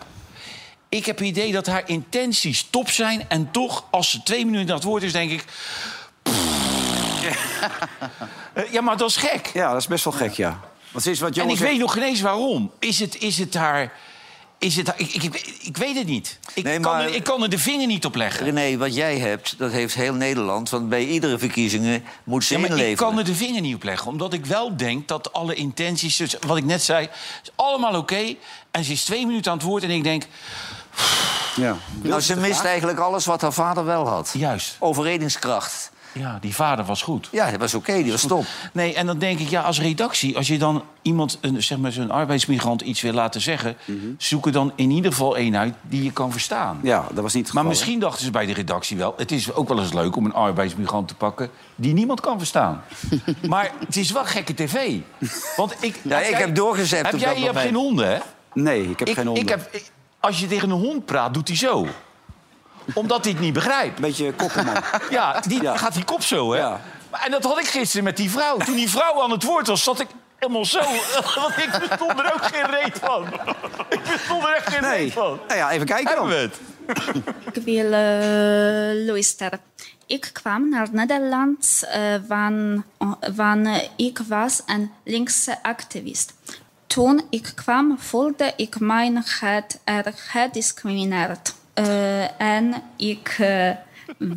Ik 0.94 1.06
heb 1.06 1.18
het 1.18 1.28
idee 1.28 1.52
dat 1.52 1.66
haar 1.66 1.84
intenties 1.86 2.68
top 2.70 2.90
zijn. 2.90 3.26
En 3.30 3.52
toch, 3.52 3.84
als 3.92 4.10
ze 4.10 4.24
twee 4.24 4.46
minuten 4.46 4.70
aan 4.70 4.76
het 4.76 4.84
woord 4.84 5.04
is, 5.04 5.12
denk 5.12 5.32
ik... 5.32 5.46
Eh, 8.54 8.72
ja, 8.72 8.82
maar 8.82 8.98
dat 8.98 9.10
is 9.10 9.16
gek. 9.16 9.50
Ja, 9.54 9.72
dat 9.72 9.82
is 9.82 9.88
best 9.88 10.04
wel 10.04 10.14
gek, 10.14 10.32
ja. 10.34 10.60
Wat 10.92 11.06
is 11.06 11.20
wat 11.20 11.38
En 11.38 11.50
ik 11.50 11.58
zegt? 11.58 11.70
weet 11.70 11.80
nog 11.80 11.94
geen 11.94 12.04
eens 12.04 12.22
waarom. 12.22 12.72
Is 12.80 13.00
het, 13.00 13.22
is 13.22 13.38
het 13.38 13.54
haar... 13.54 13.92
Is 14.60 14.76
het, 14.76 14.88
haar- 14.88 15.00
ik, 15.00 15.14
ik, 15.14 15.56
ik 15.62 15.78
weet 15.78 15.96
het 15.98 16.06
niet. 16.08 16.40
Ik, 16.54 16.64
Nee, 16.64 16.80
kan 16.80 16.98
er, 17.00 17.16
ik 17.16 17.24
kan 17.24 17.44
er 17.44 17.50
de 17.50 17.58
vinger 17.60 17.88
niet 17.88 18.06
op 18.06 18.16
leggen. 18.16 18.46
René, 18.46 18.78
wat 18.78 18.96
jij 18.96 19.18
hebt, 19.18 19.56
dat 19.58 19.72
heeft 19.72 19.96
heel 19.96 20.14
Nederland. 20.14 20.70
Want 20.70 20.90
bij 20.90 21.06
iedere 21.06 21.38
verkiezingen 21.40 22.04
moet 22.24 22.44
ze 22.44 22.54
Ja, 22.54 22.60
maar 22.60 22.70
ik 22.70 22.76
inleveren. 22.76 23.08
kan 23.10 23.18
er 23.18 23.26
de 23.26 23.36
vinger 23.36 23.62
niet 23.62 23.76
op 23.76 23.84
leggen. 23.84 24.08
Omdat 24.08 24.34
ik 24.34 24.46
wel 24.46 24.78
denk 24.78 25.08
dat 25.08 25.34
alle 25.34 25.54
intenties... 25.54 26.18
dus 26.18 26.36
wat 26.48 26.58
ik 26.58 26.64
net 26.66 26.84
zei, 26.84 27.08
is 27.44 27.50
allemaal 27.56 27.96
oké. 27.96 28.36
En 28.72 28.84
ze 28.84 28.92
is 28.92 29.04
twee 29.04 29.26
minuten 29.26 29.52
aan 29.52 29.58
het 29.58 29.68
woord 29.68 29.84
en 29.84 29.90
ik 29.90 30.04
denk... 30.04 30.24
Ja. 31.56 31.76
Nou, 32.02 32.22
ze 32.22 32.36
mist 32.36 32.64
eigenlijk 32.64 33.00
alles 33.00 33.26
wat 33.26 33.42
haar 33.42 33.54
vader 33.54 33.86
wel 33.86 34.08
had. 34.08 34.34
Juist. 34.38 34.76
Overredingskracht. 34.80 35.92
Ja, 36.12 36.38
die 36.42 36.56
vader 36.56 36.86
was 36.86 37.02
goed. 37.02 37.28
Ja, 37.32 37.52
dat 37.52 37.60
was 37.60 37.74
oké, 37.74 38.04
die 38.04 38.12
was 38.12 38.22
top. 38.26 38.46
Nee, 38.74 38.94
en 38.96 39.06
dan 39.06 39.18
denk 39.20 39.40
ik, 39.40 39.50
ja, 39.50 39.62
als 39.62 39.80
redactie... 39.82 40.38
als 40.38 40.48
je 40.48 40.58
dan 40.58 40.84
iemand, 41.02 41.38
een, 41.42 41.64
zeg 41.64 41.78
maar 41.78 41.92
zo'n 41.92 42.12
arbeidsmigrant, 42.12 42.82
iets 42.82 43.02
wil 43.02 43.14
laten 43.14 43.42
zeggen... 43.42 43.78
zoek 44.18 44.46
er 44.46 44.52
dan 44.52 44.72
in 44.76 44.90
ieder 44.92 45.12
geval 45.12 45.38
één 45.38 45.58
uit 45.58 45.74
die 45.82 46.04
je 46.04 46.12
kan 46.12 46.32
verstaan. 46.32 46.80
ja, 46.84 47.06
dat 47.14 47.24
was 47.24 47.34
niet 47.34 47.46
het 47.46 47.54
Maar 47.54 47.64
geval, 47.64 47.78
misschien 47.80 48.00
dachten 48.00 48.26
ze 48.26 48.32
bij 48.32 48.46
de 48.46 48.54
redactie 48.54 48.98
wel... 48.98 49.14
het 49.18 49.32
is 49.32 49.54
ook 49.54 49.68
wel 49.68 49.80
eens 49.80 49.94
leuk 49.94 50.16
om 50.16 50.26
een 50.26 50.34
arbeidsmigrant 50.34 51.08
te 51.08 51.16
pakken... 51.16 51.50
die 51.76 51.94
niemand 51.94 52.20
kan 52.22 52.38
verstaan. 52.38 52.84
maar 53.50 53.72
het 53.86 53.96
is 53.96 54.12
wel 54.12 54.26
gekke 54.26 54.54
tv. 54.54 54.98
Want 55.56 55.76
ik, 55.80 56.00
Ja, 56.04 56.20
ik 56.20 56.36
heb 56.36 56.56
doorgezet 56.56 57.06
Heb 57.06 57.14
op 57.14 57.20
jij, 57.20 57.30
dat 57.30 57.38
je 57.38 57.46
hebt 57.46 57.60
geen 57.60 57.76
honden, 57.76 58.08
hè? 58.08 58.14
hè? 58.14 58.20
Nee, 58.54 58.90
ik 58.90 59.00
heb 59.00 59.08
Ik, 59.08 59.14
geen 59.16 59.26
honden. 59.26 59.44
ik 59.44 59.50
heb, 59.50 59.68
ik- 59.72 59.92
als 60.24 60.40
je 60.40 60.48
tegen 60.48 60.70
een 60.70 60.80
hond 60.80 61.06
praat, 61.06 61.34
doet 61.34 61.48
hij 61.48 61.58
zo. 61.58 61.88
Omdat 62.94 63.24
hij 63.24 63.34
het 63.34 63.42
niet 63.42 63.54
begrijpt. 63.54 64.00
Beetje 64.00 64.34
kokkerman. 64.34 64.76
Ja, 65.10 65.40
die 65.48 65.62
Ja. 65.62 65.78
gaat 65.78 65.94
die 65.94 66.04
kop 66.04 66.24
zo, 66.24 66.52
hè? 66.54 66.60
Ja. 66.60 66.82
En 67.12 67.32
dat 67.32 67.44
had 67.44 67.60
ik 67.60 67.66
gisteren 67.68 68.04
met 68.04 68.18
die 68.18 68.30
vrouw. 68.32 68.58
Toen 68.58 68.76
die 68.76 68.90
vrouw 68.90 69.22
aan 69.22 69.32
het 69.32 69.44
woord 69.44 69.68
was, 69.68 69.84
zat 69.84 70.00
ik 70.00 70.08
helemaal 70.40 70.66
zo. 70.66 70.80
Want 71.40 71.58
ik 71.58 71.70
verstond 71.72 72.20
er 72.20 72.34
ook 72.34 72.44
geen 72.46 72.66
reet 72.66 73.00
van. 73.02 73.26
Ik 73.90 74.00
verstond 74.04 74.44
er 74.44 74.54
echt 74.54 74.70
geen 74.74 74.82
Nee. 74.82 74.98
reet 75.04 75.14
van. 75.14 75.40
Nou 75.48 75.60
ja, 75.60 75.72
even 75.72 75.86
kijken 75.86 76.16
dan. 76.16 76.30
het? 76.30 76.60
Ik 77.54 77.64
wil 77.64 77.86
eh, 77.86 79.06
luisteren. 79.08 79.60
ik 80.06 80.30
kwam 80.34 80.70
naar 80.70 80.88
Nederland 80.92 81.84
uh, 81.96 82.16
van, 82.28 82.84
wanneer 83.36 83.88
ik 83.96 84.20
was 84.28 84.62
een 84.66 84.92
linkse 85.04 85.64
activist. 85.64 86.34
Toen 86.94 87.22
ik 87.30 87.52
kwam 87.56 88.00
voelde 88.00 88.54
ik 88.56 88.80
mij 88.80 89.24
het 89.40 89.80
erg 89.84 90.32
gediscrimineerd. 90.32 91.54
Uh, 91.80 92.42
en 92.42 92.84
ik 92.98 93.38
uh, 93.40 93.70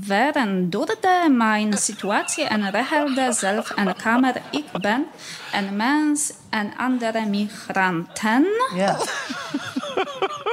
werd 0.06 0.72
door 0.72 0.86
de 0.86 1.28
mijn 1.30 1.78
situatie 1.78 2.44
en 2.44 2.70
regelde 2.70 3.32
zelf 3.32 3.72
een 3.74 3.96
kamer. 3.96 4.34
Ik 4.50 4.70
ben 4.80 5.06
een 5.52 5.76
mens 5.76 6.32
en 6.50 6.72
andere 6.76 7.26
migranten. 7.26 8.46
Ja. 8.74 8.96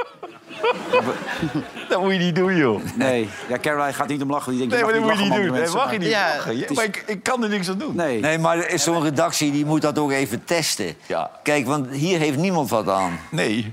Dat 1.88 2.00
moet 2.02 2.12
je 2.12 2.18
niet 2.18 2.34
doen, 2.36 2.56
joh. 2.56 2.80
Nee, 2.94 3.28
ja, 3.48 3.58
Caroline 3.58 3.92
gaat 3.92 4.08
niet 4.08 4.22
om 4.22 4.30
lachen. 4.30 4.50
Die 4.56 4.58
denkt, 4.68 4.74
Nee, 4.74 4.82
maar 4.84 4.92
dat 4.92 5.02
moet 5.02 5.12
je 5.12 5.24
niet 5.24 5.32
doen. 5.32 5.52
Nee, 5.60 5.68
mag 5.74 5.92
je 5.92 5.98
niet 5.98 6.10
lachen. 6.10 6.68
is- 6.70 6.76
Maar 6.76 6.84
ik, 6.84 7.04
ik 7.06 7.22
kan 7.22 7.42
er 7.42 7.48
niks 7.48 7.68
aan 7.68 7.78
doen. 7.78 7.96
Nee. 7.96 8.20
Nee, 8.20 8.38
maar 8.38 8.56
er 8.58 8.70
is 8.70 8.82
zo'n 8.82 9.02
redactie 9.02 9.52
die 9.52 9.64
moet 9.66 9.82
dat 9.82 9.98
ook 9.98 10.10
even 10.10 10.44
testen. 10.44 10.94
Ja. 11.06 11.30
Kijk, 11.42 11.66
want 11.66 11.90
hier 11.90 12.18
heeft 12.18 12.36
niemand 12.38 12.70
wat 12.70 12.88
aan. 12.88 13.18
Nee. 13.30 13.72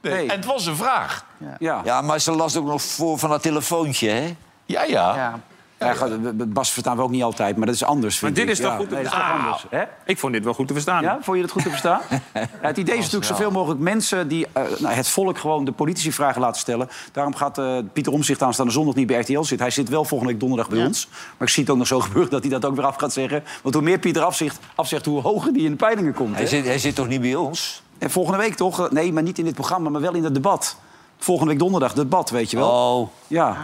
nee. 0.00 0.12
Nee. 0.12 0.28
En 0.28 0.36
het 0.36 0.44
was 0.44 0.66
een 0.66 0.76
vraag. 0.76 1.24
Ja. 1.58 1.80
Ja, 1.84 2.00
maar 2.02 2.20
ze 2.20 2.32
las 2.32 2.56
ook 2.56 2.66
nog 2.66 2.82
voor 2.82 3.18
van 3.18 3.30
dat 3.30 3.42
telefoontje, 3.42 4.08
hè? 4.10 4.34
Ja, 4.66 4.82
ja. 4.82 5.14
Ja. 5.16 5.40
Ja, 5.84 6.32
Bas 6.46 6.70
verstaan 6.72 6.96
we 6.96 7.02
ook 7.02 7.10
niet 7.10 7.22
altijd, 7.22 7.56
maar 7.56 7.66
dat 7.66 7.74
is 7.74 7.84
anders. 7.84 8.20
Maar 8.20 8.32
dit 8.32 8.44
ik. 8.44 8.50
is 8.50 8.58
toch 8.58 8.70
Ja, 8.70 8.76
goed 8.76 8.88
te 8.88 8.96
verstaan? 8.96 9.40
anders, 9.40 9.66
hè? 9.70 9.82
Ik 10.04 10.18
vond 10.18 10.32
dit 10.32 10.44
wel 10.44 10.54
goed 10.54 10.66
te 10.66 10.72
verstaan. 10.72 11.02
Ja, 11.02 11.18
vond 11.20 11.36
je 11.36 11.42
het 11.42 11.52
goed 11.52 11.62
te 11.62 11.68
verstaan? 11.70 12.00
Ja, 12.34 12.70
het 12.70 12.76
idee 12.76 12.94
is 12.96 13.02
natuurlijk 13.02 13.30
zoveel 13.30 13.50
mogelijk 13.50 13.80
mensen 13.80 14.28
die 14.28 14.46
eh, 14.52 14.62
nou, 14.78 14.94
het 14.94 15.08
volk 15.08 15.38
gewoon 15.38 15.64
de 15.64 15.72
politici 15.72 16.12
vragen 16.12 16.40
laten 16.40 16.60
stellen. 16.60 16.88
Daarom 17.12 17.34
gaat 17.34 17.58
eh, 17.58 17.76
Pieter 17.92 18.12
Omzicht 18.12 18.42
aanstaande 18.42 18.72
zondag 18.72 18.94
niet 18.94 19.06
bij 19.06 19.20
RTL 19.20 19.38
zitten. 19.40 19.58
Hij 19.58 19.70
zit 19.70 19.88
wel 19.88 20.04
volgende 20.04 20.32
week 20.32 20.40
donderdag 20.40 20.68
bij 20.68 20.84
ons. 20.86 21.08
Maar 21.10 21.48
ik 21.48 21.54
zie 21.54 21.62
het 21.62 21.72
ook 21.72 21.78
nog 21.78 21.86
zo 21.86 22.00
gebeuren 22.00 22.30
dat 22.30 22.40
hij 22.40 22.50
dat 22.50 22.64
ook 22.64 22.76
weer 22.76 22.84
af 22.84 22.96
gaat 22.96 23.12
zeggen. 23.12 23.44
Want 23.62 23.74
hoe 23.74 23.84
meer 23.84 23.98
Pieter 23.98 24.22
afzegt, 24.22 24.58
afzegt 24.74 25.04
hoe 25.04 25.20
hoger 25.20 25.52
die 25.52 25.64
in 25.64 25.70
de 25.70 25.76
peilingen 25.76 26.14
komt. 26.14 26.36
Hij 26.36 26.46
zit, 26.46 26.64
hij 26.64 26.78
zit 26.78 26.94
toch 26.94 27.08
niet 27.08 27.20
bij 27.20 27.34
ons? 27.34 27.82
En 27.98 28.10
volgende 28.10 28.38
week 28.38 28.54
toch? 28.54 28.90
Nee, 28.90 29.12
maar 29.12 29.22
niet 29.22 29.38
in 29.38 29.44
dit 29.44 29.54
programma, 29.54 29.88
maar 29.90 30.00
wel 30.00 30.14
in 30.14 30.24
het 30.24 30.34
debat. 30.34 30.76
Volgende 31.18 31.50
week 31.50 31.60
donderdag, 31.60 31.92
debat, 31.92 32.30
weet 32.30 32.50
je 32.50 32.56
wel. 32.56 32.68
Oh, 32.68 33.08
Ja, 33.26 33.56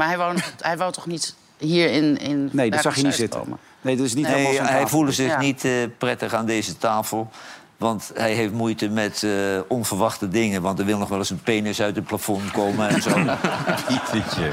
Maar 0.00 0.08
hij 0.08 0.18
wou, 0.18 0.36
hij 0.60 0.76
wou 0.76 0.92
toch 0.92 1.06
niet 1.06 1.34
hier 1.58 1.90
in... 1.90 2.18
in 2.18 2.48
nee, 2.52 2.70
dat 2.70 2.80
zag 2.82 2.96
je 2.96 3.02
niet 3.02 3.14
zitten. 3.14 3.40
komen? 3.40 3.58
Nee, 3.80 3.96
dat 3.96 4.06
is 4.06 4.14
niet 4.14 4.26
helemaal 4.26 4.46
nee, 4.46 4.56
zijn 4.56 4.68
hij 4.68 4.86
voelde 4.86 5.12
zich 5.12 5.30
Ja. 5.30 5.40
niet 5.40 5.64
eh, 5.64 5.72
prettig 5.98 6.34
aan 6.34 6.46
deze 6.46 6.78
tafel. 6.78 7.30
Want 7.76 8.10
hij 8.14 8.32
heeft 8.32 8.52
moeite 8.52 8.88
met 8.88 9.22
eh, 9.22 9.30
onverwachte 9.68 10.28
dingen. 10.28 10.62
Want 10.62 10.78
er 10.78 10.84
wil 10.84 10.98
nog 10.98 11.08
wel 11.08 11.18
eens 11.18 11.30
een 11.30 11.42
penis 11.42 11.82
uit 11.82 11.96
het 11.96 12.04
plafond 12.04 12.50
komen 12.50 12.88
en 12.88 13.02
zo. 13.02 13.10
Pietertje. 13.88 14.50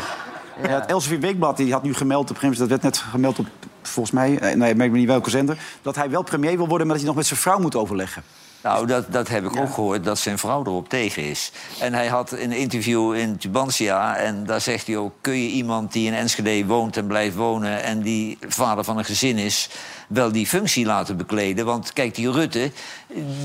Ja, 0.63 0.79
het 0.79 0.85
Elsevier 0.85 1.19
Weekblad 1.19 1.57
die 1.57 1.71
had 1.71 1.83
nu 1.83 1.93
gemeld, 1.93 2.29
op 2.29 2.39
dat 2.41 2.67
werd 2.67 2.81
net 2.81 2.97
gemeld 2.97 3.39
op, 3.39 3.47
volgens 3.81 4.15
mij, 4.15 4.39
eh, 4.39 4.55
nee, 4.55 4.71
ik 4.71 4.77
weet 4.77 4.91
niet 4.91 5.07
welke 5.07 5.29
zender, 5.29 5.57
dat 5.81 5.95
hij 5.95 6.09
wel 6.09 6.21
premier 6.23 6.57
wil 6.57 6.67
worden, 6.67 6.87
maar 6.87 6.95
dat 6.95 7.05
hij 7.05 7.05
nog 7.05 7.15
met 7.15 7.25
zijn 7.25 7.39
vrouw 7.39 7.59
moet 7.59 7.75
overleggen. 7.75 8.23
Nou, 8.67 8.85
dat, 8.87 9.11
dat 9.11 9.27
heb 9.27 9.45
ik 9.45 9.57
ook 9.59 9.73
gehoord, 9.73 10.03
dat 10.03 10.19
zijn 10.19 10.37
vrouw 10.37 10.59
erop 10.65 10.89
tegen 10.89 11.23
is. 11.23 11.51
En 11.79 11.93
hij 11.93 12.07
had 12.07 12.31
een 12.31 12.51
interview 12.51 13.13
in 13.15 13.37
Tubantia 13.37 14.15
en 14.15 14.45
daar 14.45 14.61
zegt 14.61 14.87
hij 14.87 14.97
ook... 14.97 15.13
kun 15.21 15.33
je 15.33 15.49
iemand 15.49 15.91
die 15.93 16.07
in 16.07 16.13
Enschede 16.13 16.65
woont 16.65 16.97
en 16.97 17.07
blijft 17.07 17.35
wonen... 17.35 17.83
en 17.83 18.01
die 18.01 18.37
vader 18.47 18.83
van 18.83 18.97
een 18.97 19.05
gezin 19.05 19.37
is, 19.37 19.69
wel 20.07 20.31
die 20.31 20.47
functie 20.47 20.85
laten 20.85 21.17
bekleden? 21.17 21.65
Want 21.65 21.93
kijk, 21.93 22.15
die 22.15 22.31
Rutte, 22.31 22.71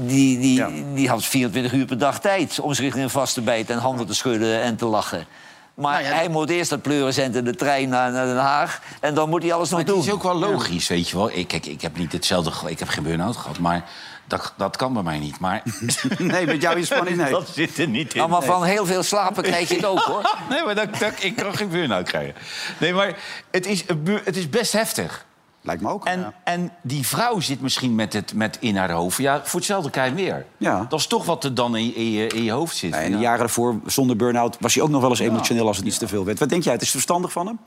die, 0.03 0.39
die, 0.39 0.55
Ja. 0.55 0.69
die 0.95 1.09
had 1.09 1.25
24 1.25 1.73
uur 1.73 1.87
per 1.87 1.99
dag 1.99 2.21
tijd... 2.21 2.61
om 2.61 2.75
zich 2.75 2.95
in 2.97 3.11
vast 3.11 3.35
te 3.35 3.41
bijten 3.41 3.75
en 3.75 3.81
handen 3.81 4.07
te 4.07 4.15
schudden 4.15 4.63
en 4.63 4.77
te 4.77 4.87
lachen. 4.87 5.27
Maar 5.75 5.93
Nou 5.93 6.05
ja, 6.05 6.15
hij 6.15 6.29
moet 6.29 6.51
eerst 6.51 6.71
dat 6.71 6.83
pleuren 6.83 7.35
in 7.35 7.45
de 7.45 7.55
trein 7.55 7.89
naar, 7.89 8.13
naar 8.13 8.27
Den 8.27 8.37
Haag... 8.37 8.81
en 9.01 9.15
dan 9.15 9.29
moet 9.29 9.43
hij 9.43 9.53
alles 9.53 9.71
nog 9.71 9.79
Maar 9.79 9.89
het 9.89 9.97
doen. 9.97 10.05
is 10.07 10.13
ook 10.13 10.23
wel 10.23 10.39
logisch, 10.39 10.89
weet 10.89 11.09
je 11.09 11.17
wel. 11.17 11.31
Ik, 11.31 11.49
kijk, 11.49 11.67
ik 11.67 11.83
heb 11.83 11.97
niet 11.99 12.13
hetzelfde... 12.13 12.71
Ik 12.71 12.79
heb 12.79 12.89
geen 12.89 13.03
burn-out 13.05 13.37
gehad, 13.37 13.59
maar 13.59 13.85
dat, 14.33 14.53
dat 14.57 14.77
kan 14.77 14.93
bij 14.93 15.03
mij 15.03 15.19
niet. 15.19 15.39
Maar 15.39 15.63
Nee, 16.19 16.47
met 16.47 16.63
jou 16.63 16.79
is 16.79 16.87
spanning, 16.87 17.17
nee. 17.17 17.31
dat 17.31 17.49
zit 17.49 17.79
er 17.79 17.89
niet 17.89 18.15
in. 18.15 18.29
Maar 18.29 18.43
van 18.43 18.65
heel 18.65 18.87
veel 18.87 19.03
slapen 19.03 19.43
krijg 19.43 19.69
je 19.69 19.75
het 19.75 19.85
ook, 19.85 19.99
hoor. 19.99 20.37
Nee, 20.51 20.65
maar 20.65 20.75
dat, 20.75 20.99
dat, 20.99 21.13
ik 21.19 21.37
kan 21.37 21.55
geen 21.55 21.69
burn-out 21.69 22.09
krijgen. 22.09 22.35
Nee, 22.79 22.93
maar 22.93 23.19
het 23.51 23.67
is, 23.67 23.85
het 24.25 24.37
is 24.37 24.49
best 24.49 24.73
heftig. 24.73 25.25
Lijkt 25.65 25.83
me 25.83 25.89
ook. 25.89 26.05
En, 26.05 26.35
en 26.45 26.73
die 26.83 27.07
vrouw 27.07 27.41
zit 27.41 27.61
misschien 27.61 27.95
met 27.95 28.13
het 28.13 28.35
met 28.35 28.57
in 28.61 28.77
haar 28.77 28.91
hoofd. 28.91 29.19
Ja, 29.19 29.41
voor 29.45 29.59
hetzelfde 29.59 29.91
krijg 29.91 30.09
je 30.11 30.15
weer. 30.17 30.47
Ja. 30.57 30.87
Dat 30.89 30.99
is 30.99 31.07
toch 31.07 31.25
wat 31.25 31.45
er 31.45 31.55
dan 31.55 31.77
in, 31.77 31.95
in, 31.95 32.11
je, 32.11 32.27
in 32.27 32.43
je 32.43 32.51
hoofd 32.51 32.77
zit. 32.77 32.91
Nee, 32.91 33.01
en 33.01 33.11
de 33.11 33.17
Ja. 33.17 33.23
jaren 33.23 33.39
daarvoor, 33.39 33.81
zonder 33.87 34.17
burn-out, 34.17 34.57
was 34.61 34.75
hij 34.75 34.83
ook 34.83 34.89
nog 34.91 35.01
wel 35.01 35.11
eens 35.11 35.19
emotioneel 35.19 35.67
als 35.67 35.77
het 35.77 35.87
iets 35.87 35.99
te 35.99 36.09
veel 36.09 36.25
werd. 36.25 36.39
Wat 36.39 36.49
denk 36.49 36.63
jij, 36.65 36.73
het 36.73 36.83
is 36.83 36.91
verstandig 36.91 37.33
van 37.33 37.47
hem? 37.47 37.59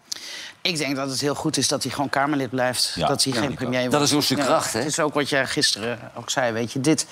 Ik 0.62 0.78
denk 0.78 0.96
dat 0.96 1.10
het 1.10 1.22
heel 1.22 1.36
goed 1.36 1.58
is 1.58 1.68
dat 1.68 1.84
hij 1.84 1.92
gewoon 1.92 2.10
Kamerlid 2.10 2.50
blijft. 2.50 2.94
Ja, 2.96 3.08
dat 3.08 3.24
hij 3.24 3.34
ja, 3.34 3.40
geen 3.40 3.54
premier 3.54 3.80
wordt. 3.80 3.92
Dat 3.92 4.02
is 4.02 4.14
ook 4.14 4.24
zijn 4.24 4.40
kracht, 4.40 4.74
hè? 4.74 4.80
Het 4.80 4.88
is 4.88 5.00
ook 5.00 5.14
wat 5.14 5.30
jij 5.30 5.48
gisteren 5.48 6.00
ook 6.16 6.30
zei, 6.30 6.52
weet 6.52 6.72
je. 6.72 6.80
Dit, 6.82 7.08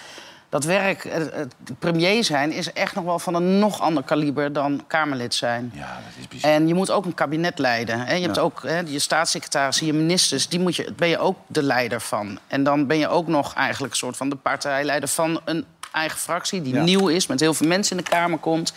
dat 0.54 0.64
werk, 0.64 1.04
het, 1.04 1.34
het 1.34 1.80
premier 1.80 2.24
zijn, 2.24 2.52
is 2.52 2.74
echt 2.74 2.96
nog 2.96 3.04
wel 3.04 3.20
van 3.20 3.34
een 3.34 3.60
nog 3.60 3.82
ander 3.82 4.04
kaliber 4.04 4.54
dan 4.54 4.84
Kamerlid 4.88 5.34
zijn. 5.34 5.72
Ja, 5.76 6.02
dat 6.06 6.14
is 6.20 6.28
bizar. 6.28 6.52
En 6.52 6.68
je 6.68 6.74
moet 6.74 6.92
ook 6.92 7.06
een 7.06 7.14
kabinet 7.14 7.60
leiden. 7.60 8.00
Hè. 8.00 8.14
Je 8.14 8.22
hebt 8.22 8.40
ook 8.40 8.62
hè, 8.64 8.80
je 8.80 9.00
staatssecretarissen, 9.00 9.86
je 9.86 9.94
ministers, 9.94 10.48
die 10.48 10.60
moet 10.60 10.76
je, 10.76 10.94
ben 10.96 11.08
je 11.08 11.18
ook 11.18 11.38
de 11.48 11.64
leider 11.64 12.02
van. 12.02 12.40
En 12.48 12.64
dan 12.64 12.88
ben 12.88 12.98
je 12.98 13.08
ook 13.08 13.28
nog 13.28 13.54
eigenlijk 13.54 13.94
een 13.94 14.00
soort 14.00 14.18
van 14.18 14.30
de 14.30 14.36
partijleider 14.36 15.10
van 15.10 15.42
een 15.46 15.66
eigen 15.92 16.20
fractie... 16.20 16.62
die 16.62 16.74
Ja. 16.74 16.84
nieuw 16.84 17.08
is, 17.08 17.28
met 17.28 17.40
heel 17.40 17.54
veel 17.54 17.68
mensen 17.68 17.98
in 17.98 18.04
de 18.04 18.10
Kamer 18.10 18.40
komt. 18.40 18.74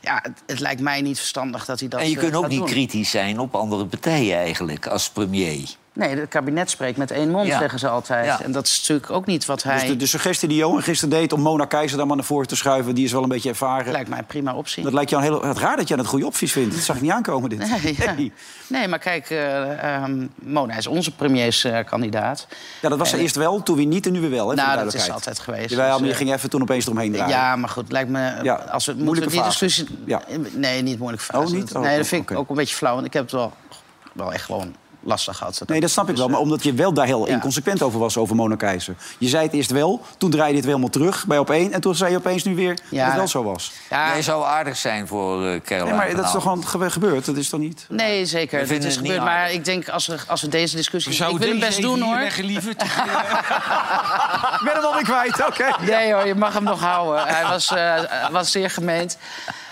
Ja, 0.00 0.18
het, 0.22 0.42
het 0.46 0.60
lijkt 0.60 0.80
mij 0.80 1.00
niet 1.00 1.18
verstandig 1.18 1.64
dat 1.64 1.80
hij 1.80 1.88
dat 1.88 2.00
En 2.00 2.08
je 2.08 2.14
eh, 2.14 2.22
kunt 2.22 2.34
ook 2.34 2.48
niet 2.48 2.58
doen. 2.58 2.66
kritisch 2.66 3.10
zijn 3.10 3.38
op 3.38 3.54
andere 3.54 3.86
partijen 3.86 4.36
eigenlijk, 4.36 4.86
als 4.86 5.10
premier. 5.10 5.68
Nee, 5.98 6.16
het 6.16 6.28
kabinet 6.28 6.70
spreekt 6.70 6.98
met 6.98 7.10
één 7.10 7.30
mond, 7.30 7.46
Ja. 7.46 7.58
zeggen 7.58 7.78
ze 7.78 7.88
altijd. 7.88 8.24
Ja. 8.24 8.42
En 8.42 8.52
dat 8.52 8.66
is 8.66 8.78
natuurlijk 8.78 9.10
ook 9.10 9.26
niet 9.26 9.46
wat 9.46 9.62
hij... 9.62 9.78
Dus 9.78 9.88
de, 9.88 9.96
de 9.96 10.06
suggestie 10.06 10.48
die 10.48 10.56
Johan 10.56 10.82
gisteren 10.82 11.18
deed 11.18 11.32
om 11.32 11.40
Mona 11.40 11.64
Keizer 11.64 11.96
daar 11.96 12.06
maar 12.06 12.16
naar 12.16 12.24
voren 12.24 12.46
te 12.46 12.56
schuiven... 12.56 12.94
die 12.94 13.04
is 13.04 13.12
wel 13.12 13.22
een 13.22 13.28
beetje 13.28 13.48
ervaren. 13.48 13.92
lijkt 13.92 14.08
mij 14.08 14.18
een 14.18 14.26
prima 14.26 14.54
optie. 14.54 14.82
Dat 14.82 14.92
lijkt 14.92 15.10
jou 15.10 15.22
een 15.24 15.30
heel, 15.32 15.42
het 15.42 15.58
raar 15.58 15.76
dat 15.76 15.88
jij 15.88 15.96
het 15.96 16.06
goede 16.06 16.26
opties 16.26 16.52
vindt. 16.52 16.74
Dat 16.74 16.84
zag 16.84 16.96
ik 16.96 17.02
niet 17.02 17.10
aankomen, 17.10 17.50
dit. 17.50 17.58
Nee, 17.58 17.96
ja. 17.98 18.14
nee, 18.66 18.88
maar 18.88 18.98
kijk, 18.98 19.30
eh, 19.30 19.94
ehm, 19.94 20.26
Mona 20.34 20.76
is 20.76 20.86
onze 20.86 21.14
premierskandidaat. 21.14 22.46
Ja, 22.80 22.88
dat 22.88 22.98
was 22.98 23.08
ze 23.08 23.16
En- 23.16 23.22
eerst 23.22 23.36
wel, 23.36 23.62
toen 23.62 23.76
weer 23.76 23.86
niet 23.86 24.06
en 24.06 24.12
nu 24.12 24.20
weer 24.20 24.30
wel. 24.30 24.48
Hè, 24.48 24.54
nou, 24.54 24.84
dat 24.84 24.94
is 24.94 25.10
altijd 25.10 25.38
geweest. 25.38 25.70
Jawel, 25.70 25.90
Dus, 25.90 25.96
maar 25.98 26.06
je 26.06 26.12
eh, 26.12 26.18
ging 26.18 26.32
even 26.32 26.50
toen 26.50 26.62
opeens 26.62 26.84
eromheen 26.84 27.12
draaien. 27.12 27.36
Ja, 27.36 27.56
maar 27.56 27.68
goed, 27.68 27.92
lijkt 27.92 28.10
me... 28.10 28.32
Ja, 28.42 28.54
Als 28.54 28.86
we, 28.86 28.94
moeilijke 28.94 29.36
we 29.36 29.42
discussie... 29.42 29.86
Ja. 30.04 30.22
Nee, 30.52 30.82
niet 30.82 30.98
moeilijke 30.98 31.24
fase. 31.24 31.46
Oh, 31.46 31.52
niet? 31.52 31.74
Oh, 31.74 31.82
nee, 31.82 31.96
dat 31.96 32.04
oh, 32.04 32.10
vind 32.10 32.30
ik 32.30 32.36
ook 32.36 32.48
een 32.48 32.56
beetje 32.56 32.74
flauw. 32.76 32.94
Want 32.94 33.06
ik 33.06 33.12
heb 33.12 33.22
het 33.22 33.32
wel, 33.32 33.52
wel 34.12 34.32
echt 34.32 34.44
gewoon 34.44 34.74
lastig 35.00 35.36
gehad. 35.36 35.62
Nee, 35.66 35.80
dat 35.80 35.90
snap 35.90 36.08
ik 36.08 36.16
wel. 36.16 36.28
Maar 36.28 36.40
omdat 36.40 36.62
je 36.62 36.72
wel 36.72 36.92
daar 36.92 37.06
heel 37.06 37.26
ja. 37.26 37.32
inconsequent 37.32 37.82
over 37.82 37.98
was, 37.98 38.16
over 38.16 38.36
Mona 38.36 38.56
Keizer. 38.56 38.94
Je 39.18 39.28
zei 39.28 39.42
het 39.44 39.52
eerst 39.52 39.70
wel, 39.70 40.02
toen 40.18 40.30
draaide 40.30 40.50
je 40.50 40.56
het 40.56 40.64
weer 40.66 40.74
helemaal 40.74 40.98
terug 40.98 41.26
bij 41.26 41.38
op 41.38 41.50
één... 41.50 41.72
en 41.72 41.80
toen 41.80 41.94
zei 41.94 42.10
je 42.10 42.16
opeens 42.16 42.44
nu 42.44 42.54
weer 42.54 42.74
dat 42.90 43.06
het 43.06 43.14
wel 43.14 43.28
zo 43.28 43.42
was. 43.42 43.72
Ja, 43.90 44.06
Hij 44.08 44.22
zou 44.22 44.44
aardig 44.44 44.76
zijn 44.76 45.06
voor 45.06 45.46
eh 45.46 45.60
Caroline 45.60 45.96
Nee, 45.96 46.06
maar 46.06 46.16
dat 46.16 46.24
is 46.24 46.30
toch 46.32 46.42
gewoon 46.42 46.66
ge- 46.66 46.90
gebeurd? 46.90 47.24
Dat 47.24 47.36
is 47.36 47.48
toch 47.48 47.60
niet... 47.60 47.86
Nee, 47.88 48.26
zeker. 48.26 48.58
Het 48.58 48.68
vinden 48.68 48.88
is 48.88 48.94
het 48.96 49.04
gebeurd. 49.06 49.24
Maar 49.24 49.52
ik 49.52 49.64
denk, 49.64 49.88
als 49.88 50.06
we, 50.06 50.16
als 50.26 50.40
we 50.42 50.48
deze 50.48 50.76
discussie... 50.76 51.12
Ik 51.12 51.18
wil 51.18 51.38
deze 51.38 51.58
best 51.58 51.80
doen, 51.80 52.00
hoor. 52.00 52.30
lieverd? 52.36 52.82
Ik 54.58 54.64
ben 54.64 54.72
hem 54.74 54.84
alweer 54.84 55.02
kwijt, 55.02 55.46
oké. 55.46 55.70
Nee 55.80 56.12
hoor, 56.12 56.26
je 56.26 56.34
mag 56.34 56.54
hem 56.54 56.62
nog 56.62 56.80
houden. 56.80 57.26
Hij 57.26 57.46
was, 57.46 57.70
eh, 57.74 58.00
was 58.30 58.50
zeer 58.50 58.70
gemeend. 58.70 59.18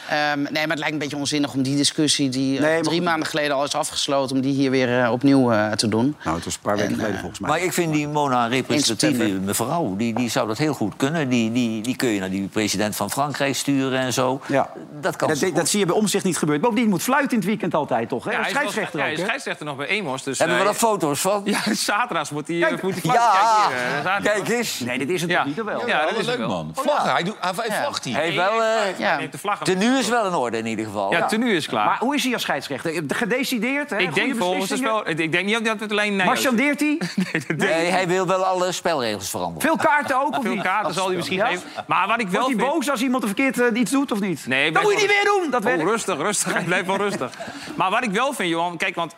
Ehm, 0.09 0.43
nee, 0.43 0.53
maar 0.53 0.69
het 0.69 0.79
lijkt 0.79 0.93
een 0.93 0.99
beetje 0.99 1.17
onzinnig 1.17 1.53
om 1.55 1.63
die 1.63 1.77
discussie... 1.77 2.29
die 2.29 2.57
eh, 2.57 2.63
Nee, 2.63 2.81
drie 2.81 3.03
maanden 3.03 3.29
geleden 3.29 3.57
al 3.57 3.65
is 3.65 3.75
afgesloten... 3.75 4.37
om 4.37 4.43
die 4.43 4.55
hier 4.55 4.71
weer 4.71 5.03
eh, 5.03 5.13
opnieuw 5.13 5.53
eh, 5.53 5.73
te 5.73 5.89
doen. 5.89 6.17
Nou, 6.25 6.37
het 6.37 6.45
was 6.45 6.55
een 6.55 6.61
paar 6.61 6.77
weken 6.77 6.91
En, 6.91 6.97
geleden 6.97 7.19
volgens 7.19 7.41
mij. 7.41 7.51
Maar 7.51 7.61
ik 7.61 7.73
vind 7.73 7.93
die 7.93 8.09
Mona 8.09 8.47
representatieve 8.47 9.25
mevrouw. 9.29 9.97
Die, 9.97 10.15
die 10.15 10.31
zou 10.31 10.47
dat 10.49 10.59
heel 10.59 10.75
goed 10.75 10.97
kunnen. 10.97 11.29
Die, 11.29 11.53
die, 11.53 11.83
die 11.83 11.97
kun 11.97 12.09
je 12.09 12.21
naar 12.21 12.31
die 12.31 12.49
president 12.49 12.97
van 12.97 13.11
Frankrijk 13.11 13.55
sturen 13.57 13.99
en 14.01 14.13
zo. 14.13 14.41
Ja. 14.47 14.71
Dat 15.01 15.17
kan 15.17 15.29
dat, 15.55 15.69
zie 15.69 15.79
je 15.79 15.87
bij 15.87 15.95
omzicht 15.95 16.25
niet 16.25 16.39
gebeuren. 16.39 16.63
Bovendien 16.63 16.89
moet 16.89 17.03
fluiten 17.03 17.31
in 17.31 17.37
het 17.39 17.47
weekend 17.47 17.75
altijd, 17.75 18.09
toch? 18.09 18.25
Hè? 18.25 18.31
Ja, 18.31 18.41
hij 18.41 18.51
scheidsrechter 18.51 18.99
ja, 18.99 19.05
ook, 19.05 19.05
hij 19.05 19.13
is 19.13 19.19
hè? 19.19 19.25
scheidsrechter 19.25 19.67
nog 19.67 19.77
bij 19.77 19.87
Emos. 19.87 20.23
Dus, 20.23 20.39
Hebben 20.39 20.57
we 20.57 20.63
eh, 20.63 20.69
daar 20.69 20.79
foto's 20.79 21.21
van? 21.21 21.43
Ja, 21.57 21.75
zaterdags 21.75 22.31
moet 22.31 22.49
hij, 22.49 22.59
Kijk, 22.59 22.83
moet 22.83 22.93
hij 22.93 23.01
fluiten. 23.01 23.27
Ja, 23.27 23.67
Kijk, 23.69 23.81
hier, 23.81 24.03
zaterdag. 24.03 24.33
kijk 24.33 24.49
eens. 24.49 24.81
Nee, 24.81 24.99
dit 24.99 25.11
is 25.11 25.21
het 25.21 25.31
Ja. 25.31 25.37
toch 25.37 25.47
niet, 25.47 25.65
wel? 25.65 25.87
Ja, 25.87 26.01
dat 26.01 26.11
dat 26.11 26.19
is 26.19 26.27
leuk, 26.27 26.39
het 26.39 26.47
wel. 26.47 26.65
man. 26.65 26.71
Vlaggen, 26.75 27.13
hij, 27.13 27.23
doet, 27.23 27.37
hij, 27.41 27.55
vlagt 27.55 28.05
hier. 28.05 28.15
Hij 28.15 28.25
heeft 28.25 28.37
wel... 28.37 28.63
Ja. 28.99 29.17
Neemt 29.17 29.33
de 29.33 29.39
vlag 29.39 29.61
op. 29.61 29.67
tenue 29.97 30.17
is 30.17 30.23
wel 30.23 30.27
in 30.27 30.35
orde 30.35 30.59
in 30.59 30.67
ieder 30.67 30.85
geval. 30.85 31.11
Ja, 31.13 31.27
tenue 31.27 31.53
is 31.57 31.67
klaar. 31.67 31.87
Maar 31.87 31.99
hoe 31.99 32.15
is 32.15 32.25
hij 32.25 32.33
als 32.33 32.43
scheidsrechter? 32.43 33.03
Gedecideerd, 33.09 33.91
hè? 33.91 33.97
ik 33.97 34.11
Goeie 34.11 34.27
denk 34.27 34.39
volgens 34.39 34.71
het 34.71 34.79
spel... 34.79 35.09
Ik 35.09 35.33
denk 35.33 35.45
niet 35.47 35.65
dat 35.65 35.81
het 35.81 35.91
alleen 35.91 36.17
Nijhuis- 36.17 36.43
Marchandeert 36.43 36.81
hij? 36.81 37.01
Nee, 37.57 37.91
hij 37.91 38.07
wil 38.09 38.27
wel 38.27 38.45
alle 38.45 38.73
spelregels 38.73 39.31
veranderen. 39.31 39.61
Veel 39.69 39.77
kaarten 39.77 40.21
ook, 40.21 40.37
of 40.39 40.43
Veel 40.43 40.55
niet? 40.55 40.63
kaarten 40.63 40.95
zal 40.95 41.07
hij 41.07 41.17
misschien 41.17 41.41
geven. 41.47 41.69
Maar 41.87 42.09
wat 42.09 42.21
ik 42.21 42.29
wel 42.29 42.41
Wordt 42.43 42.57
hij 42.61 42.67
boos 42.71 42.91
als 42.91 43.03
iemand 43.03 43.23
er 43.23 43.29
verkeerd 43.29 43.61
eh, 43.61 43.81
iets 43.81 43.91
doet, 43.91 44.13
of 44.13 44.21
niet? 44.21 44.47
Nee, 44.47 44.63
dat 44.63 44.73
blijf 44.73 44.87
moet 44.87 44.95
je 45.03 45.07
niet 45.07 45.17
meer 45.25 45.25
doen! 45.41 45.51
Dat 45.51 45.65
Oh, 45.65 45.83
rustig, 45.91 46.17
rustig. 46.17 46.53
Hij 46.53 46.63
blijft 46.63 46.87
wel 46.87 46.97
rustig. 46.97 47.31
Maar 47.77 47.91
wat 47.91 48.03
ik 48.05 48.11
wel 48.11 48.33
vind, 48.33 48.49
Johan... 48.49 48.77
Kijk, 48.77 48.95
want 48.95 49.15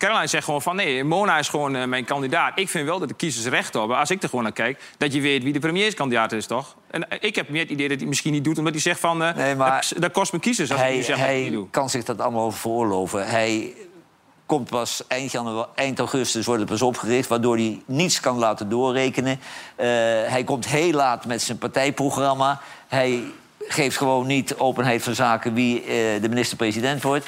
Caroline 0.00 0.26
zegt 0.26 0.44
gewoon 0.44 0.62
van... 0.62 0.76
nee, 0.76 1.04
Mona 1.04 1.38
is 1.38 1.48
gewoon 1.48 1.76
eh, 1.76 1.84
mijn 1.84 2.04
kandidaat. 2.04 2.58
Ik 2.58 2.68
vind 2.68 2.86
wel 2.86 2.98
dat 2.98 3.08
de 3.08 3.14
kiezers 3.14 3.46
recht 3.46 3.74
hebben, 3.74 3.96
als 3.96 4.10
ik 4.10 4.22
er 4.22 4.28
gewoon 4.28 4.44
naar 4.44 4.52
kijk... 4.52 4.80
dat 4.98 5.12
je 5.12 5.20
weet 5.20 5.42
wie 5.42 5.52
de 5.52 5.58
premierskandidaat 5.58 6.32
is, 6.32 6.46
toch? 6.46 6.76
En 6.90 7.10
eh, 7.10 7.18
ik 7.20 7.34
heb 7.34 7.48
meer 7.48 7.60
het 7.62 7.70
idee 7.70 7.88
dat 7.88 7.98
hij 7.98 8.08
misschien 8.08 8.32
niet 8.32 8.44
doet... 8.44 8.58
omdat 8.58 8.72
hij 8.72 8.82
zegt 8.82 9.00
van... 9.00 9.22
eh, 9.22 9.34
Nee, 9.34 9.54
maar 9.54 9.86
dat, 9.90 10.02
dat 10.02 10.12
kost 10.12 10.32
me 10.32 10.38
kiezers 10.38 10.70
als 10.70 10.80
ik 10.80 10.86
Hij, 10.86 10.96
nu 10.96 11.02
zeg 11.02 11.16
dat 11.16 11.24
ik 11.24 11.30
hij 11.32 11.40
niet 11.42 11.52
doe. 11.52 11.70
kan 11.70 11.90
zich 11.90 12.04
dat 12.04 12.20
allemaal 12.20 12.50
veroorloven. 12.52 13.26
Hij 13.28 13.72
komt 14.46 14.70
pas 14.70 15.02
eind, 15.08 15.32
janu- 15.32 15.64
eind 15.74 15.98
augustus 15.98 16.46
wordt 16.46 16.60
het 16.60 16.70
pas 16.70 16.82
opgericht... 16.82 17.28
waardoor 17.28 17.56
hij 17.56 17.82
niets 17.86 18.20
kan 18.20 18.38
laten 18.38 18.68
doorrekenen. 18.68 19.40
Hij 20.26 20.44
komt 20.44 20.66
heel 20.68 20.92
laat 20.92 21.24
met 21.26 21.42
zijn 21.42 21.58
partijprogramma. 21.58 22.60
Hij 22.88 23.22
geeft 23.68 23.96
gewoon 23.96 24.26
niet 24.26 24.54
openheid 24.56 25.02
van 25.02 25.14
zaken 25.14 25.54
wie 25.54 25.82
de 26.20 26.28
minister-president 26.28 27.02
wordt. 27.02 27.26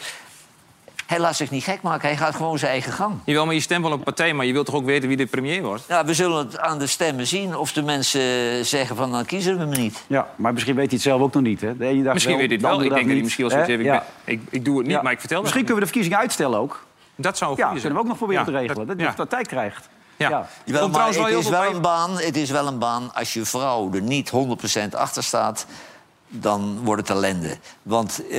Hij 1.13 1.21
laat 1.21 1.37
zich 1.37 1.51
niet 1.51 1.65
gek 1.65 1.83
maken, 1.83 2.09
hij 2.09 2.17
gaat 2.17 2.35
gewoon 2.35 2.59
zijn 2.59 2.71
eigen 2.71 2.93
gang. 2.93 3.15
Jawel, 3.25 3.45
maar 3.45 3.55
je 3.55 3.61
stemt 3.61 3.83
wel 3.83 3.93
op 3.93 3.99
een 3.99 4.05
partij, 4.05 4.33
maar 4.35 4.47
je 4.47 4.53
wilt 4.53 4.67
toch 4.67 4.75
ook 4.75 4.85
weten 4.85 5.09
wie 5.09 5.17
de 5.17 5.27
premier 5.27 5.63
wordt? 5.63 5.85
Ja, 5.89 6.05
we 6.05 6.15
zullen 6.15 6.39
het 6.39 6.59
aan 6.59 6.79
de 6.79 6.87
stemmen 6.87 7.27
zien 7.27 7.57
of 7.57 7.73
de 7.73 7.83
mensen 7.83 8.21
zeggen 8.67 8.97
van 8.97 9.11
dan 9.11 9.25
kiezen 9.25 9.59
we 9.59 9.65
me 9.65 9.77
niet. 9.77 10.05
Ja, 10.07 10.29
maar 10.37 10.53
misschien 10.53 10.75
weet 10.75 10.85
hij 10.87 10.95
het 10.95 11.03
zelf 11.03 11.21
ook 11.21 11.33
nog 11.35 11.43
niet. 11.43 11.61
Hè? 11.61 11.77
De 11.77 11.87
ene 11.87 12.03
dag 12.03 12.13
Misschien 12.13 12.37
wel, 12.37 12.49
weet 12.49 12.61
hij 12.61 12.71
het 12.71 12.79
wel. 12.79 12.85
Ik 12.85 12.95
denk 12.95 13.05
dat 13.05 13.13
hij 13.13 13.23
misschien 13.23 13.45
niet. 13.45 13.55
wel 13.55 13.65
zoiets 13.67 13.91
heeft. 13.91 14.03
Ik, 14.25 14.41
ik, 14.51 14.65
doe 14.65 14.77
het 14.77 14.87
niet, 14.87 14.97
Ja. 14.97 15.03
maar 15.03 15.13
ik 15.13 15.19
vertel 15.21 15.37
dat. 15.37 15.45
Misschien 15.45 15.65
kunnen 15.65 15.83
we 15.83 15.89
de 15.89 15.93
verkiezingen 15.93 16.19
uitstellen 16.19 16.59
ook. 16.59 16.87
Dat 17.17 17.39
zou 17.39 17.57
Ja, 17.57 17.67
goede 17.67 17.81
kunnen 17.81 17.99
we 17.99 18.05
ook 18.05 18.09
nog 18.09 18.19
proberen 18.19 18.45
Ja, 18.45 18.51
te 18.53 18.59
regelen. 18.59 18.87
Dat, 18.87 19.01
ja. 19.01 19.09
je 19.11 19.17
dat 19.17 19.31
tijd 19.31 19.47
krijgt. 19.47 19.89
Ja. 20.17 20.29
Ja. 20.29 20.47
Maar 20.89 20.91
wel 20.91 21.25
het, 21.27 21.35
is 21.35 21.49
wel 21.49 21.75
een 21.75 21.81
baan, 21.81 22.19
het 22.19 22.37
is 22.37 22.51
wel 22.51 22.67
een 22.67 22.79
baan, 22.79 23.15
als 23.15 23.33
je 23.33 23.45
vrouw 23.45 23.91
er 23.93 24.03
niet 24.03 24.33
100% 24.91 24.91
achter 24.91 25.23
staat... 25.23 25.67
dan 26.33 26.79
wordt 26.85 27.09
het 27.09 27.17
ellende. 27.17 27.57
Want 27.83 28.27
eh, 28.27 28.39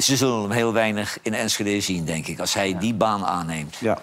ze 0.00 0.16
zullen 0.16 0.42
hem 0.42 0.50
heel 0.50 0.72
weinig 0.72 1.18
in 1.22 1.34
Enschede 1.34 1.80
zien, 1.80 2.04
denk 2.04 2.26
ik... 2.26 2.40
als 2.40 2.54
hij 2.54 2.78
die 2.78 2.94
baan 2.94 3.24
aanneemt. 3.24 3.76
Ja. 3.76 3.98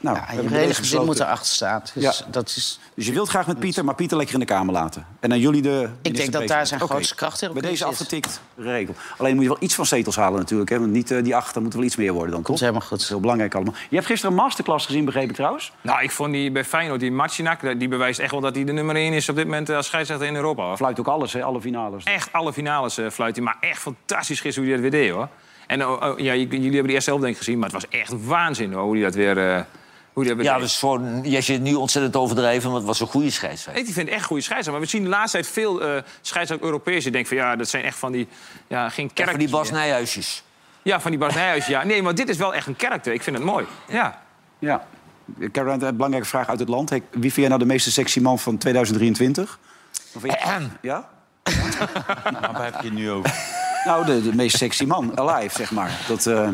Nou, 0.00 0.16
Ja, 0.16 0.40
je 0.42 0.48
hele 0.48 0.74
gezin 0.74 1.04
moet 1.04 1.20
erachter 1.20 1.46
staan. 1.46 1.82
Dus 1.94 2.02
Ja. 2.02 2.12
dat 2.30 2.48
is... 2.48 2.80
Dus 2.94 3.06
je 3.06 3.12
wilt 3.12 3.28
graag 3.28 3.46
met 3.46 3.58
Pieter, 3.58 3.84
maar 3.84 3.94
Pieter 3.94 4.16
lekker 4.16 4.34
in 4.34 4.40
de 4.40 4.46
Kamer 4.46 4.72
laten. 4.74 5.06
En 5.20 5.28
dan 5.28 5.38
jullie 5.38 5.62
de 5.62 5.88
Ik 6.02 6.16
denk 6.16 6.32
dat 6.32 6.46
daar 6.48 6.66
zijn 6.66 6.82
Oké. 6.82 6.92
grootste 6.92 7.14
kracht 7.14 7.42
in 7.42 7.52
Bij 7.52 7.62
deze 7.62 7.76
zit. 7.76 7.86
afgetikt 7.86 8.40
regel. 8.56 8.94
Alleen 9.18 9.34
moet 9.34 9.42
je 9.42 9.48
wel 9.48 9.58
iets 9.60 9.74
van 9.74 9.86
zetels 9.86 10.16
halen 10.16 10.38
natuurlijk. 10.38 10.70
Hè? 10.70 10.78
Want 10.80 10.92
niet 10.92 11.10
eh, 11.10 11.22
die 11.22 11.36
acht, 11.36 11.54
dan 11.54 11.62
moet 11.62 11.72
er 11.72 11.78
wel 11.78 11.86
iets 11.86 11.96
meer 11.96 12.12
worden 12.12 12.30
dan, 12.30 12.38
toch? 12.38 12.46
Komt 12.48 12.60
helemaal 12.60 12.80
goed. 12.80 12.90
Dat 12.90 13.00
is 13.00 13.08
heel 13.08 13.20
belangrijk 13.20 13.54
allemaal. 13.54 13.74
Je 13.88 13.94
hebt 13.96 14.06
gisteren 14.08 14.36
een 14.36 14.42
masterclass 14.42 14.86
gezien, 14.86 15.04
begreep 15.04 15.28
ik 15.30 15.34
trouwens. 15.34 15.72
Nou, 15.80 16.02
ik 16.02 16.10
vond 16.10 16.32
die 16.32 16.50
bij 16.50 16.64
Feyenoord, 16.64 17.00
die 17.00 17.12
Marcinak, 17.12 17.78
die 17.78 17.88
bewijst 17.88 18.18
echt 18.18 18.30
wel 18.30 18.40
dat 18.40 18.54
hij 18.54 18.64
de 18.64 18.72
nummer 18.72 18.96
1 18.96 19.12
is 19.12 19.28
op 19.28 19.36
dit 19.36 19.44
moment 19.44 19.68
eh, 19.68 19.76
als 19.76 19.86
scheidsrechter 19.86 20.26
in 20.26 20.34
Europa. 20.34 20.62
Hoor. 20.62 20.76
Fluit 20.76 21.00
ook 21.00 21.08
alles, 21.08 21.32
hè? 21.32 21.42
alle 21.42 21.60
finales. 21.60 22.04
Echt 22.04 22.32
alle 22.32 22.52
finales 22.52 22.98
eh, 22.98 23.10
fluit 23.10 23.36
hij, 23.36 23.44
maar 23.44 23.56
echt 23.60 23.78
fantastisch 23.80 24.40
gisteren 24.40 24.68
hoe 24.68 24.78
hij 24.78 24.82
dat 24.82 24.92
weer 24.92 25.02
deed, 25.02 25.12
hoor. 25.16 25.28
En 25.66 25.86
oh, 25.86 26.02
oh, 26.10 26.18
ja, 26.18 26.34
jullie 26.34 26.62
hebben 26.62 26.86
de 26.86 26.92
eerste 26.92 27.10
helft 27.10 27.24
denk 27.24 27.34
ik 27.36 27.42
gezien, 27.42 27.58
maar 27.58 27.70
het 27.70 27.82
was 27.82 28.00
echt 28.00 28.24
waanzin 28.26 28.72
hoor, 28.72 28.82
hoe 28.82 28.94
hij 28.94 29.02
dat 29.04 29.14
weer, 29.14 29.38
eh, 29.54 29.60
hoe 30.26 30.42
Ja, 30.42 30.58
dus 30.58 30.78
voor, 30.78 31.00
je 31.22 31.40
zit 31.40 31.60
nu 31.60 31.74
ontzettend 31.74 32.16
overdrijven, 32.16 32.62
want 32.70 32.76
het 32.76 32.86
was 32.86 33.00
een 33.00 33.06
goede 33.06 33.30
scheidsrechter. 33.30 33.86
Ik 33.86 33.92
vind 33.92 34.08
echt 34.08 34.24
goede 34.24 34.42
scheidsrechter. 34.42 34.72
Maar 34.72 34.80
we 34.90 34.96
zien 34.96 35.02
de 35.02 35.08
laatste 35.08 35.38
tijd 35.38 35.52
veel 35.52 35.80
eh 35.80 35.86
scheidsrechters 36.20 36.70
Europees. 36.70 37.06
Ik 37.06 37.12
denk 37.12 37.26
van 37.26 37.36
ja, 37.36 37.56
dat 37.56 37.68
zijn 37.68 37.84
echt 37.84 37.98
van 37.98 38.12
die. 38.12 38.28
Ja, 38.66 38.88
geen 38.88 39.12
kerk. 39.12 39.28
voor 39.28 39.38
die 39.38 39.48
Bas 39.48 39.70
Nijhuisjes. 39.70 40.42
Ja, 40.82 41.00
van 41.00 41.10
die 41.10 41.20
Bas 41.20 41.34
Nijhuis. 41.34 41.66
Ja, 41.66 41.84
nee, 41.84 42.02
maar 42.02 42.14
dit 42.14 42.28
is 42.28 42.36
wel 42.36 42.54
echt 42.54 42.66
een 42.66 42.76
karakter. 42.76 43.12
Ik 43.12 43.22
vind 43.22 43.36
het 43.36 43.44
mooi. 43.44 43.66
Ja. 43.88 44.22
Ja. 44.58 44.86
Caroline, 45.52 45.86
een 45.86 45.94
belangrijke 45.96 46.28
vraag 46.28 46.48
uit 46.48 46.58
het 46.58 46.68
land. 46.68 46.90
Hey, 46.90 47.02
Wie 47.10 47.20
vind 47.20 47.34
jij 47.36 47.48
nou 47.48 47.58
de 47.60 47.66
meeste 47.66 47.90
sexy 47.92 48.20
man 48.20 48.38
van 48.38 48.58
2023? 48.58 49.58
Of 50.14 50.24
ik- 50.24 50.38
Ja? 50.82 51.08
Waar 52.52 52.64
heb 52.64 52.74
je 52.80 52.88
het 52.88 52.92
nu 52.92 53.10
over? 53.10 53.34
Nou, 53.84 54.06
de, 54.06 54.22
de 54.22 54.34
meest 54.34 54.56
sexy 54.56 54.84
man 54.84 55.18
alive, 55.18 55.56
zeg 55.56 55.70
maar. 55.70 55.90
Dat, 56.08 56.26
eh, 56.26 56.48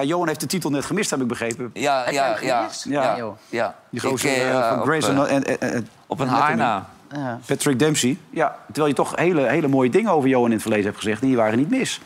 ja, 0.00 0.06
Johan 0.08 0.26
heeft 0.26 0.40
de 0.40 0.46
titel 0.46 0.70
net 0.70 0.84
gemist, 0.84 1.10
heb 1.10 1.20
ik 1.20 1.26
begrepen. 1.26 1.70
Ja, 1.74 2.10
ja, 2.10 2.36
ja. 2.40 2.68
Ja. 2.84 3.16
ja, 3.16 3.32
ja. 3.48 3.74
Die 3.90 4.00
gozer 4.00 4.30
eh, 4.30 4.50
eh, 4.50 4.68
van 4.68 4.78
op, 4.78 4.84
Grey's 4.84 5.08
eh, 5.08 5.18
en, 5.18 5.44
en, 5.44 5.60
en- 5.60 5.88
Op 6.06 6.20
een 6.20 6.26
en 6.26 6.32
haar 6.32 6.56
Letterman. 6.56 6.84
na. 7.08 7.40
Patrick 7.46 7.78
Dempsey. 7.78 8.18
Ja, 8.30 8.56
terwijl 8.66 8.86
je 8.86 8.94
toch 8.94 9.16
hele, 9.16 9.48
hele 9.48 9.68
mooie 9.68 9.90
dingen 9.90 10.10
over 10.12 10.28
Johan 10.28 10.46
in 10.46 10.52
het 10.52 10.62
verleden 10.62 10.84
hebt 10.86 10.96
gezegd. 10.96 11.20
En 11.20 11.26
die 11.26 11.36
waren 11.36 11.58
niet 11.58 11.70
mis. 11.70 12.00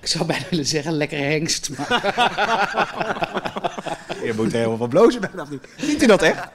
Ik 0.00 0.06
zou 0.06 0.24
bijna 0.24 0.44
willen 0.50 0.66
zeggen, 0.66 0.92
lekker 0.92 1.18
hengst. 1.18 1.70
Maar... 1.78 1.88
Je 4.24 4.32
moet 4.36 4.52
helemaal 4.52 4.76
van 4.76 4.88
blozen 4.88 5.20
bijna. 5.20 5.42
of 5.42 5.50
niet? 5.50 5.68
Ziet 5.76 6.02
u 6.02 6.06
dat 6.06 6.22
echt? 6.22 6.38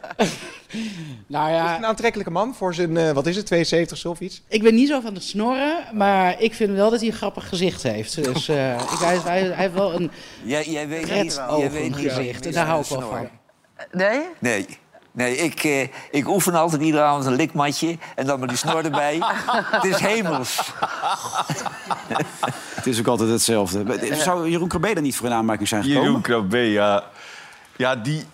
nou 1.27 1.51
Is 1.51 1.57
het 1.57 1.67
ja, 1.67 1.77
een 1.77 1.85
aantrekkelijke 1.85 2.31
man 2.31 2.55
voor 2.55 2.73
zijn, 2.73 2.97
eh, 2.97 3.11
wat 3.11 3.25
is 3.25 3.35
het, 3.35 3.45
72 3.45 4.05
of 4.05 4.19
iets? 4.19 4.41
ik 4.47 4.63
ben 4.63 4.75
niet 4.75 4.87
zo 4.87 4.99
van 4.99 5.13
het 5.13 5.23
snorren, 5.23 5.83
maar 5.93 6.41
ik 6.41 6.53
vind 6.53 6.71
wel 6.71 6.89
dat 6.89 6.99
hij 6.99 7.09
een 7.09 7.15
grappig 7.15 7.49
gezicht 7.49 7.83
heeft. 7.83 8.23
Dus 8.23 8.47
eh, 8.47 8.73
ik, 8.73 8.99
hij, 8.99 9.17
hij, 9.17 9.41
hij 9.41 9.53
heeft 9.55 9.73
wel 9.73 9.93
een 9.93 10.11
Jij, 10.43 10.65
jij 10.65 10.87
weet 10.87 11.13
niet, 11.13 11.41
jij 11.57 11.71
weet 11.71 11.95
niet 11.95 12.11
gezicht. 12.11 12.45
En 12.45 12.51
daar 12.51 12.65
hou 12.65 12.81
ik 12.81 12.87
wel 12.87 13.01
van. 13.01 13.29
Nee? 13.91 14.21
Nee. 14.39 14.65
Nee, 15.15 15.37
ik, 15.37 15.63
eh, 15.63 15.87
ik 16.11 16.27
oefen 16.27 16.53
altijd 16.53 16.81
iedere 16.81 17.03
avond 17.03 17.25
een 17.25 17.35
likmatje 17.35 17.97
en 18.15 18.25
dan 18.25 18.39
met 18.39 18.49
die 18.49 18.57
snor 18.57 18.85
erbij. 18.85 19.19
Het 19.75 19.83
is 19.83 19.99
hemels. 19.99 20.71
Het 22.75 22.85
is 22.85 22.99
ook 22.99 23.07
altijd 23.07 23.29
hetzelfde. 23.29 24.15
Zou 24.15 24.49
Jeroen 24.49 24.67
Krabbe 24.67 24.87
er 24.87 25.01
niet 25.01 25.15
voor 25.15 25.27
in 25.27 25.33
aanmerking 25.33 25.67
zijn 25.67 25.83
gekomen? 25.83 26.03
Jeroen 26.03 26.21
Krabbe, 26.21 26.57
ja. 26.57 27.03
Ja, 27.75 27.95
die, 27.95 28.25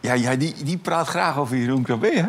ja, 0.00 0.12
ja 0.12 0.34
die, 0.36 0.54
die 0.64 0.76
praat 0.78 1.06
graag 1.08 1.38
over 1.38 1.56
Jeroen 1.56 1.82
Krabbe, 1.82 2.10
hè? 2.14 2.26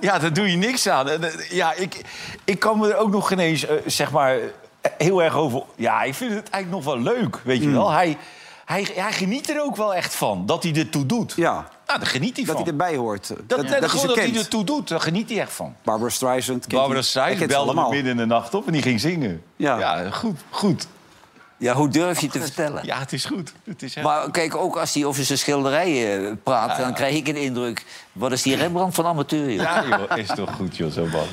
Ja, 0.00 0.18
daar 0.18 0.32
doe 0.32 0.50
je 0.50 0.56
niks 0.56 0.88
aan. 0.88 1.08
Eh, 1.08 1.50
Ja, 1.50 1.72
ik, 1.72 2.00
ik 2.44 2.58
kan 2.58 2.78
me 2.78 2.88
er 2.92 2.96
ook 2.96 3.10
nog 3.10 3.28
geen 3.28 3.38
eens, 3.38 3.66
eh, 3.66 3.76
zeg 3.86 4.10
maar, 4.12 4.36
eh, 4.36 4.90
heel 4.98 5.22
erg 5.22 5.34
over... 5.34 5.62
Ja, 5.76 6.02
ik 6.02 6.14
vind 6.14 6.34
het 6.34 6.50
eigenlijk 6.50 6.84
nog 6.84 6.94
wel 6.94 7.14
leuk, 7.14 7.40
weet 7.44 7.62
je 7.62 7.70
wel. 7.70 7.90
Hij, 7.90 8.16
hij, 8.64 8.88
hij 8.94 9.12
geniet 9.12 9.50
er 9.50 9.62
ook 9.62 9.76
wel 9.76 9.94
echt 9.94 10.14
van, 10.14 10.46
dat 10.46 10.62
hij 10.62 10.74
ertoe 10.74 11.06
doet. 11.06 11.32
Ja, 11.36 11.68
Nou, 11.86 11.98
daar 11.98 12.08
geniet 12.08 12.36
hij 12.36 12.44
dat 12.44 12.54
van. 12.54 12.64
hij 12.64 12.72
erbij 12.72 12.96
hoort. 12.96 13.28
dat, 13.28 13.38
dat, 13.46 13.68
dat, 13.68 13.80
dat 13.80 13.90
gewoon 13.90 14.06
dat 14.06 14.16
hij 14.16 14.34
ertoe 14.34 14.64
doet, 14.64 14.88
daar 14.88 15.00
geniet 15.00 15.30
hij 15.30 15.40
echt 15.40 15.52
van. 15.52 15.74
Barbara 15.82 16.10
Streisand. 16.10 16.68
Barbara 16.68 17.02
Streisand 17.02 17.46
belde 17.46 17.64
me 17.64 17.70
allemaal. 17.72 17.90
midden 17.90 18.10
in 18.12 18.16
de 18.18 18.26
nacht 18.26 18.54
op 18.54 18.66
en 18.66 18.72
die 18.72 18.82
ging 18.82 19.00
zingen. 19.00 19.42
Ja. 19.56 19.78
ja 19.78 20.10
goed, 20.10 20.40
goed. 20.50 20.86
Ja, 21.58 21.74
hoe 21.74 21.88
durf 21.88 22.20
je 22.20 22.28
te 22.28 22.40
vertellen? 22.40 22.84
Ja, 22.84 22.98
het 22.98 23.12
is 23.12 23.24
goed. 23.24 23.52
Het 23.64 23.82
is. 23.82 23.96
Maar 23.96 24.30
kijk, 24.30 24.56
ook 24.56 24.76
als 24.76 24.94
hij 24.94 25.04
over 25.04 25.24
zijn 25.24 25.38
schilderijen 25.38 26.26
eh, 26.26 26.32
praat... 26.42 26.78
dan 26.78 26.94
krijg 26.94 27.16
ik 27.16 27.28
een 27.28 27.36
indruk... 27.36 27.84
wat 28.12 28.32
is 28.32 28.42
die 28.42 28.56
Rembrandt 28.56 28.94
van 28.94 29.06
amateur, 29.06 29.52
joh? 29.52 29.62
Ja, 29.62 29.86
joh, 29.88 30.16
is 30.18 30.26
toch 30.34 30.54
goed, 30.54 30.76
joh, 30.76 30.90
zo 30.90 31.06
man. 31.06 31.26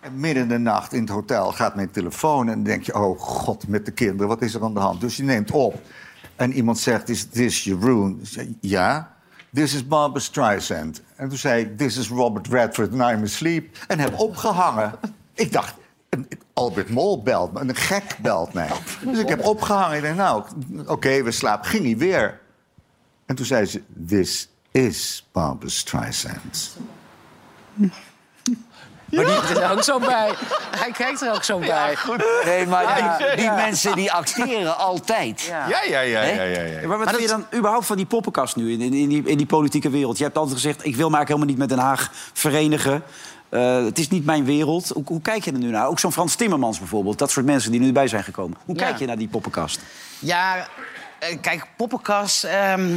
En 0.00 0.20
midden 0.20 0.42
in 0.42 0.48
de 0.48 0.58
nacht 0.58 0.92
in 0.92 1.00
het 1.00 1.10
hotel 1.10 1.52
gaat 1.52 1.74
mijn 1.74 1.90
telefoon 1.90 2.48
en 2.48 2.54
dan 2.54 2.62
denk 2.62 2.82
je... 2.82 2.94
oh 2.94 3.20
god, 3.20 3.68
met 3.68 3.84
de 3.84 3.92
kinderen, 3.92 4.28
wat 4.28 4.42
is 4.42 4.54
er 4.54 4.62
aan 4.62 4.74
de 4.74 4.80
hand? 4.80 5.00
Dus 5.00 5.16
je 5.16 5.22
neemt 5.22 5.50
op 5.50 5.80
en 6.36 6.52
iemand 6.52 6.78
zegt, 6.78 7.08
is 7.08 7.26
this 7.28 7.64
Jeroen? 7.64 8.20
Zeg, 8.22 8.46
Ja. 8.60 9.12
This 9.52 9.74
is 9.74 9.86
Barbara 9.86 10.20
Streisand. 10.20 11.02
En 11.16 11.28
toen 11.28 11.38
zei 11.38 11.62
ik, 11.62 11.78
this 11.78 11.96
is 11.96 12.08
Robert 12.08 12.48
Redford 12.48 12.92
and 12.92 13.12
I'm 13.12 13.22
asleep. 13.22 13.76
En 13.88 13.98
heb 13.98 14.18
opgehangen. 14.18 14.92
Ik 15.34 15.52
dacht, 15.52 15.74
Albert 16.52 16.88
Mol 16.88 17.22
belt 17.22 17.52
me, 17.52 17.60
een 17.60 17.74
gek 17.74 18.16
belt 18.22 18.52
mij. 18.52 18.68
Dus 19.04 19.18
ik 19.18 19.28
heb 19.28 19.44
opgehangen. 19.44 19.96
Ik 19.96 20.02
dacht, 20.02 20.16
nou, 20.16 20.44
oké, 20.86 21.22
we 21.22 21.30
slapen. 21.30 21.70
Ging 21.70 21.84
hij 21.84 21.96
weer. 21.96 22.40
En 23.26 23.36
toen 23.36 23.46
zei 23.46 23.66
ze, 23.66 23.82
this 24.06 24.48
is 24.70 25.28
Barbara 25.32 25.70
Streisand. 25.70 26.76
Maar 27.74 29.24
die 29.24 29.40
kijkt 29.40 29.58
er 29.60 29.70
ook 29.70 29.82
zo 29.82 29.98
bij. 29.98 30.34
Hij 30.76 30.90
kijkt 30.90 31.22
er 31.22 31.32
ook 31.32 31.44
zo 31.44 31.58
bij. 31.58 31.96
Nee, 32.44 32.66
maar 32.66 32.86
die, 32.94 33.26
Ja. 33.26 33.36
die 33.36 33.50
mensen 33.50 33.96
die 33.96 34.12
acteren 34.12 34.76
altijd. 34.78 35.40
Ja. 35.40 35.68
Ja, 35.68 35.82
ja, 35.82 36.00
ja, 36.00 36.22
ja, 36.22 36.42
ja, 36.42 36.62
ja. 36.62 36.80
Ja, 36.80 36.86
maar 36.88 36.98
wat 36.98 37.08
vind 37.08 37.22
je 37.22 37.28
dan 37.28 37.46
überhaupt 37.54 37.86
van 37.86 37.96
die 37.96 38.06
poppenkast 38.06 38.56
nu 38.56 38.72
in, 38.72 38.80
in, 38.80 38.92
in 38.92 39.08
die, 39.08 39.22
in 39.24 39.36
die 39.36 39.46
politieke 39.46 39.90
wereld? 39.90 40.18
Je 40.18 40.24
hebt 40.24 40.36
altijd 40.36 40.54
gezegd, 40.54 40.84
ik 40.84 40.96
wil 40.96 41.10
me 41.10 41.16
eigenlijk 41.16 41.28
helemaal 41.28 41.48
niet 41.48 41.58
met 41.58 41.68
Den 41.68 41.78
Haag 41.78 42.10
verenigen. 42.32 43.02
Eh, 43.54 43.84
het 43.84 43.98
is 43.98 44.08
niet 44.08 44.24
mijn 44.24 44.44
wereld. 44.44 44.88
Hoe, 44.88 45.02
hoe 45.06 45.20
kijk 45.20 45.44
je 45.44 45.52
er 45.52 45.58
nu 45.58 45.70
naar? 45.70 45.88
Ook 45.88 45.98
zo'n 45.98 46.12
Frans 46.12 46.34
Timmermans 46.34 46.78
bijvoorbeeld. 46.78 47.18
Dat 47.18 47.30
soort 47.30 47.46
mensen 47.46 47.70
die 47.70 47.80
nu 47.80 47.92
bij 47.92 48.08
zijn 48.08 48.24
gekomen. 48.24 48.58
Hoe 48.64 48.76
Ja. 48.76 48.84
kijk 48.84 48.98
je 48.98 49.06
naar 49.06 49.18
die 49.18 49.28
poppenkast? 49.28 49.80
Ja, 50.18 50.68
eh, 51.18 51.36
kijk, 51.40 51.66
poppenkast. 51.76 52.44
ehm, 52.44 52.96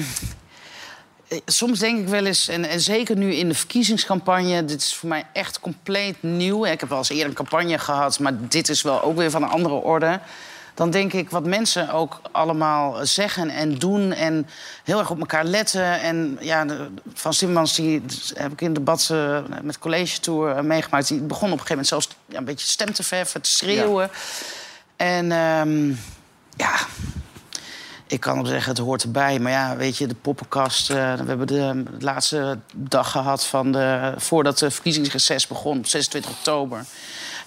eh, 1.28 1.38
soms 1.46 1.80
denk 1.80 2.00
ik 2.00 2.08
wel 2.08 2.26
eens, 2.26 2.48
en, 2.48 2.66
en 2.70 2.80
zeker 2.82 3.18
nu 3.18 3.34
in 3.34 3.48
de 3.48 3.56
verkiezingscampagne... 3.56 4.66
dit 4.66 4.82
is 4.82 4.96
voor 4.96 5.10
mij 5.10 5.26
echt 5.34 5.60
compleet 5.60 6.16
nieuw. 6.24 6.66
Ik 6.66 6.80
heb 6.80 6.90
wel 6.90 6.98
eens 6.98 7.10
eerder 7.10 7.28
een 7.28 7.34
campagne 7.34 7.78
gehad... 7.78 8.20
maar 8.20 8.34
dit 8.48 8.70
is 8.70 8.82
wel 8.82 9.02
ook 9.04 9.16
weer 9.18 9.32
van 9.32 9.44
een 9.44 9.50
andere 9.50 9.76
orde. 9.76 10.20
Dan 10.78 10.90
denk 10.90 11.14
ik 11.14 11.30
wat 11.30 11.46
mensen 11.46 11.90
ook 11.92 12.22
allemaal 12.32 13.06
zeggen 13.06 13.50
en 13.50 13.78
doen... 13.78 14.12
en 14.12 14.48
heel 14.84 15.00
erg 15.00 15.10
op 15.10 15.20
elkaar 15.20 15.46
letten. 15.46 16.00
En 16.02 16.38
ja, 16.42 16.66
de- 16.66 16.90
Van 17.14 17.32
Timmermans 17.32 17.76
die 17.76 18.02
heb 18.34 18.52
ik 18.52 18.62
in 18.62 18.74
debat 18.74 19.10
eh, 19.12 19.40
met 19.62 19.80
College 19.80 20.20
Tour 20.20 20.56
eh, 20.56 20.64
meegemaakt... 20.64 21.08
die 21.08 21.20
begon 21.22 21.52
op 21.52 21.60
een 21.60 21.66
gegeven 21.66 21.70
moment 21.70 21.88
zelfs 21.88 22.08
ja, 22.26 22.38
een 22.38 22.46
beetje 22.46 22.68
stem 22.68 22.94
te 22.94 23.04
verven, 23.04 23.42
te 23.42 23.50
schreeuwen. 23.50 24.10
En 24.96 25.32
ehm, 25.32 25.88
ja, 26.56 26.76
ik 28.08 28.20
kan 28.20 28.36
wel 28.36 28.46
zeggen, 28.46 28.70
het 28.70 28.82
hoort 28.82 29.04
erbij. 29.04 29.40
Maar 29.40 29.52
ja, 29.52 29.76
weet 29.76 29.98
je, 29.98 30.08
de 30.08 30.16
poppenkast... 30.16 30.90
eh, 30.90 30.96
we 30.96 31.24
hebben 31.28 31.48
de, 31.48 31.84
laatste 32.00 32.60
dag 32.74 33.12
gehad 33.12 33.46
van 33.46 33.72
de, 33.72 34.14
voordat 34.18 34.58
de 34.60 34.72
verkiezingsreces 34.72 35.48
begon, 35.48 35.78
op 35.78 35.88
26 35.88 36.32
oktober. 36.32 36.86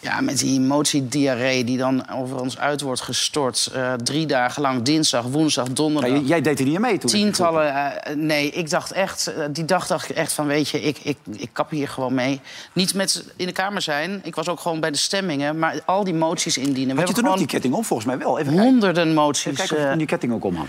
Ja, 0.03 0.21
met 0.21 0.39
die 0.39 0.61
emotiediarree 0.61 1.65
die 1.65 1.79
dan 1.79 2.11
over 2.11 2.41
ons 2.41 2.59
uit 2.59 2.81
wordt 2.81 3.01
gestort. 3.01 3.71
eh, 3.75 3.93
drie 3.93 4.27
dagen 4.27 4.63
lang, 4.63 4.83
dinsdag, 4.83 5.25
woensdag, 5.25 5.69
donderdag. 5.69 6.11
Ja, 6.11 6.19
jij 6.19 6.41
deed 6.41 6.59
er 6.59 6.67
niet 6.67 6.79
mee 6.79 6.99
toen. 6.99 7.11
Tientallen, 7.11 7.75
eh, 7.75 8.15
nee, 8.15 8.51
ik 8.51 8.71
dacht 8.71 8.93
echt, 8.93 9.27
eh, 9.27 9.45
die 9.51 9.65
dag 9.65 9.87
dacht 9.87 10.11
ik 10.11 10.17
echt 10.17 10.33
van, 10.33 10.47
weet 10.47 10.69
je, 10.69 10.81
ik, 10.83 10.99
ik, 10.99 11.17
ik 11.37 11.51
kap 11.53 11.71
hier 11.71 11.89
gewoon 11.89 12.15
mee. 12.15 12.41
Niet 12.73 12.95
met 12.95 13.25
in 13.37 13.47
de 13.47 13.53
kamer 13.53 13.83
zijn, 13.83 14.21
ik 14.25 14.35
was 14.35 14.49
ook 14.49 14.61
gewoon 14.61 14.81
bij 14.81 14.91
de 14.91 14.99
stemmingen, 14.99 15.59
maar 15.59 15.81
al 15.85 16.05
die 16.05 16.15
moties 16.15 16.59
indienen. 16.59 16.97
Had 16.97 17.09
je 17.09 17.15
toen 17.15 17.29
ook 17.29 17.37
die 17.37 17.47
ketting 17.47 17.75
om, 17.75 17.85
volgens 17.85 18.09
mij 18.09 18.19
wel? 18.19 18.39
Even 18.39 18.53
kijken. 18.53 18.71
honderden 18.71 19.15
moties. 19.15 19.45
Even 19.45 19.57
kijken 19.57 19.75
of 19.75 19.81
je 19.81 19.85
eh, 19.85 19.91
toen 19.91 19.99
die 19.99 20.07
ketting 20.09 20.33
ook 20.33 20.45
om 20.45 20.55
had. 20.55 20.69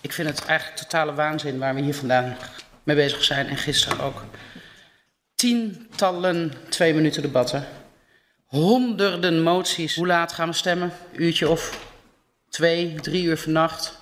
ik 0.00 0.12
vind 0.12 0.28
het 0.28 0.44
eigenlijk 0.44 0.78
totale 0.80 1.14
waanzin 1.14 1.58
waar 1.58 1.74
we 1.74 1.80
hier 1.80 1.94
vandaan 1.94 2.36
mee 2.82 2.96
bezig 2.96 3.24
zijn. 3.24 3.46
En 3.46 3.56
gisteren 3.56 4.00
ook. 4.00 4.24
Tientallen 5.34 6.52
twee 6.68 6.94
minuten 6.94 7.22
debatten. 7.22 7.64
Honderden 8.50 9.42
moties. 9.42 9.94
Hoe 9.94 10.06
laat 10.06 10.32
gaan 10.32 10.48
we 10.48 10.54
stemmen? 10.54 10.92
Uurtje 11.12 11.48
of 11.48 11.78
twee, 12.48 12.94
drie 12.94 13.24
uur 13.24 13.38
vannacht. 13.38 13.98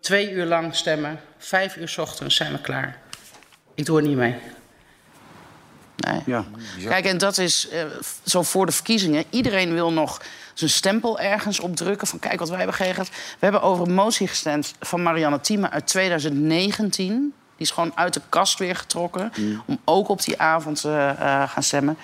Twee 0.00 0.30
uur 0.30 0.44
lang 0.44 0.74
stemmen. 0.74 1.20
Vijf 1.38 1.76
uur 1.76 1.88
's 1.88 1.98
ochtends 1.98 2.36
zijn 2.36 2.52
we 2.52 2.60
klaar. 2.60 2.98
Ik 3.74 3.86
doe 3.86 3.96
er 3.96 4.06
niet 4.06 4.16
mee. 4.16 4.34
Nee. 5.96 6.20
Ja. 6.26 6.44
Kijk, 6.84 7.04
en 7.04 7.18
dat 7.18 7.38
is 7.38 7.68
eh, 7.68 7.84
zo 8.24 8.42
voor 8.42 8.66
de 8.66 8.72
verkiezingen. 8.72 9.24
Iedereen 9.30 9.72
wil 9.72 9.92
nog 9.92 10.20
zijn 10.54 10.70
stempel 10.70 11.20
ergens 11.20 11.60
opdrukken. 11.60 12.06
Van 12.06 12.18
kijk 12.18 12.38
wat 12.38 12.48
wij 12.48 12.58
hebben 12.58 12.76
geregeld. 12.76 13.08
We 13.08 13.38
hebben 13.38 13.62
over 13.62 13.86
een 13.86 13.94
motie 13.94 14.28
gestemd 14.28 14.74
van 14.80 15.02
Marianne 15.02 15.40
Thieme 15.40 15.70
uit 15.70 15.86
2019. 15.86 17.06
Die 17.06 17.32
is 17.56 17.70
gewoon 17.70 17.92
uit 17.94 18.14
de 18.14 18.22
kast 18.28 18.58
weer 18.58 18.76
getrokken. 18.76 19.32
Om 19.66 19.80
ook 19.84 20.08
op 20.08 20.22
die 20.22 20.40
avond 20.40 20.84
eh 20.84 21.10
eh, 21.10 21.50
gaan 21.50 21.62
stemmen. 21.62 21.96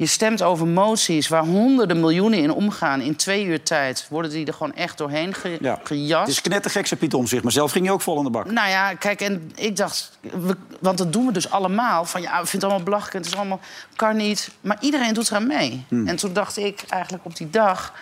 Je 0.00 0.06
stemt 0.06 0.42
over 0.42 0.66
moties 0.66 1.28
waar 1.28 1.44
honderden 1.44 2.00
miljoenen 2.00 2.38
in 2.38 2.52
omgaan. 2.52 3.00
In 3.00 3.16
twee 3.16 3.44
uur 3.44 3.62
tijd 3.62 4.06
worden 4.10 4.30
die 4.30 4.46
er 4.46 4.52
gewoon 4.52 4.74
echt 4.74 4.98
doorheen 4.98 5.34
ge 5.34 5.58
Ja. 5.60 5.80
gejast. 5.84 6.20
Het 6.26 6.30
is 6.36 6.40
knettergek, 6.40 6.86
zei 6.86 7.00
Piet 7.00 7.14
Omzicht. 7.14 7.42
Maar 7.42 7.52
zelf 7.52 7.70
ging 7.72 7.84
je 7.86 7.92
ook 7.92 8.00
vol 8.00 8.18
in 8.18 8.24
de 8.24 8.30
bak. 8.30 8.50
Nou 8.50 8.68
ja, 8.68 8.94
kijk, 8.94 9.20
en 9.20 9.52
ik 9.54 9.76
dacht, 9.76 10.18
we- 10.20 10.56
want 10.80 10.98
dat 10.98 11.12
doen 11.12 11.26
we 11.26 11.32
dus 11.32 11.50
allemaal. 11.50 12.04
Van 12.04 12.20
ja, 12.22 12.28
we 12.40 12.46
vinden 12.46 12.52
het 12.52 12.62
allemaal 12.62 12.82
belachelijk, 12.82 13.14
en 13.14 13.20
het 13.20 13.30
is 13.30 13.36
allemaal, 13.38 13.60
kan 13.96 14.16
niet. 14.16 14.50
Maar 14.60 14.76
iedereen 14.80 15.14
doet 15.14 15.28
eraan 15.30 15.46
mee. 15.46 15.84
En 15.90 16.16
toen 16.16 16.32
dacht 16.32 16.56
ik 16.56 16.84
eigenlijk 16.88 17.24
op 17.24 17.36
die 17.36 17.50
dag, 17.50 17.92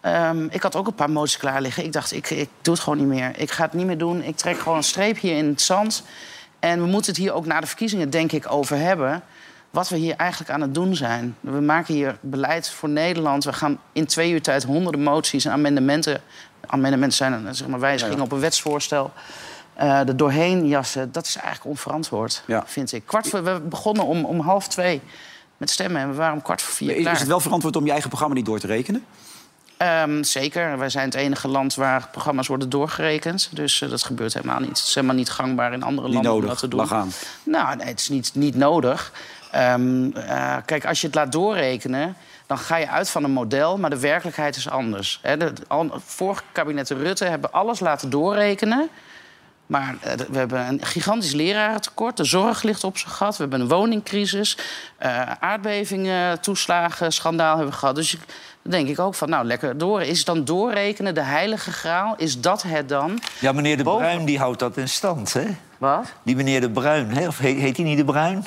ehm, 0.00 0.44
ik 0.50 0.62
had 0.62 0.76
ook 0.76 0.86
een 0.86 0.94
paar 0.94 1.10
moties 1.10 1.36
klaar 1.36 1.60
liggen. 1.60 1.84
Ik 1.84 1.92
dacht, 1.92 2.12
ik, 2.12 2.30
ik 2.30 2.48
doe 2.62 2.74
het 2.74 2.82
gewoon 2.82 2.98
niet 2.98 3.08
meer. 3.08 3.32
Ik 3.36 3.50
ga 3.50 3.62
het 3.64 3.72
niet 3.72 3.86
meer 3.86 3.98
doen. 3.98 4.22
Ik 4.22 4.36
trek 4.36 4.58
gewoon 4.58 4.76
een 4.76 4.84
streep 4.84 5.18
hier 5.18 5.36
in 5.36 5.46
het 5.48 5.62
zand. 5.62 6.02
En 6.58 6.80
we 6.80 6.86
moeten 6.86 7.12
het 7.12 7.20
hier 7.20 7.32
ook 7.32 7.46
na 7.46 7.60
de 7.60 7.66
verkiezingen, 7.66 8.10
denk 8.10 8.32
ik, 8.32 8.52
over 8.52 8.76
hebben. 8.78 9.22
Wat 9.76 9.88
we 9.88 9.96
hier 9.96 10.16
eigenlijk 10.16 10.50
aan 10.50 10.60
het 10.60 10.74
doen 10.74 10.94
zijn. 10.96 11.36
We 11.40 11.60
maken 11.60 11.94
hier 11.94 12.18
beleid 12.20 12.70
voor 12.70 12.88
Nederland. 12.88 13.44
We 13.44 13.52
gaan 13.52 13.78
in 13.92 14.06
twee 14.06 14.30
uur 14.32 14.42
tijd 14.42 14.64
honderden 14.64 15.02
moties 15.02 15.44
en 15.44 15.52
amendementen. 15.52 16.20
Amendementen 16.66 17.16
zijn 17.16 17.54
zeg 17.54 17.68
maar, 17.68 17.80
wijzigingen 17.80 18.22
op 18.24 18.32
een 18.32 18.40
wetsvoorstel. 18.40 19.12
eh 19.74 20.08
er 20.08 20.16
doorheen 20.16 20.66
jassen, 20.68 21.12
dat 21.12 21.26
is 21.26 21.34
eigenlijk 21.36 21.66
onverantwoord, 21.66 22.42
Ja. 22.46 22.62
vind 22.66 22.92
ik. 22.92 23.02
Kwart 23.06 23.28
voor, 23.28 23.44
we 23.44 23.60
begonnen 23.60 24.04
om, 24.06 24.24
om 24.24 24.40
half 24.40 24.68
twee 24.68 25.00
met 25.56 25.70
stemmen 25.70 26.00
en 26.00 26.08
we 26.10 26.14
waren 26.14 26.34
om 26.34 26.42
kwart 26.42 26.62
voor 26.62 26.74
vier 26.74 26.96
Is, 26.96 27.00
klaar. 27.02 27.12
is 27.12 27.18
het 27.18 27.28
wel 27.28 27.40
verantwoord 27.40 27.76
om 27.76 27.84
je 27.84 27.90
eigen 27.90 28.08
programma 28.08 28.34
niet 28.34 28.46
door 28.46 28.58
te 28.58 28.66
rekenen? 28.66 29.04
Ehm, 29.76 30.22
zeker. 30.22 30.78
Wij 30.78 30.88
zijn 30.88 31.04
het 31.04 31.14
enige 31.14 31.48
land 31.48 31.74
waar 31.74 32.08
programma's 32.12 32.46
worden 32.46 32.68
doorgerekend. 32.68 33.48
Dus 33.52 33.82
eh, 33.82 33.90
dat 33.90 34.02
gebeurt 34.02 34.34
helemaal 34.34 34.60
niet. 34.60 34.68
Het 34.68 34.78
is 34.88 34.94
helemaal 34.94 35.16
niet 35.16 35.30
gangbaar 35.30 35.72
in 35.72 35.82
andere 35.82 36.06
Niet 36.06 36.14
landen 36.14 36.32
om 36.32 36.36
nodig. 36.38 36.50
dat 36.50 36.58
te 36.60 36.68
doen. 36.68 36.80
Lag 36.80 36.92
aan. 36.92 37.10
Nou, 37.42 37.76
nee, 37.76 37.86
het 37.86 38.00
is 38.00 38.08
niet, 38.08 38.30
niet 38.34 38.54
nodig. 38.54 39.12
Ehm, 39.56 40.10
eh, 40.16 40.56
kijk, 40.64 40.86
als 40.86 41.00
je 41.00 41.06
het 41.06 41.16
laat 41.16 41.32
doorrekenen, 41.32 42.16
dan 42.46 42.58
ga 42.58 42.76
je 42.76 42.88
uit 42.88 43.10
van 43.10 43.24
een 43.24 43.30
model, 43.30 43.78
maar 43.78 43.90
de 43.90 43.98
werkelijkheid 44.00 44.56
is 44.56 44.68
anders. 44.68 45.18
Hè, 45.22 45.36
de, 45.36 45.52
al, 45.68 45.90
vorige 46.04 46.42
kabinetten 46.52 46.98
Rutte 46.98 47.24
hebben 47.24 47.52
alles 47.52 47.80
laten 47.80 48.10
doorrekenen. 48.10 48.88
Maar 49.66 49.94
eh, 50.00 50.12
we 50.30 50.38
hebben 50.38 50.66
een 50.68 50.84
gigantisch 50.84 51.32
lerarentekort. 51.32 52.16
De 52.16 52.24
zorg 52.24 52.62
ligt 52.62 52.84
op 52.84 52.98
zijn 52.98 53.12
gat. 53.12 53.36
We 53.36 53.42
hebben 53.42 53.60
een 53.60 53.68
woningcrisis. 53.68 54.58
eh 54.96 55.30
aardbevingen, 55.40 56.40
toeslagen, 56.40 57.12
schandaal 57.12 57.54
hebben 57.56 57.72
we 57.72 57.78
gehad. 57.78 57.94
Dus 57.94 58.14
ik, 58.14 58.20
dan 58.62 58.70
denk 58.72 58.88
ik 58.88 58.98
ook 58.98 59.14
van, 59.14 59.28
nou, 59.28 59.44
lekker 59.46 59.78
door. 59.78 60.02
Is 60.02 60.24
dan 60.24 60.44
doorrekenen 60.44 61.14
de 61.14 61.22
heilige 61.22 61.72
graal? 61.72 62.14
Is 62.16 62.40
dat 62.40 62.62
het 62.62 62.88
dan? 62.88 63.18
Ja, 63.38 63.52
meneer 63.52 63.76
De 63.76 63.82
Boven- 63.82 64.02
Bruin 64.06 64.24
die 64.24 64.38
houdt 64.38 64.58
dat 64.58 64.76
in 64.76 64.88
stand, 64.88 65.32
hè? 65.32 65.44
Wat? 65.78 66.12
Die 66.22 66.36
meneer 66.36 66.60
De 66.60 66.70
Bruin, 66.70 67.10
hè? 67.10 67.26
of 67.26 67.38
heet 67.38 67.76
hij 67.76 67.84
niet 67.86 67.96
De 67.98 68.04
Bruin? 68.04 68.44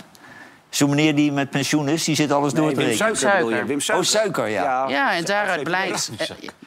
Zo'n 0.69 0.89
meneer 0.89 1.15
die 1.15 1.31
met 1.31 1.49
pensioen 1.49 1.87
is, 1.87 2.03
die 2.03 2.15
zit 2.15 2.31
alles 2.31 2.53
door 2.53 2.69
te 2.69 2.75
Wim 2.75 2.85
rekenen. 2.87 3.15
Suiker? 3.17 3.65
Wim 3.67 3.79
Suiker. 3.81 4.05
Oh, 4.05 4.11
suiker, 4.11 4.47
ja. 4.47 4.87
Ja, 4.89 5.13
en 5.13 5.25
daaruit 5.25 5.63
blijkt. 5.63 6.09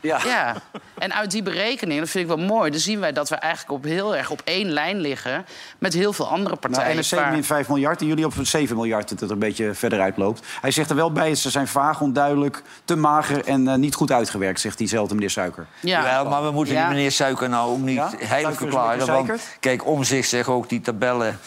Ja. 0.01 0.19
Ja. 0.25 0.55
En 0.99 1.15
uit 1.15 1.31
die 1.31 1.43
berekening, 1.43 2.01
dat 2.01 2.09
vind 2.09 2.31
ik 2.31 2.37
wel 2.37 2.47
mooi, 2.47 2.71
dan 2.71 2.81
zien 2.81 3.01
wij 3.01 3.13
dat 3.13 3.29
we 3.29 3.35
eigenlijk 3.35 3.73
op 3.73 3.85
heel 3.85 4.17
erg 4.17 4.31
op 4.31 4.41
één 4.45 4.69
lijn 4.71 5.01
liggen 5.01 5.45
met 5.79 5.93
heel 5.93 6.13
veel 6.13 6.29
andere 6.29 6.57
Nou, 6.61 6.73
partijen. 6.73 6.97
NRC 6.97 7.11
waar- 7.11 7.33
min 7.33 7.45
5 7.45 7.69
miljard 7.69 8.01
en 8.01 8.07
jullie 8.07 8.25
op 8.27 8.33
7 8.43 8.77
miljard 8.77 9.09
dat 9.09 9.21
het 9.21 9.29
er 9.29 9.35
een 9.35 9.39
beetje 9.41 9.75
verder 9.75 10.01
uitloopt. 10.01 10.47
Hij 10.61 10.71
zegt 10.71 10.91
er 10.91 10.97
wel 10.97 11.13
bij, 11.13 11.35
ze 11.35 11.51
zijn 11.51 11.69
vaag, 11.69 12.01
onduidelijk, 12.01 12.63
te 12.85 12.97
mager 12.97 13.45
en 13.45 13.69
eh, 13.69 13.75
niet 13.75 13.95
goed 13.95 14.13
uitgewerkt, 14.13 14.61
zegt 14.61 14.79
diezelfde 14.79 15.15
meneer 15.15 15.31
Suiker. 15.31 15.67
Ja. 15.81 16.23
Maar 16.25 16.43
we 16.43 16.51
moeten 16.51 16.75
Ja. 16.75 16.81
die 16.87 16.95
meneer 16.95 17.13
Suiker 17.13 17.49
nou 17.49 17.71
ook 17.71 17.79
niet 17.81 17.95
Ja? 17.95 18.11
heilig 18.19 18.57
verklaren. 18.57 19.07
Want 19.07 19.31
kijk, 19.61 19.87
om 19.87 20.05
zich 20.05 20.25
zeggen 20.25 20.53
ook 20.53 20.69
die 20.69 20.81
tabellen 20.81 21.39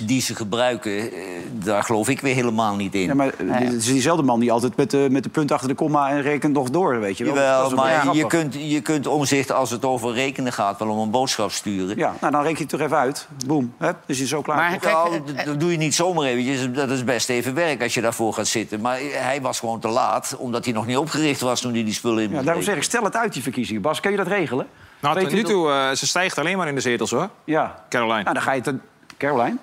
die 0.00 0.20
ze 0.20 0.34
gebruiken, 0.34 1.12
eh, 1.12 1.18
daar 1.52 1.82
geloof 1.82 2.08
ik 2.08 2.20
weer 2.20 2.34
helemaal 2.34 2.76
niet 2.76 2.94
in. 2.94 3.00
Ja, 3.00 3.14
maar 3.14 3.28
eh, 3.28 3.54
het 3.54 3.72
is 3.72 3.86
diezelfde 3.86 4.22
man 4.22 4.40
die 4.40 4.52
altijd 4.52 4.76
met 4.76 4.90
de, 4.90 5.08
met 5.10 5.22
de 5.22 5.28
punt 5.28 5.52
achter 5.52 5.68
de 5.68 5.74
komma 5.74 6.10
en 6.10 6.22
rekent 6.22 6.52
nog 6.52 6.70
door, 6.70 7.00
weet 7.00 7.18
je 7.18 7.24
wel. 7.24 7.34
Jawel, 7.34 7.70
maar 7.70 8.14
je 8.14 8.26
kunt, 8.26 8.54
je 8.58 8.80
kunt 8.80 9.06
omzicht 9.06 9.52
als 9.52 9.70
het 9.70 9.84
over 9.84 10.12
rekenen 10.12 10.52
gaat 10.52 10.78
wel 10.78 10.88
om 10.88 10.98
een 10.98 11.10
boodschap 11.10 11.50
sturen. 11.50 11.96
Ja, 11.96 12.14
nou 12.20 12.32
dan 12.32 12.42
reken 12.42 12.56
je 12.56 12.62
het 12.62 12.72
toch 12.72 12.80
even 12.80 12.96
uit. 12.96 13.28
Boom, 13.46 13.74
hè? 13.78 13.90
dus 14.06 14.16
je 14.16 14.22
is 14.22 14.28
zo 14.28 14.42
klaar. 14.42 14.56
Maar 14.56 14.78
kijk, 14.78 14.94
Nou, 14.94 15.20
eh, 15.36 15.44
dat 15.44 15.60
doe 15.60 15.70
je 15.70 15.76
niet 15.76 15.94
zomaar 15.94 16.24
eventjes. 16.24 16.72
Dat 16.72 16.90
is 16.90 17.04
best 17.04 17.28
even 17.28 17.54
werk 17.54 17.82
als 17.82 17.94
je 17.94 18.00
daarvoor 18.00 18.34
gaat 18.34 18.46
zitten. 18.46 18.80
Maar 18.80 18.98
hij 19.12 19.40
was 19.42 19.58
gewoon 19.58 19.80
te 19.80 19.88
laat, 19.88 20.36
omdat 20.38 20.64
hij 20.64 20.74
nog 20.74 20.86
niet 20.86 20.96
opgericht 20.96 21.40
was 21.40 21.60
toen 21.60 21.72
hij 21.72 21.84
die 21.84 21.94
spullen 21.94 22.22
in 22.22 22.30
ja, 22.30 22.42
daarom 22.42 22.62
zeg 22.62 22.76
ik, 22.76 22.82
stel 22.82 23.02
het 23.04 23.16
uit, 23.16 23.32
die 23.32 23.42
verkiezingen. 23.42 23.82
Bas, 23.82 24.00
kun 24.00 24.10
je 24.10 24.16
dat 24.16 24.26
regelen? 24.26 24.66
Nou, 25.00 25.14
tot 25.14 25.32
nu 25.32 25.42
22 25.42 25.50
toe, 25.50 25.70
eh, 25.70 25.96
ze 25.96 26.06
stijgt 26.06 26.38
alleen 26.38 26.56
maar 26.56 26.68
in 26.68 26.74
de 26.74 26.80
zetels, 26.80 27.10
hoor. 27.10 27.28
Ja. 27.44 27.84
Caroline. 27.88 28.22
Nou, 28.22 28.34
dan 28.34 28.42
ga 28.42 28.52
je 28.52 28.60
het... 28.64 28.74
Caroline? 29.18 29.56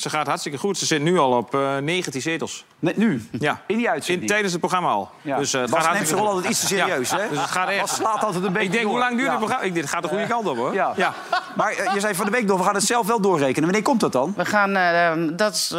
Ze 0.00 0.10
gaat 0.10 0.26
hartstikke 0.26 0.58
goed. 0.58 0.78
Ze 0.78 0.86
zit 0.86 1.02
nu 1.02 1.18
al 1.18 1.32
op 1.36 1.54
eh 1.54 1.76
19 1.76 2.20
zetels. 2.22 2.64
Nee, 2.78 2.94
nu? 2.96 3.28
Ja. 3.38 3.60
In 3.66 3.76
die 3.76 3.86
In, 3.86 3.92
uitzending? 3.92 4.28
tijdens 4.30 4.52
het 4.52 4.60
programma 4.60 4.88
al. 4.88 5.10
Ja. 5.22 5.36
Dus, 5.38 5.52
eh, 5.54 5.60
het 5.60 5.70
Bas 5.70 5.84
gaat 5.84 5.94
neemt 5.94 6.08
zijn 6.08 6.20
rol 6.20 6.28
altijd 6.28 6.48
iets 6.50 6.60
te 6.60 6.66
serieus, 6.66 7.10
Ja. 7.10 7.18
hè? 7.18 7.28
Dus 7.28 7.38
het 7.38 7.50
gaat 7.50 7.68
echt... 7.68 7.80
Bas 7.80 7.94
slaat 7.94 8.24
altijd 8.24 8.44
een 8.44 8.52
beetje 8.52 8.66
Ik 8.66 8.72
denk, 8.72 8.82
door. 8.84 8.92
hoe 8.92 9.00
lang 9.00 9.12
duurt 9.12 9.24
Ja. 9.24 9.30
het 9.30 9.38
programma? 9.38 9.64
Ik, 9.66 9.74
dit 9.74 9.86
gaat 9.88 10.02
de 10.02 10.08
goede 10.08 10.26
kant 10.26 10.46
op, 10.46 10.56
hoor. 10.56 10.74
Ja. 10.74 11.14
Maar 11.56 11.72
eh, 11.72 11.94
je 11.94 12.00
zei 12.00 12.14
van 12.14 12.24
de 12.24 12.30
week 12.30 12.44
nog, 12.44 12.58
we 12.58 12.64
gaan 12.64 12.74
het 12.74 12.84
zelf 12.84 13.06
wel 13.06 13.20
doorrekenen. 13.20 13.62
Wanneer 13.62 13.82
komt 13.82 14.00
dat 14.00 14.12
dan? 14.12 14.32
We 14.36 14.44
gaan, 14.44 14.76
eh, 14.76 15.36
dat 15.36 15.54
is 15.54 15.74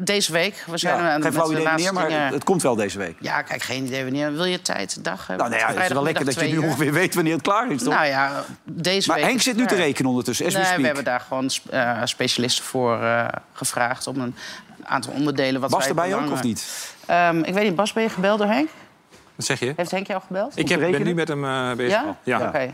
deze 0.00 0.32
week. 0.32 0.64
We 0.66 0.78
zijn 0.78 1.02
Ja, 1.02 1.12
aan- 1.12 1.22
geen 1.22 1.32
flauw 1.32 1.50
idee 1.52 1.92
maar 1.92 2.06
dingen- 2.08 2.32
het 2.32 2.44
komt 2.44 2.62
wel 2.62 2.74
deze 2.76 2.98
week. 2.98 3.16
Ja, 3.20 3.42
kijk, 3.42 3.62
geen 3.62 3.84
idee 3.84 4.02
wanneer. 4.02 4.32
Wil 4.32 4.44
je 4.44 4.62
tijd, 4.62 5.04
dag 5.04 5.26
hebben? 5.26 5.36
Nou, 5.36 5.50
nee, 5.50 5.68
ja, 5.74 5.80
het 5.80 5.88
is 5.88 5.94
wel 5.94 6.02
lekker 6.02 6.24
dat 6.24 6.34
je 6.34 6.46
nu 6.46 6.58
ongeveer 6.58 6.92
weet 6.92 7.14
wanneer 7.14 7.32
het 7.32 7.42
klaar 7.42 7.70
is, 7.70 7.82
toch? 7.82 7.94
Nou 7.94 8.06
ja, 8.06 8.44
deze 8.64 9.08
maar 9.08 9.16
week... 9.16 9.26
Henk 9.26 9.38
is 9.38 9.44
zit 9.44 9.56
nu 9.56 9.66
te 9.66 9.74
rekenen 9.74 10.10
ondertussen, 10.10 10.46
as 10.46 10.54
Nee, 10.54 10.64
speak. 10.64 10.78
we 10.78 10.86
hebben 10.86 11.04
daar 11.04 11.20
gewoon 11.20 11.50
eh, 11.70 12.00
specialisten 12.04 12.64
voor 12.64 13.02
eh, 13.02 13.28
gevraagd... 13.52 14.06
om 14.06 14.20
een 14.20 14.34
aantal 14.84 15.12
onderdelen... 15.12 15.60
Wat 15.60 15.70
Bas 15.70 15.78
wij 15.80 15.88
erbij 15.88 16.14
ook, 16.14 16.30
of 16.30 16.42
niet? 16.42 16.92
Ehm, 17.06 17.38
ik 17.38 17.54
weet 17.54 17.64
niet, 17.64 17.76
Bas, 17.76 17.92
ben 17.92 18.02
je 18.02 18.08
gebeld 18.08 18.38
door 18.38 18.48
Henk? 18.48 18.68
Wat 19.34 19.46
zeg 19.46 19.60
je? 19.60 19.72
Heeft 19.76 19.90
Henk 19.90 20.06
jou 20.06 20.20
gebeld? 20.26 20.52
Ik 20.58 20.68
heb, 20.68 20.80
ben 20.80 21.02
nu 21.02 21.14
met 21.14 21.28
hem 21.28 21.44
eh, 21.44 21.72
bezig. 21.72 21.92
Ja? 21.92 22.02
al. 22.06 22.16
ja. 22.22 22.40
Oké. 22.40 22.70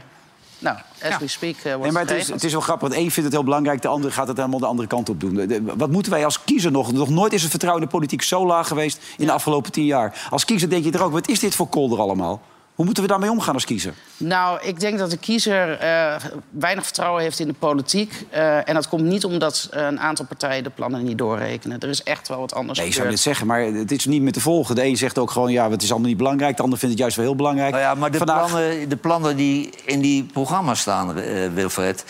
Nou, 0.64 0.77
as 1.03 1.18
we 1.18 1.29
speak 1.29 1.55
eh, 1.57 1.62
wordt 1.62 1.83
Nee, 1.83 1.92
maar 1.92 2.03
het 2.03 2.11
is, 2.11 2.29
het 2.29 2.44
is 2.44 2.53
wel 2.53 2.61
grappig. 2.61 2.88
Want 2.88 3.00
één 3.00 3.11
vindt 3.11 3.24
het 3.24 3.33
heel 3.33 3.44
belangrijk, 3.44 3.83
de 3.83 3.88
andere 3.88 4.12
gaat 4.12 4.29
het 4.29 4.37
helemaal 4.37 4.59
de 4.59 4.66
andere 4.66 4.88
kant 4.88 5.09
op 5.09 5.20
doen. 5.20 5.35
De- 5.35 5.46
de- 5.46 5.62
Wat 5.77 5.90
moeten 5.90 6.12
wij 6.12 6.24
als 6.24 6.44
kiezer 6.44 6.70
nog? 6.70 6.92
Nog 6.92 7.09
nooit 7.09 7.33
is 7.33 7.40
het 7.42 7.50
vertrouwen 7.50 7.83
in 7.83 7.88
de 7.90 7.96
politiek 7.96 8.22
zo 8.22 8.46
laag 8.46 8.68
geweest 8.68 8.98
in 9.18 9.27
de 9.27 9.33
afgelopen 9.33 9.72
tien 9.72 9.85
jaar. 9.85 10.27
Als 10.31 10.44
kiezer 10.44 10.68
denk 10.70 10.85
je 10.85 10.90
er 10.90 11.03
ook, 11.03 11.12
wat 11.12 11.29
is 11.29 11.40
dit 11.40 11.55
voor 11.55 11.66
kolder 11.68 11.98
allemaal? 11.98 12.40
Hoe 12.74 12.84
moeten 12.84 13.02
we 13.02 13.08
daarmee 13.08 13.30
omgaan 13.30 13.54
als 13.54 13.64
kiezer? 13.64 13.94
Nou, 14.16 14.58
ik 14.62 14.80
denk 14.80 14.98
dat 14.98 15.10
de 15.10 15.16
kiezer 15.16 15.78
eh, 15.78 16.16
weinig 16.50 16.84
vertrouwen 16.84 17.22
heeft 17.22 17.38
in 17.38 17.46
de 17.46 17.52
politiek. 17.52 18.26
Eh, 18.30 18.68
en 18.68 18.74
dat 18.74 18.88
komt 18.88 19.02
niet 19.02 19.24
omdat 19.24 19.68
een 19.70 20.00
aantal 20.00 20.24
partijen 20.24 20.62
de 20.64 20.70
plannen 20.70 21.04
niet 21.04 21.18
doorrekenen. 21.18 21.80
Er 21.80 21.88
is 21.88 22.02
echt 22.02 22.28
wel 22.28 22.38
wat 22.38 22.54
anders 22.54 22.78
Nee, 22.78 22.87
je 22.88 22.94
zou 22.94 23.06
gebeurd. 23.06 23.24
dit 23.24 23.34
zeggen, 23.34 23.46
maar 23.46 23.62
het 23.80 23.92
is 23.92 24.04
niet 24.06 24.22
meer 24.22 24.32
te 24.32 24.40
volgen. 24.40 24.74
De 24.74 24.84
een 24.84 24.96
zegt 24.96 25.18
ook 25.18 25.30
gewoon, 25.30 25.52
ja, 25.52 25.70
het 25.70 25.82
is 25.82 25.90
allemaal 25.90 26.08
niet 26.08 26.16
belangrijk. 26.18 26.56
De 26.56 26.62
ander 26.62 26.78
vindt 26.78 26.94
het 26.94 27.02
juist 27.02 27.16
wel 27.16 27.26
heel 27.26 27.37
belangrijk. 27.37 27.70
Nou 27.70 27.82
ja, 27.82 27.94
maar 27.94 28.10
de, 28.10 28.18
Vandaag- 28.18 28.48
plannen, 28.50 28.88
de 28.88 28.96
plannen 28.96 29.37
die 29.37 29.70
in 29.84 30.00
die 30.00 30.24
programma's 30.24 30.80
staan, 30.80 31.18
eh, 31.18 31.48
Wilfred... 31.54 32.04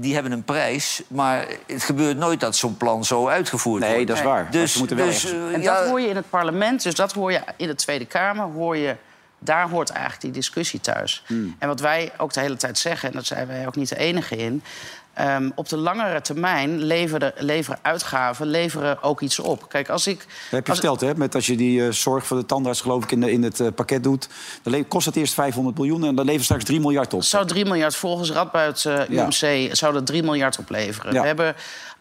die 0.00 0.14
hebben 0.14 0.32
een 0.32 0.44
prijs, 0.44 1.02
maar 1.08 1.46
het 1.66 1.82
gebeurt 1.82 2.16
nooit 2.18 2.40
dat 2.40 2.56
zo'n 2.56 2.76
plan 2.76 3.04
zo 3.04 3.28
uitgevoerd 3.28 3.80
wordt. 3.82 3.96
Nee, 3.96 4.06
dat 4.06 4.16
is 4.16 4.22
waar. 4.22 4.50
Dus, 4.50 4.72
ze 4.72 4.78
moeten 4.78 4.96
wel 4.96 5.06
dus 5.06 5.24
ergens- 5.24 5.42
eh, 5.48 5.54
En 5.54 5.62
ja, 5.62 5.78
dat 5.80 5.88
hoor 5.88 6.00
je 6.00 6.08
in 6.08 6.16
het 6.16 6.30
parlement, 6.30 6.82
dus 6.82 6.94
dat 6.94 7.12
hoor 7.12 7.32
je 7.32 7.40
in 7.56 7.66
de 7.66 7.74
Tweede 7.74 8.04
Kamer... 8.06 8.44
hoor 8.44 8.76
je 8.76 8.96
Daar 9.44 9.68
hoort 9.68 9.90
eigenlijk 9.90 10.20
die 10.22 10.30
discussie 10.32 10.80
thuis. 10.80 11.22
Hmm. 11.26 11.56
En 11.58 11.68
wat 11.68 11.80
wij 11.80 12.12
ook 12.16 12.32
de 12.32 12.40
hele 12.40 12.56
tijd 12.56 12.78
zeggen, 12.78 13.08
en 13.08 13.14
daar 13.14 13.24
zijn 13.24 13.46
wij 13.46 13.66
ook 13.66 13.76
niet 13.76 13.88
de 13.88 13.96
enige 13.96 14.36
in... 14.36 14.62
ehm, 15.14 15.50
op 15.54 15.68
de 15.68 15.76
langere 15.76 16.20
termijn 16.20 16.82
leveren, 16.82 17.32
leveren 17.36 17.78
uitgaven 17.82 18.46
leveren 18.46 19.02
ook 19.02 19.20
iets 19.20 19.38
op. 19.38 19.68
Kijk, 19.68 19.88
als 19.88 20.06
ik... 20.06 20.18
Dat 20.18 20.26
heb 20.50 20.66
je 20.66 20.72
verteld, 20.72 21.00
hè? 21.00 21.14
Met 21.16 21.34
als 21.34 21.46
je 21.46 21.56
die 21.56 21.84
eh, 21.86 21.92
zorg 21.92 22.26
voor 22.26 22.36
de 22.36 22.46
tandarts, 22.46 22.80
geloof 22.80 23.02
ik, 23.04 23.12
in, 23.12 23.20
de, 23.20 23.32
in 23.32 23.42
het 23.42 23.60
eh, 23.60 23.66
pakket 23.74 24.02
doet. 24.02 24.28
Dan 24.62 24.88
kost 24.88 25.06
het 25.06 25.16
eerst 25.16 25.34
500 25.34 25.76
miljoen 25.76 26.04
en 26.04 26.14
dan 26.14 26.24
levert 26.24 26.44
straks 26.44 26.64
3 26.64 26.80
miljard 26.80 27.14
op. 27.14 27.22
zou 27.22 27.46
3 27.46 27.64
miljard 27.64 27.96
volgens 27.96 28.30
Radboud 28.30 28.84
eh, 28.84 29.08
Ja. 29.08 29.24
UMC 29.24 29.74
zou 29.76 29.92
dat 29.92 30.06
3 30.06 30.22
miljard 30.22 30.58
opleveren. 30.58 31.12
Ja. 31.12 31.20
We 31.20 31.26
hebben 31.26 31.54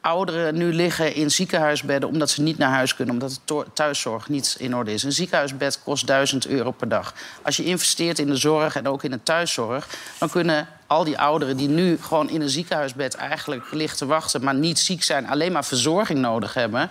ouderen 0.03 0.55
nu 0.55 0.73
liggen 0.73 1.15
in 1.15 1.31
ziekenhuisbedden 1.31 2.09
omdat 2.09 2.29
ze 2.29 2.41
niet 2.41 2.57
naar 2.57 2.69
huis 2.69 2.95
kunnen, 2.95 3.13
omdat 3.13 3.41
de 3.45 3.65
thuiszorg 3.73 4.29
niet 4.29 4.55
in 4.59 4.75
orde 4.75 4.93
is. 4.93 5.03
Een 5.03 5.11
ziekenhuisbed 5.11 5.79
kost 5.83 6.07
1000 6.07 6.47
euro 6.47 6.71
per 6.71 6.89
dag. 6.89 7.13
Als 7.41 7.57
je 7.57 7.63
investeert 7.63 8.19
in 8.19 8.27
de 8.27 8.35
zorg 8.35 8.75
en 8.75 8.87
ook 8.87 9.03
in 9.03 9.11
de 9.11 9.23
thuiszorg, 9.23 9.87
dan 10.17 10.29
kunnen 10.29 10.67
al 10.87 11.03
die 11.03 11.19
ouderen 11.19 11.57
die 11.57 11.67
nu 11.67 11.97
gewoon 12.01 12.29
in 12.29 12.41
een 12.41 12.49
ziekenhuisbed 12.49 13.15
eigenlijk 13.15 13.71
liggen 13.71 13.97
te 13.97 14.05
wachten, 14.05 14.43
maar 14.43 14.55
niet 14.55 14.79
ziek 14.79 15.03
zijn, 15.03 15.27
alleen 15.27 15.51
maar 15.51 15.65
verzorging 15.65 16.19
nodig 16.19 16.53
hebben. 16.53 16.89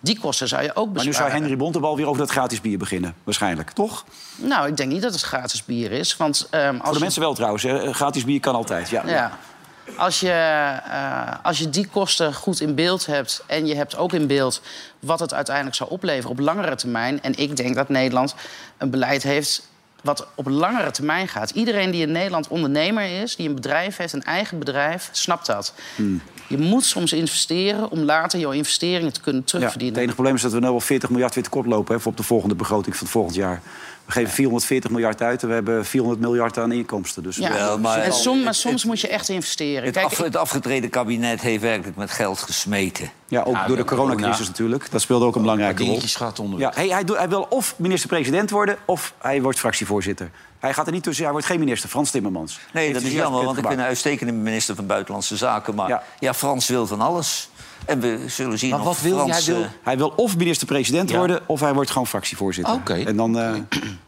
Die 0.00 0.18
kosten 0.18 0.48
zou 0.48 0.62
je 0.62 0.68
ook 0.68 0.92
besparen. 0.92 0.94
Maar 0.94 1.04
nu 1.04 1.30
zou 1.30 1.42
Henry 1.42 1.56
Bontebal 1.56 1.96
weer 1.96 2.06
over 2.06 2.18
dat 2.18 2.30
gratis 2.30 2.60
bier 2.60 2.78
beginnen, 2.78 3.14
waarschijnlijk, 3.24 3.70
toch? 3.70 4.04
Nou, 4.36 4.68
ik 4.68 4.76
denk 4.76 4.92
niet 4.92 5.02
dat 5.02 5.12
het 5.12 5.22
gratis 5.22 5.64
bier 5.64 5.92
is. 5.92 6.16
Want, 6.16 6.46
ehm, 6.50 6.74
als 6.74 6.84
Voor 6.84 6.94
de 6.94 7.00
mensen 7.00 7.20
wel 7.20 7.34
trouwens, 7.34 7.62
hè? 7.62 7.92
gratis 7.92 8.24
bier 8.24 8.40
kan 8.40 8.54
altijd. 8.54 8.88
Ja. 8.88 9.02
Ja. 9.06 9.38
Als 9.96 10.20
je, 10.20 10.30
eh, 10.30 11.34
als 11.42 11.58
je 11.58 11.70
die 11.70 11.86
kosten 11.86 12.34
goed 12.34 12.60
in 12.60 12.74
beeld 12.74 13.06
hebt 13.06 13.42
en 13.46 13.66
je 13.66 13.74
hebt 13.74 13.96
ook 13.96 14.12
in 14.12 14.26
beeld 14.26 14.60
wat 14.98 15.20
het 15.20 15.34
uiteindelijk 15.34 15.76
zou 15.76 15.90
opleveren 15.90 16.30
op 16.30 16.38
langere 16.38 16.74
termijn. 16.74 17.22
En 17.22 17.36
ik 17.38 17.56
denk 17.56 17.74
dat 17.74 17.88
Nederland 17.88 18.34
een 18.78 18.90
beleid 18.90 19.22
heeft 19.22 19.68
wat 20.02 20.26
op 20.34 20.48
langere 20.48 20.90
termijn 20.90 21.28
gaat. 21.28 21.50
Iedereen 21.50 21.90
die 21.90 22.02
in 22.02 22.12
Nederland 22.12 22.48
ondernemer 22.48 23.22
is, 23.22 23.36
die 23.36 23.48
een 23.48 23.54
bedrijf 23.54 23.96
heeft, 23.96 24.12
een 24.12 24.22
eigen 24.22 24.58
bedrijf, 24.58 25.08
snapt 25.12 25.46
dat. 25.46 25.74
Hmm. 25.96 26.20
Je 26.48 26.58
moet 26.58 26.84
soms 26.84 27.12
investeren 27.12 27.90
om 27.90 27.98
later 27.98 28.38
jouw 28.38 28.50
investeringen 28.50 29.12
te 29.12 29.20
kunnen 29.20 29.40
Ja, 29.42 29.46
terugverdienen. 29.48 29.94
het 29.94 30.02
enige 30.02 30.14
probleem 30.14 30.34
is 30.34 30.42
dat 30.42 30.52
we 30.52 30.60
nu 30.60 30.66
al 30.66 30.80
40 30.80 31.10
miljard 31.10 31.34
weer 31.34 31.44
tekort 31.44 31.66
lopen 31.66 31.94
hè, 31.94 32.00
voor 32.00 32.10
op 32.10 32.16
de 32.16 32.22
volgende 32.22 32.54
begroting 32.54 32.96
van 32.96 33.04
het 33.04 33.14
volgend 33.14 33.34
jaar. 33.34 33.62
We 34.04 34.12
geven 34.12 34.32
440 34.32 34.90
miljard 34.90 35.22
uit 35.22 35.42
en 35.42 35.48
we 35.48 35.54
hebben 35.54 35.84
400 35.84 36.20
miljard 36.22 36.58
aan 36.58 36.72
inkomsten. 36.72 37.22
Dus 37.22 37.36
Ja, 37.36 37.52
Wel, 37.52 37.78
maar- 37.78 37.98
en 37.98 38.12
som- 38.12 38.42
maar 38.42 38.54
soms 38.54 38.84
moet 38.84 39.00
je 39.00 39.08
echt 39.08 39.28
investeren. 39.28 39.84
Het, 39.84 39.92
Kijk, 39.94 40.06
af, 40.06 40.16
het 40.18 40.36
afgetreden 40.36 40.90
kabinet 40.90 41.40
heeft 41.40 41.62
werkelijk 41.62 41.96
met 41.96 42.10
geld 42.10 42.38
gesmeten. 42.38 43.10
Ja, 43.28 43.42
ook 43.42 43.54
Ja, 43.54 43.66
door 43.66 43.76
de 43.76 43.84
coronacrisis 43.84 44.30
corona. 44.30 44.48
natuurlijk. 44.48 44.90
Dat 44.90 45.00
speelde 45.00 45.24
ook 45.24 45.34
een 45.34 45.40
belangrijke 45.42 45.84
rol. 45.84 46.00
Gaat 46.04 46.38
onder. 46.38 46.58
Ja, 46.60 46.72
hij, 46.74 46.88
hij, 46.88 47.28
wil 47.28 47.46
of 47.48 47.74
minister-president 47.76 48.50
worden 48.50 48.76
of 48.84 49.14
hij 49.18 49.42
wordt 49.42 49.58
fractievoorzitter. 49.58 50.30
Hij 50.58 50.74
gaat 50.74 50.86
er 50.86 50.92
niet 50.92 51.02
tussen, 51.02 51.22
hij 51.24 51.32
wordt 51.32 51.46
geen 51.46 51.58
minister. 51.58 51.88
Frans 51.88 52.10
Timmermans. 52.10 52.58
Nee, 52.72 52.92
dat 52.92 53.02
is 53.02 53.12
jammer, 53.12 53.44
want 53.44 53.58
ik 53.58 53.66
vind 53.66 53.78
een 53.78 53.84
uitstekende 53.84 54.32
minister 54.32 54.74
van 54.74 54.86
Buitenlandse 54.86 55.36
Zaken. 55.36 55.74
Maar 55.74 55.88
Ja. 55.88 56.02
ja, 56.18 56.34
Frans 56.34 56.68
wil 56.68 56.86
van 56.86 57.00
alles. 57.00 57.48
En 57.86 58.00
we 58.00 58.18
zullen 58.26 58.58
zien 58.58 58.70
Maar 58.70 58.78
of 58.80 58.84
wat 58.84 59.00
wil 59.00 59.16
hij? 59.16 59.26
Frans... 59.26 59.46
Hij 59.46 59.54
wil, 59.54 59.64
eh, 59.64 59.70
hij 59.82 59.96
wil 59.96 60.12
of 60.16 60.36
minister-president 60.36 61.10
Ja. 61.10 61.16
worden 61.16 61.40
of 61.46 61.60
hij 61.60 61.74
wordt 61.74 61.90
gewoon 61.90 62.06
fractievoorzitter. 62.06 62.74
Oké. 62.74 62.94
En 62.94 63.16
dan 63.16 63.38
eh, 63.38 63.54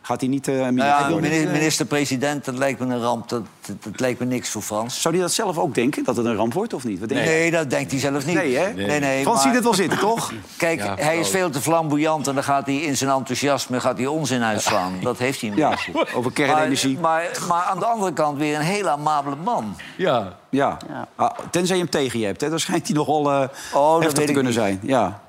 gaat 0.06 0.20
hij 0.20 0.28
niet 0.28 0.46
nou 0.46 0.72
minister 0.72 1.42
ja, 1.42 1.50
minister-president, 1.50 2.44
dat 2.44 2.58
lijkt 2.58 2.80
me 2.80 2.94
een 2.94 3.00
ramp. 3.00 3.28
Dat, 3.28 3.42
dat, 3.66 3.82
dat 3.82 4.00
lijkt 4.00 4.18
me 4.20 4.26
niks 4.26 4.48
voor 4.50 4.62
Frans. 4.62 5.00
Zou 5.00 5.14
hij 5.14 5.22
dat 5.22 5.32
zelf 5.32 5.58
ook 5.58 5.74
denken, 5.74 6.04
dat 6.04 6.16
het 6.16 6.26
een 6.26 6.34
ramp 6.36 6.52
wordt 6.52 6.72
of 6.72 6.84
niet? 6.84 6.98
Wat 7.00 7.08
denk 7.08 7.24
Nee, 7.24 7.44
je? 7.44 7.50
dat 7.50 7.70
denkt 7.70 7.90
hij 7.90 8.00
zelf 8.00 8.26
niet. 8.26 8.34
Nee, 8.34 8.56
hè? 8.56 8.72
Nee, 8.72 9.00
nee, 9.00 9.22
Frans 9.22 9.36
maar- 9.36 9.44
ziet 9.46 9.54
het 9.54 9.64
wel 9.64 9.74
zitten, 9.74 9.98
toch? 9.98 10.32
Kijk, 10.56 10.82
Ja, 10.82 10.94
hij 10.98 11.18
is 11.18 11.28
veel 11.28 11.50
te 11.50 11.60
flamboyant 11.60 12.26
en 12.26 12.34
dan 12.34 12.44
gaat 12.44 12.66
hij 12.66 12.76
in 12.76 12.96
zijn 12.96 13.10
enthousiasme 13.10 13.80
gaat 13.80 13.96
hij 13.96 14.06
onzin 14.06 14.42
uitslaan. 14.42 14.92
Dat 15.02 15.18
heeft 15.18 15.40
hij 15.40 15.50
niet. 15.50 15.58
Ja, 15.58 15.76
over 16.14 16.32
kernenergie. 16.32 16.98
Maar, 16.98 17.22
maar, 17.38 17.46
maar 17.48 17.62
aan 17.64 17.78
de 17.78 17.86
andere 17.86 18.12
kant 18.12 18.38
weer 18.38 18.54
een 18.56 18.60
heel 18.62 18.88
amabele 18.88 19.36
man. 19.44 19.76
Ja. 19.96 20.36
Ja. 20.50 20.76
Ah, 21.16 21.30
tenzij 21.50 21.76
je 21.76 21.82
hem 21.82 21.90
tegen 21.90 22.18
je 22.18 22.26
hebt, 22.26 22.40
hè? 22.40 22.50
dan 22.50 22.60
schijnt 22.60 22.86
hij 22.86 22.96
nogal 22.96 23.32
eh 23.32 23.48
Oh, 23.74 23.92
dat 23.94 24.02
heftig 24.02 24.24
te 24.26 24.32
kunnen 24.32 24.44
niet. 24.44 24.54
zijn. 24.60 24.78
Ja. 24.82 25.20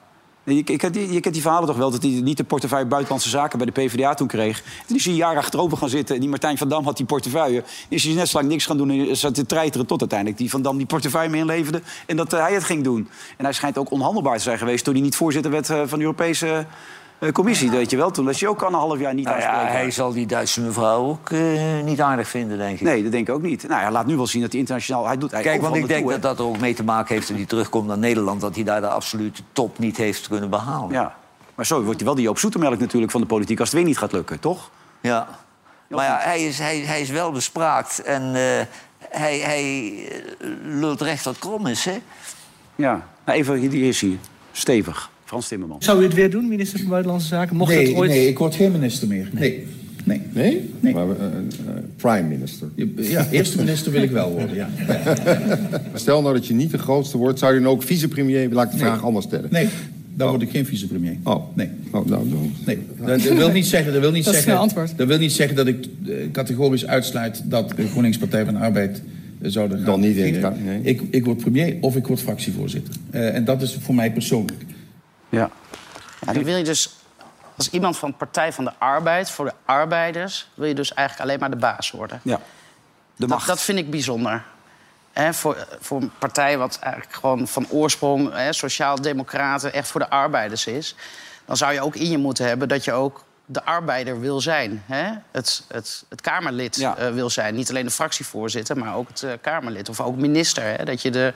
Je, 0.54 0.64
kent 0.64 0.94
die, 0.94 1.12
je 1.12 1.20
kent 1.20 1.34
die 1.34 1.44
verhalen 1.44 1.68
toch 1.68 1.78
wel, 1.78 1.92
dat 1.92 2.02
hij 2.02 2.12
niet 2.12 2.38
de 2.38 2.44
portefeuille 2.44 2.86
Buitenlandse 2.86 3.30
Zaken 3.30 3.58
bij 3.58 3.68
de 3.68 3.82
PvdA 3.82 4.14
toen 4.14 4.28
kreeg. 4.28 4.64
Toen 4.88 4.96
is 4.96 5.04
hij 5.04 5.14
een 5.14 5.20
jaar 5.20 5.38
achterover 5.38 5.78
gaan 5.78 5.90
zitten 5.90 6.16
en 6.16 6.22
die 6.22 6.30
Martijn 6.30 6.58
van 6.58 6.70
Dam 6.70 6.84
had 6.84 6.98
die 6.98 7.06
portefeuille. 7.06 7.64
Is 7.90 8.04
hij 8.04 8.14
net 8.14 8.30
zo 8.30 8.38
lang 8.38 8.50
niks 8.50 8.66
gaan 8.66 8.78
doen 8.78 8.90
en 8.90 9.18
zat 9.18 9.36
te 9.36 9.46
treiteren 9.46 9.88
tot 9.88 10.00
uiteindelijk 10.00 10.40
die 10.40 10.50
van 10.50 10.62
Dam 10.62 10.78
die 10.78 10.86
portefeuille 10.86 11.30
mee 11.30 11.40
inleverde. 11.40 11.82
En 12.06 12.16
dat 12.16 12.34
eh, 12.34 12.42
hij 12.42 12.54
het 12.54 12.64
ging 12.64 12.84
doen. 12.84 13.10
En 13.38 13.44
hij 13.44 13.54
schijnt 13.54 13.78
ook 13.78 13.92
onhandelbaar 13.92 14.38
te 14.38 14.44
zijn 14.44 14.58
geweest 14.58 14.84
toen 14.84 14.94
hij 14.94 15.04
niet 15.04 15.16
voorzitter 15.16 15.52
werd 15.52 15.70
eh, 15.70 15.82
van 15.86 15.98
de 15.98 16.06
Europese 16.06 16.66
Commissie. 17.34 17.72
Weet 17.72 17.90
je 17.90 17.98
wel, 17.98 18.12
toen 18.12 18.26
was 18.26 18.40
hij 18.40 18.50
ook 18.50 18.62
al 18.62 18.68
een 18.68 18.74
half 18.74 19.00
jaar 19.00 19.14
niet 19.14 19.26
Nou 19.26 19.40
ja, 19.40 19.66
hij 19.66 19.92
zal 19.92 20.14
die 20.14 20.26
Duitse 20.26 20.62
mevrouw 20.62 21.04
ook 21.04 21.30
eh, 21.30 21.40
niet 21.84 22.02
aardig 22.02 22.28
vinden, 22.28 22.58
denk 22.58 22.76
ik. 22.76 22.82
Nee, 22.82 23.04
dat 23.04 23.12
denk 23.12 23.28
ik 23.28 23.34
ook 23.34 23.42
niet. 23.42 23.68
Nou, 23.68 23.82
hij 23.82 23.92
laat 23.92 24.06
nu 24.06 24.16
wel 24.16 24.28
zien 24.28 24.42
dat 24.42 24.52
hij 24.52 24.60
internationaal... 24.60 25.06
Hij 25.06 25.18
doet, 25.18 25.32
hij 25.32 25.42
Kijk, 25.42 25.62
want 25.62 25.76
ik 25.76 25.88
denk 25.88 26.10
dat 26.10 26.22
dat 26.22 26.40
er 26.40 26.46
ook 26.46 26.60
mee 26.60 26.74
te 26.74 26.84
maken 26.84 27.16
heeft... 27.16 27.28
dat 27.28 27.38
hij 27.38 27.46
terugkomt 27.46 27.88
naar 27.88 27.98
Nederland... 27.98 28.42
dat 28.42 28.56
hij 28.56 28.64
daar 28.64 28.82
de 28.82 28.88
absolute 28.88 29.42
top 29.52 29.80
niet 29.80 29.98
heeft 29.98 30.28
kunnen 30.28 30.50
behalen. 30.50 30.92
Ja. 30.92 31.16
Maar 31.56 31.66
zo 31.66 31.84
wordt 31.84 31.98
hij 31.98 32.06
wel 32.06 32.16
die 32.16 32.24
Joop 32.24 32.40
Zoetemelk 32.40 32.80
natuurlijk 32.80 33.12
van 33.12 33.22
de 33.22 33.28
politiek... 33.28 33.60
als 33.60 33.70
het 33.70 33.78
weer 33.78 33.88
niet 33.88 33.98
gaat 33.98 34.12
lukken, 34.12 34.40
toch? 34.40 34.70
Ja. 35.02 35.28
Maar 35.88 36.06
ja, 36.06 36.18
hij 36.22 36.44
is, 36.44 36.60
hij, 36.60 36.80
hij 36.80 37.02
is 37.02 37.10
wel 37.10 37.32
bespraakt 37.32 38.02
en 38.02 38.22
eh, 38.22 38.66
hij, 39.10 39.38
hij 39.40 39.94
eh, 40.10 40.48
lult 40.64 41.02
recht 41.02 41.24
wat 41.24 41.40
krom 41.40 41.68
is, 41.68 41.86
hè? 41.86 42.02
Ja. 42.76 43.08
Nou, 43.26 43.38
even, 43.38 43.70
die 43.70 43.88
is 43.88 44.02
hier. 44.02 44.18
Stevig. 44.52 45.10
Frans 45.28 45.48
Timmermans. 45.48 45.86
Zou 45.86 46.00
u 46.00 46.04
het 46.04 46.14
weer 46.14 46.30
doen, 46.30 46.48
minister 46.48 46.80
van 46.80 46.90
Buitenlandse 46.90 47.28
Zaken? 47.28 47.56
Mocht 47.56 47.74
nee, 47.74 47.88
het 47.88 47.96
ooit... 47.96 48.10
nee, 48.10 48.28
ik 48.28 48.38
word 48.38 48.56
geen 48.56 48.72
minister 48.72 49.08
meer. 49.08 49.30
Nee. 49.32 49.68
Nee? 50.04 50.22
Nee? 50.34 50.70
Nee. 50.80 50.94
Maar, 50.94 51.10
eh, 51.10 51.26
eh, 51.26 51.84
prime 51.96 52.28
minister. 52.28 52.68
Ja, 52.96 53.28
eerste 53.32 53.58
minister 53.58 53.92
wil 53.92 54.02
ik 54.02 54.12
wel 54.12 54.32
worden, 54.32 54.56
ja. 54.56 54.70
Stel 55.94 56.22
nou 56.22 56.34
dat 56.34 56.48
je 56.48 56.54
niet 56.54 56.72
de 56.72 56.78
grootste 56.78 57.18
wordt, 57.18 57.40
zou 57.40 57.54
je 57.54 57.60
dan 57.60 57.70
ook 57.70 57.84
vicepremier... 57.84 58.50
Laat 58.52 58.66
ik 58.66 58.72
de 58.72 58.78
Nee. 58.78 58.86
vraag 58.86 59.04
anders 59.04 59.26
stellen. 59.26 59.50
Nee, 59.52 59.68
dan 60.14 60.30
word 60.30 60.42
ik 60.42 60.50
geen 60.50 60.66
vicepremier. 60.66 61.18
Oh. 61.24 61.56
Nee. 61.56 61.70
Oh, 61.92 62.06
nou, 62.06 62.30
dan... 62.30 62.52
Nee, 62.66 62.80
dat, 62.98 63.08
dat 63.24 63.38
wil 63.38 63.52
niet 63.52 63.66
zeggen, 63.66 63.92
dat 63.94 64.02
wil 64.02 64.12
niet 64.12 64.26
Dat 64.26 64.34
is 64.34 64.44
zeggen, 64.44 64.62
antwoord. 64.62 64.98
Dat 64.98 65.08
wil 65.08 65.18
niet 65.18 65.32
zeggen 65.32 65.56
dat 65.56 65.68
ik 65.68 65.86
eh, 65.86 66.14
categorisch 66.32 66.86
uitsluit 66.86 67.42
dat 67.46 67.74
de 67.76 67.88
GroenLinks 67.88 68.18
Partij 68.18 68.46
van 68.46 68.54
de 68.54 68.60
Arbeid 68.60 69.02
zouden 69.42 69.78
gaan. 69.78 69.86
Dan 69.86 70.00
niet 70.00 70.18
in, 70.18 70.44
nee. 70.66 70.82
ik, 70.82 71.02
ik 71.10 71.26
word 71.26 71.38
premier 71.38 71.76
of 71.82 71.96
ik 71.96 72.08
word 72.08 72.20
fractievoorzitter. 72.20 72.94
Eh, 73.10 73.36
en 73.36 73.46
dat 73.46 73.62
is 73.62 73.78
voor 73.82 73.96
mij 73.96 74.12
persoonlijk. 74.12 74.66
Ja. 75.30 75.50
Ja, 76.20 76.34
dan 76.34 76.44
wil 76.44 76.56
je 76.58 76.64
dus, 76.64 76.96
als 77.58 77.70
iemand 77.70 77.98
van 77.98 78.14
Partij 78.18 78.54
van 78.54 78.64
de 78.64 78.72
Arbeid, 78.78 79.30
voor 79.30 79.46
de 79.46 79.54
arbeiders, 79.66 80.50
wil 80.54 80.68
je 80.68 80.76
dus 80.76 80.94
eigenlijk 80.94 81.28
alleen 81.30 81.40
maar 81.40 81.50
de 81.50 81.56
baas 81.66 81.92
worden. 81.92 82.20
Ja. 82.24 82.36
De 82.36 82.42
Dat, 83.16 83.30
macht. 83.30 83.48
dat 83.48 83.62
vind 83.62 83.78
ik 83.80 83.90
bijzonder. 83.90 84.44
Voor, 85.32 85.68
voor 85.80 86.02
een 86.02 86.12
partij 86.20 86.58
wat 86.58 86.80
eigenlijk 86.82 87.16
gewoon 87.16 87.48
van 87.48 87.70
oorsprong, 87.70 88.34
sociaal-democraten, 88.50 89.74
echt 89.74 89.88
voor 89.88 90.00
de 90.00 90.10
arbeiders 90.10 90.68
is. 90.68 90.96
Dan 91.46 91.58
zou 91.58 91.74
je 91.74 91.82
ook 91.82 91.96
in 91.96 92.10
je 92.12 92.18
moeten 92.18 92.46
hebben 92.48 92.68
dat 92.68 92.84
je 92.84 92.92
ook 92.92 93.24
de 93.46 93.64
arbeider 93.64 94.20
wil 94.20 94.42
zijn. 94.42 94.84
Hè? 94.86 95.12
Het, 95.32 95.64
het, 95.68 96.04
het 96.10 96.22
Kamerlid 96.22 96.76
Ja. 96.76 96.98
eh, 96.98 97.12
wil 97.12 97.30
zijn. 97.30 97.56
Niet 97.56 97.70
alleen 97.70 97.86
de 97.86 97.92
fractievoorzitter, 97.92 98.78
maar 98.78 98.96
ook 98.96 99.08
het 99.08 99.24
eh, 99.24 99.32
Kamerlid. 99.42 99.90
Of 99.90 100.02
ook 100.02 100.16
minister. 100.16 100.64
Hè? 100.64 100.86
Dat 100.86 101.02
je 101.02 101.12
de, 101.12 101.34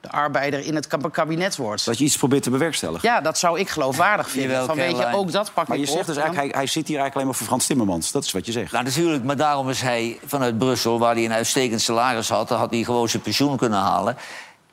de 0.00 0.10
arbeider 0.10 0.60
in 0.66 0.74
het 0.74 0.86
kab- 0.86 1.12
kabinet 1.12 1.56
wordt. 1.56 1.84
Dat 1.84 1.98
je 1.98 2.04
iets 2.04 2.16
probeert 2.16 2.42
te 2.42 2.50
bewerkstelligen. 2.50 3.08
Ja, 3.08 3.20
dat 3.20 3.38
zou 3.38 3.58
ik 3.58 3.68
geloofwaardig 3.68 4.30
vinden. 4.30 4.50
Jawel, 4.50 4.66
van, 4.66 4.76
weet 4.76 4.96
je, 4.96 5.12
ook 5.12 5.32
dat 5.32 5.52
pak 5.54 5.68
Maar 5.68 5.76
ik 5.76 5.84
je 5.84 5.88
zegt 5.90 6.00
op 6.00 6.06
dus 6.06 6.16
en 6.16 6.22
dan- 6.22 6.24
eigenlijk, 6.24 6.54
hij, 6.54 6.62
hij 6.64 6.72
zit 6.72 6.88
hier 6.88 6.98
eigenlijk 6.98 7.14
alleen 7.14 7.26
maar 7.26 7.36
voor 7.36 7.46
Frans 7.46 7.66
Timmermans. 7.66 8.12
Dat 8.12 8.24
is 8.24 8.32
wat 8.32 8.46
je 8.46 8.52
zegt. 8.52 8.72
Nou, 8.72 8.84
natuurlijk, 8.84 9.24
maar 9.24 9.36
daarom 9.36 9.68
is 9.70 9.80
hij 9.80 10.18
vanuit 10.26 10.58
Brussel... 10.58 10.98
waar 10.98 11.14
hij 11.14 11.24
een 11.24 11.32
uitstekend 11.32 11.80
salaris 11.80 12.28
had... 12.28 12.48
dan 12.48 12.58
had 12.58 12.70
hij 12.70 12.82
gewoon 12.82 13.08
zijn 13.08 13.22
pensioen 13.22 13.56
kunnen 13.56 13.78
halen... 13.78 14.16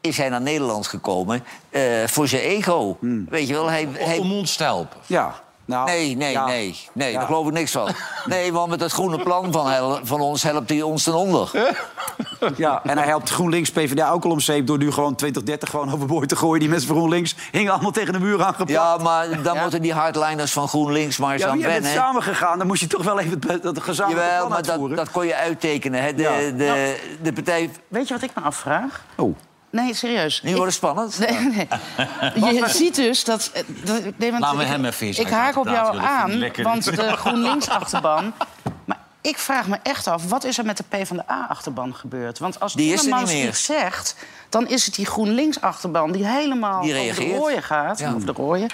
is 0.01 0.17
hij 0.17 0.29
naar 0.29 0.41
Nederland 0.41 0.87
gekomen 0.87 1.43
eh, 1.69 1.81
voor 2.05 2.27
zijn 2.27 2.41
ego. 2.41 2.97
Weet 3.29 3.47
je 3.47 3.53
wel, 3.53 3.69
hij... 3.69 3.87
hij... 3.93 4.17
Om 4.17 4.31
ons 4.31 4.55
te 4.55 4.63
helpen. 4.63 4.97
Ja. 5.05 5.45
Nou, 5.67 5.85
Nee, 5.85 6.15
nee, 6.17 6.31
ja. 6.31 6.45
nee. 6.45 6.79
Nee, 6.93 7.11
Ja. 7.11 7.17
daar 7.17 7.27
geloof 7.27 7.47
ik 7.47 7.53
niks 7.53 7.71
van. 7.71 7.89
Nee, 8.25 8.53
want 8.53 8.69
met 8.69 8.79
dat 8.79 8.91
groene 8.91 9.23
plan 9.23 9.51
van, 9.51 9.69
hel- 9.69 9.99
van 10.03 10.21
ons 10.21 10.43
helpt 10.43 10.69
hij 10.69 10.81
ons 10.81 11.03
ten 11.03 11.13
onder. 11.13 11.51
Ja, 12.55 12.81
en 12.83 12.97
hij 12.97 13.07
helpt 13.07 13.29
GroenLinks 13.29 13.71
PvdA 13.71 14.11
ook 14.11 14.25
al 14.25 14.31
om 14.31 14.39
zeep... 14.39 14.67
door 14.67 14.77
nu 14.77 14.91
gewoon 14.91 15.15
2030 15.15 15.69
gewoon 15.69 15.93
overboord 15.93 16.29
te 16.29 16.35
gooien. 16.35 16.59
Die 16.59 16.69
mensen 16.69 16.87
van 16.87 16.97
GroenLinks 16.97 17.35
hingen 17.51 17.71
allemaal 17.71 17.91
tegen 17.91 18.13
de 18.13 18.19
muur 18.19 18.43
aangepakt. 18.43 18.69
Ja, 18.69 18.97
maar 18.97 19.41
dan 19.43 19.57
moeten 19.59 19.81
die 19.81 19.93
hardliners 19.93 20.51
van 20.53 20.67
GroenLinks 20.67 21.17
maar 21.17 21.33
eens 21.33 21.41
Ja, 21.41 21.47
aan 21.49 21.53
maar 21.59 21.63
jij 21.69 21.73
bent 21.73 21.83
wennen. 21.85 22.01
samen 22.03 22.23
gegaan, 22.23 22.57
dan 22.57 22.67
moest 22.67 22.81
je 22.81 22.87
toch 22.87 23.03
wel 23.03 23.19
even 23.19 23.39
het- 23.47 23.63
dat 23.63 23.79
gezamenlijke 23.81 24.25
Jawel, 24.29 24.47
plan 24.47 24.61
maar 24.79 24.87
dat, 24.87 24.97
dat 24.97 25.11
kon 25.11 25.25
je 25.25 25.35
uittekenen. 25.35 26.03
Hè. 26.03 26.13
De, 26.13 26.21
Ja. 26.21 26.37
de, 26.57 26.99
de 27.21 27.33
partij... 27.33 27.69
Weet 27.87 28.07
je 28.07 28.13
wat 28.13 28.23
ik 28.23 28.31
me 28.35 28.41
afvraag? 28.41 29.03
Oh. 29.15 29.35
Nee, 29.69 29.93
serieus. 29.93 30.41
Nu 30.41 30.49
wordt 30.51 30.65
het 30.65 30.73
spannend. 30.73 31.19
Nee, 31.19 31.39
nee. 31.39 32.53
Je 32.55 32.67
ziet 32.69 32.95
dus 32.95 33.23
dat... 33.23 33.51
eh, 33.53 33.63
dat 33.83 34.01
nee, 34.17 34.31
want 34.31 34.43
Laten 34.43 34.57
we 34.57 34.63
ik- 34.63 34.69
hem 34.69 34.85
even 34.85 35.07
Ik 35.07 35.29
haak 35.29 35.57
op 35.57 35.65
jou 35.67 35.97
aan, 35.99 36.51
want 36.63 36.83
de 36.83 37.11
GroenLinks-achterban... 37.17 38.33
Maar 38.85 38.99
ik 39.21 39.37
vraag 39.37 39.67
me 39.67 39.77
echt 39.83 40.07
af, 40.07 40.29
wat 40.29 40.43
is 40.43 40.57
er 40.57 40.65
met 40.65 40.77
de 40.77 40.83
PvdA-achterban 40.89 41.95
gebeurd? 41.95 42.39
Want 42.39 42.59
als 42.59 42.73
Die 42.73 42.95
Timmermans 42.97 43.33
iets 43.33 43.63
zegt... 43.65 44.15
dan 44.49 44.67
is 44.67 44.85
het 44.85 44.95
die 44.95 45.05
GroenLinks-achterban 45.05 46.11
die 46.11 46.25
helemaal 46.27 46.81
Die 46.81 46.95
over 47.09 47.15
de 47.25 47.35
rooien 47.35 47.63
gaat. 47.63 47.99
Ja. 47.99 48.13
Over 48.13 48.25
de 48.25 48.31
rooien. 48.31 48.69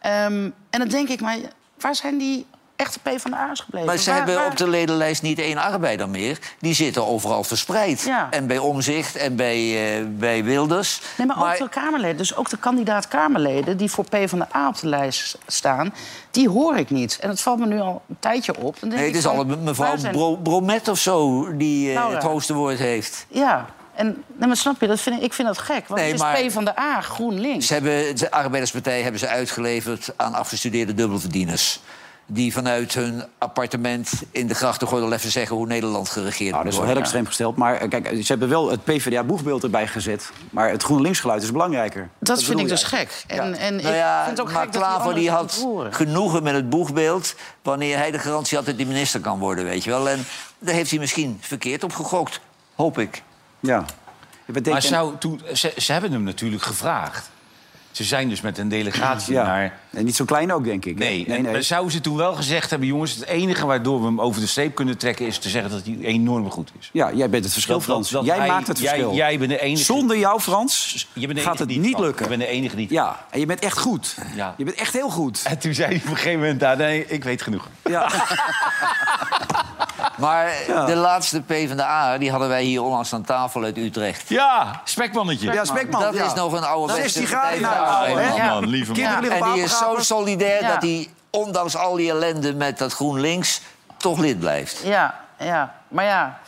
En 0.00 0.54
dan 0.70 0.88
denk 0.88 1.08
ik, 1.08 1.20
maar 1.20 1.36
waar 1.80 1.94
zijn 1.94 2.18
die 2.18 2.46
echte 2.82 2.98
PvdA's 2.98 3.60
gebleven. 3.60 3.86
Maar 3.88 3.96
ze 3.96 4.08
Waar- 4.08 4.16
hebben 4.18 4.34
waar- 4.34 4.46
op 4.46 4.56
de 4.56 4.68
ledenlijst 4.68 5.22
niet 5.22 5.38
één 5.38 5.58
arbeider 5.58 6.08
meer. 6.08 6.38
Die 6.60 6.74
zitten 6.74 7.06
overal 7.06 7.44
verspreid. 7.44 8.00
Ja. 8.02 8.26
En 8.30 8.46
bij 8.46 8.58
Omzicht 8.58 9.16
en 9.16 9.36
bij, 9.36 9.96
eh, 9.98 10.04
bij 10.08 10.44
Wilders. 10.44 11.00
Nee, 11.18 11.26
maar, 11.26 11.52
ook 11.52 11.58
de 11.58 11.68
Kamerleden, 11.68 12.16
dus 12.16 12.36
ook 12.36 12.48
de 12.50 12.56
kandidaat-Kamerleden... 12.56 13.76
die 13.76 13.90
voor 13.90 14.04
PvdA 14.04 14.68
op 14.68 14.80
de 14.80 14.88
lijst 14.88 15.38
staan, 15.46 15.94
die 16.30 16.48
hoor 16.48 16.76
ik 16.76 16.90
niet. 16.90 17.18
En 17.20 17.28
het 17.28 17.40
valt 17.40 17.58
me 17.58 17.66
nu 17.66 17.80
al 17.80 18.02
een 18.08 18.16
tijdje 18.20 18.56
op. 18.58 18.76
Nee, 18.82 19.06
het 19.06 19.16
is 19.16 19.22
van, 19.22 19.34
al 19.36 19.40
een 19.40 19.62
mevrouw 19.62 19.88
waar 19.88 19.98
zijn- 19.98 20.12
Bro 20.12 20.36
Bromet 20.36 20.88
of 20.88 20.98
zo 20.98 21.46
die 21.56 21.92
eh, 21.94 22.08
het 22.10 22.22
hoogste 22.22 22.54
woord 22.54 22.78
heeft. 22.78 23.26
Ja, 23.28 23.66
en 23.94 24.06
nee, 24.36 24.48
maar 24.48 24.56
snap 24.56 24.80
je, 24.80 24.86
dat 24.86 25.00
vind 25.00 25.16
ik, 25.16 25.22
ik 25.22 25.32
vind 25.32 25.48
dat 25.48 25.58
gek. 25.58 25.88
Want 25.88 26.00
Nee, 26.00 26.12
het 26.12 26.14
is 26.20 26.22
maar- 26.22 26.34
PvdA, 26.64 27.00
GroenLinks. 27.00 27.66
Ze 27.66 27.72
hebben, 27.72 28.16
de 28.16 28.30
Arbeiderspartij 28.30 29.02
hebben 29.02 29.20
ze 29.20 29.28
uitgeleverd 29.28 30.12
aan 30.16 30.34
afgestudeerde 30.34 30.94
dubbelverdieners. 30.94 31.80
Die 32.26 32.52
vanuit 32.52 32.94
hun 32.94 33.24
appartement 33.38 34.12
in 34.30 34.46
de 34.46 34.54
grachtengordel 34.54 35.12
even 35.12 35.30
zeggen 35.30 35.56
hoe 35.56 35.66
Nederland 35.66 36.08
geregeerd 36.08 36.50
Nou, 36.50 36.64
dat 36.64 36.72
is 36.72 36.78
wel 36.78 36.86
heel 36.88 36.94
worden. 36.94 37.02
extreem 37.02 37.26
gesteld. 37.26 37.56
Maar 37.56 37.74
eh, 37.74 37.88
kijk, 37.88 38.06
ze 38.06 38.24
hebben 38.26 38.48
wel 38.48 38.70
het 38.70 38.84
PvdA-boegbeeld 38.84 39.62
erbij 39.62 39.86
gezet. 39.86 40.30
Maar 40.50 40.70
het 40.70 40.82
GroenLinks-geluid 40.82 41.42
is 41.42 41.52
belangrijker. 41.52 42.08
Dat 42.18 42.42
vind 42.42 42.60
ik 42.60 42.68
dus 42.68 42.82
gek. 42.82 43.24
En, 43.26 43.54
en 43.54 43.74
Nou 43.74 43.88
ik 43.88 43.94
ja, 43.94 44.24
vind 44.24 44.38
het 44.38 44.46
ook 44.46 44.52
maar 44.52 44.62
gek 44.62 44.72
dat 44.72 44.82
die 44.82 44.82
Klaver 44.82 45.00
anderen 45.00 45.20
die 45.20 45.30
had 45.30 45.66
genoegen 45.90 46.42
met 46.42 46.54
het 46.54 46.70
boegbeeld... 46.70 47.34
wanneer 47.62 47.96
hij 47.96 48.10
de 48.10 48.18
garantie 48.18 48.56
had 48.56 48.66
dat 48.66 48.76
hij 48.76 48.84
minister 48.84 49.20
kan 49.20 49.38
worden, 49.38 49.64
weet 49.64 49.84
je 49.84 49.90
wel. 49.90 50.08
En 50.08 50.24
daar 50.58 50.74
heeft 50.74 50.90
hij 50.90 50.98
misschien 50.98 51.38
verkeerd 51.40 51.84
op 51.84 51.92
gegokt, 51.92 52.40
hoop 52.74 52.98
ik. 52.98 53.22
Ja. 53.60 53.84
Maar 54.64 54.82
zou 54.82 55.18
toen, 55.18 55.40
ze, 55.52 55.72
ze 55.76 55.92
hebben 55.92 56.12
hem 56.12 56.22
natuurlijk 56.22 56.62
gevraagd. 56.62 57.30
Ze 57.92 58.04
zijn 58.04 58.28
dus 58.28 58.40
met 58.40 58.58
een 58.58 58.68
delegatie 58.68 59.32
Ja. 59.42 59.42
naar... 59.44 59.78
En 59.90 60.04
niet 60.04 60.16
zo 60.16 60.24
klein 60.24 60.52
ook, 60.52 60.64
denk 60.64 60.84
ik. 60.84 60.98
Nee, 60.98 61.24
nee, 61.28 61.36
en 61.36 61.42
nee. 61.42 61.62
zouden 61.62 61.92
ze 61.92 62.00
toen 62.00 62.16
wel 62.16 62.34
gezegd 62.34 62.70
hebben... 62.70 62.88
jongens, 62.88 63.14
het 63.14 63.26
enige 63.26 63.66
waardoor 63.66 64.00
we 64.00 64.06
hem 64.06 64.20
over 64.20 64.40
de 64.40 64.46
streep 64.46 64.74
kunnen 64.74 64.98
trekken... 64.98 65.26
is 65.26 65.38
te 65.38 65.48
zeggen 65.48 65.70
dat 65.70 65.82
hij 65.84 65.98
enorm 66.02 66.50
goed 66.50 66.70
is. 66.80 66.90
Ja, 66.92 67.12
jij 67.12 67.30
bent 67.30 67.44
het 67.44 67.52
verschil, 67.52 67.74
Dat- 67.74 67.84
Frans. 67.84 68.10
dat 68.10 68.24
jij 68.24 68.36
hij- 68.38 68.48
maakt 68.48 68.66
het 68.66 68.78
jij- 68.78 68.88
verschil. 68.88 69.14
jij 69.14 69.38
bent 69.38 69.50
de 69.50 69.60
enige- 69.60 69.84
Zonder 69.84 70.18
jou, 70.18 70.40
Frans, 70.40 71.06
Je 71.12 71.26
bent 71.26 71.40
gaat 71.40 71.58
het 71.58 71.68
niet 71.68 71.98
lukken. 71.98 72.22
Je 72.24 72.28
bent 72.36 72.40
de 72.40 72.46
enige 72.46 72.74
die 72.76 72.84
het 72.84 72.94
Ja, 72.94 73.26
en 73.30 73.40
je 73.40 73.46
bent 73.46 73.60
echt 73.60 73.78
goed. 73.78 74.16
Ja. 74.36 74.54
Je 74.56 74.64
bent 74.64 74.76
echt 74.76 74.92
heel 74.92 75.08
goed. 75.10 75.40
En 75.44 75.58
toen 75.58 75.74
zei 75.74 75.88
hij 75.88 75.96
op 76.04 76.10
een 76.10 76.16
gegeven 76.16 76.40
moment... 76.40 76.60
daar, 76.60 76.76
nee, 76.76 77.06
ik 77.06 77.24
weet 77.24 77.42
genoeg. 77.42 77.68
Ja. 77.84 78.10
Maar 80.16 80.52
Ja. 80.66 80.84
de 80.84 80.94
laatste 80.94 81.40
PvdA, 81.40 82.18
die 82.18 82.30
hadden 82.30 82.48
wij 82.48 82.62
hier 82.62 82.82
onlangs 82.82 83.12
aan 83.12 83.22
tafel 83.22 83.62
uit 83.62 83.76
Utrecht. 83.76 84.28
Ja, 84.28 84.80
spekmannetje. 84.84 85.52
Ja, 85.52 85.64
Spekman. 85.64 86.00
Dat 86.00 86.14
ja. 86.14 86.24
is 86.26 86.34
nog 86.34 86.52
een 86.52 86.64
oude 86.64 86.92
Dat 86.92 87.04
is 87.04 87.12
die 87.12 87.28
Partij 87.28 87.58
nou, 87.58 88.66
lieve 88.66 88.92
man. 88.92 89.24
En 89.30 89.52
die 89.52 89.62
is 89.62 89.78
zo 89.78 89.96
solidair 89.98 90.62
Ja. 90.62 90.68
dat 90.68 90.82
hij, 90.82 91.08
ondanks 91.30 91.76
al 91.76 91.96
die 91.96 92.10
ellende 92.10 92.54
met 92.54 92.78
dat 92.78 92.92
GroenLinks, 92.92 93.60
toch 93.96 94.18
lid 94.18 94.38
blijft. 94.38 94.80
Ja, 94.84 95.14
ja. 95.38 95.74
Maar 95.88 96.04
ja, 96.04 96.38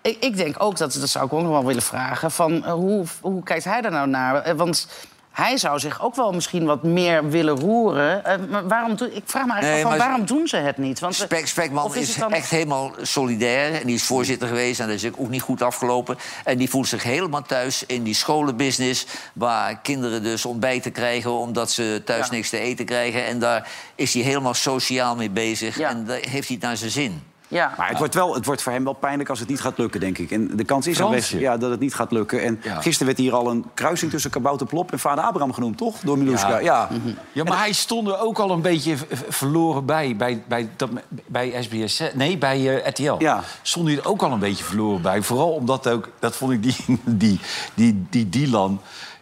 ik, 0.00 0.16
ik 0.20 0.36
denk 0.36 0.62
ook, 0.62 0.76
dat, 0.76 0.92
dat 0.92 1.08
zou 1.08 1.26
ik 1.26 1.32
ook 1.32 1.42
nog 1.42 1.50
wel 1.50 1.64
willen 1.64 1.82
vragen... 1.82 2.30
van 2.30 2.64
eh, 2.64 2.72
hoe, 2.72 3.04
hoe 3.20 3.42
kijkt 3.42 3.64
hij 3.64 3.80
daar 3.80 3.90
nou 3.90 4.08
naar? 4.08 4.42
Eh, 4.42 4.54
Want 4.54 4.88
hij 5.36 5.56
zou 5.56 5.78
zich 5.78 6.02
ook 6.02 6.14
wel 6.14 6.32
misschien 6.32 6.64
wat 6.64 6.82
meer 6.82 7.28
willen 7.30 7.60
roeren. 7.60 8.24
Eh, 8.24 8.38
maar 8.50 8.68
waarom 8.68 8.96
doe, 8.96 9.14
ik 9.14 9.22
vraag 9.26 9.46
me 9.46 9.52
eigenlijk 9.52 9.84
Nee, 9.84 9.92
af 9.92 9.98
van, 9.98 10.08
waarom 10.08 10.26
doen 10.26 10.46
ze 10.48 10.56
het 10.56 10.76
niet? 10.78 10.98
Want, 10.98 11.14
eh, 11.18 11.24
Spek, 11.24 11.46
Spekman 11.46 11.94
is, 11.94 12.14
dan- 12.16 12.32
echt 12.32 12.50
helemaal 12.50 12.92
solidair. 13.02 13.80
En 13.80 13.86
die 13.86 13.94
is 13.94 14.02
voorzitter 14.02 14.48
geweest 14.48 14.80
en 14.80 14.86
dat 14.86 14.96
is 14.96 15.06
ook 15.16 15.28
niet 15.28 15.42
goed 15.42 15.62
afgelopen. 15.62 16.16
En 16.44 16.58
die 16.58 16.70
voelt 16.70 16.88
zich 16.88 17.02
helemaal 17.02 17.42
thuis 17.42 17.84
in 17.86 18.02
die 18.02 18.14
scholenbusiness... 18.14 19.06
waar 19.32 19.78
kinderen 19.80 20.22
dus 20.22 20.44
ontbijten 20.44 20.92
krijgen 20.92 21.30
omdat 21.32 21.70
ze 21.70 22.02
thuis 22.04 22.26
Ja. 22.26 22.32
niks 22.32 22.50
te 22.50 22.58
eten 22.58 22.84
krijgen. 22.84 23.26
En 23.26 23.38
daar 23.38 23.68
is 23.94 24.14
hij 24.14 24.22
helemaal 24.22 24.54
sociaal 24.54 25.16
mee 25.16 25.30
bezig. 25.30 25.78
Ja. 25.78 25.88
En 25.88 26.04
daar 26.04 26.16
heeft 26.16 26.48
hij 26.48 26.56
het 26.56 26.60
naar 26.60 26.76
zijn 26.76 26.90
zin. 26.90 27.22
Ja. 27.48 27.74
Maar 27.78 27.88
het 27.88 27.98
wordt, 27.98 28.14
wel, 28.14 28.34
het 28.34 28.46
wordt 28.46 28.62
voor 28.62 28.72
hem 28.72 28.84
wel 28.84 28.92
pijnlijk 28.92 29.28
als 29.28 29.38
het 29.38 29.48
niet 29.48 29.60
gaat 29.60 29.78
lukken, 29.78 30.00
denk 30.00 30.18
ik. 30.18 30.30
En 30.30 30.56
de 30.56 30.64
kans 30.64 30.86
is 30.86 31.00
aanwezig 31.00 31.26
Fransje. 31.28 31.46
ja, 31.46 31.56
dat 31.56 31.70
het 31.70 31.80
niet 31.80 31.94
gaat 31.94 32.12
lukken. 32.12 32.42
En 32.42 32.60
Ja. 32.62 32.74
gisteren 32.80 33.06
werd 33.06 33.18
hier 33.18 33.34
al 33.34 33.50
een 33.50 33.64
kruising 33.74 34.10
tussen 34.10 34.30
Kabouter 34.30 34.66
Plop 34.66 34.92
en 34.92 34.98
vader 34.98 35.24
Abraham 35.24 35.52
genoemd, 35.52 35.76
toch? 35.78 35.98
Door 36.00 36.18
Miluska. 36.18 36.48
Ja. 36.48 36.60
Ja. 36.60 36.88
Ja. 37.04 37.12
Ja, 37.32 37.44
maar 37.44 37.58
hij 37.58 37.72
stond 37.72 38.08
er 38.08 38.18
ook 38.20 38.38
al 38.38 38.50
een 38.50 38.60
beetje 38.62 38.96
verloren 39.28 39.84
bij. 39.84 40.16
Bij, 40.16 40.42
bij, 40.48 40.70
dat, 40.76 40.90
bij 41.26 41.62
SBS. 41.62 42.02
Nee, 42.14 42.38
bij 42.38 42.82
eh, 42.82 42.88
RTL. 42.88 43.14
Ja. 43.18 43.42
Stond 43.62 43.86
hij 43.88 43.96
er 43.96 44.06
ook 44.08 44.22
al 44.22 44.32
een 44.32 44.38
beetje 44.38 44.64
verloren 44.64 45.02
bij. 45.02 45.22
Vooral 45.22 45.50
omdat 45.50 45.88
ook, 45.88 46.08
dat 46.18 46.36
vond 46.36 46.52
ik 46.52 46.62
die, 46.62 46.76
die, 47.04 47.40
die, 47.74 48.06
die 48.10 48.28
Dylan. 48.28 48.80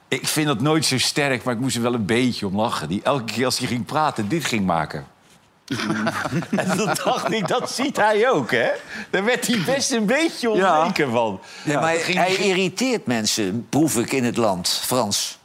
Ik 0.08 0.28
vind 0.28 0.46
dat 0.46 0.60
nooit 0.60 0.84
zo 0.84 0.98
sterk, 0.98 1.44
maar 1.44 1.54
ik 1.54 1.60
moest 1.60 1.76
er 1.76 1.82
wel 1.82 1.94
een 1.94 2.06
beetje 2.06 2.46
om 2.46 2.56
lachen. 2.56 2.88
Die 2.88 3.02
elke 3.02 3.24
keer 3.32 3.44
als 3.44 3.58
hij 3.58 3.66
ging 3.68 3.84
praten, 3.84 4.28
dit 4.28 4.44
ging 4.44 4.66
maken. 4.66 5.06
en 6.56 6.76
dan 6.76 6.96
dacht 7.04 7.32
ik, 7.32 7.48
dat 7.48 7.70
ziet 7.70 7.96
hij 7.96 8.30
ook, 8.30 8.50
hè? 8.50 8.68
Daar 9.10 9.24
werd 9.24 9.46
hij 9.46 9.58
best 9.66 9.90
een 9.90 10.06
beetje 10.06 10.50
onzeker 10.50 11.10
van. 11.10 11.40
Nee, 11.64 11.76
maar 11.76 11.96
hij 12.06 12.34
irriteert 12.34 13.06
mensen, 13.06 13.66
proef 13.68 13.96
ik 13.96 14.12
in 14.12 14.24
het 14.24 14.36
land, 14.36 14.68
Frans. 14.84 15.38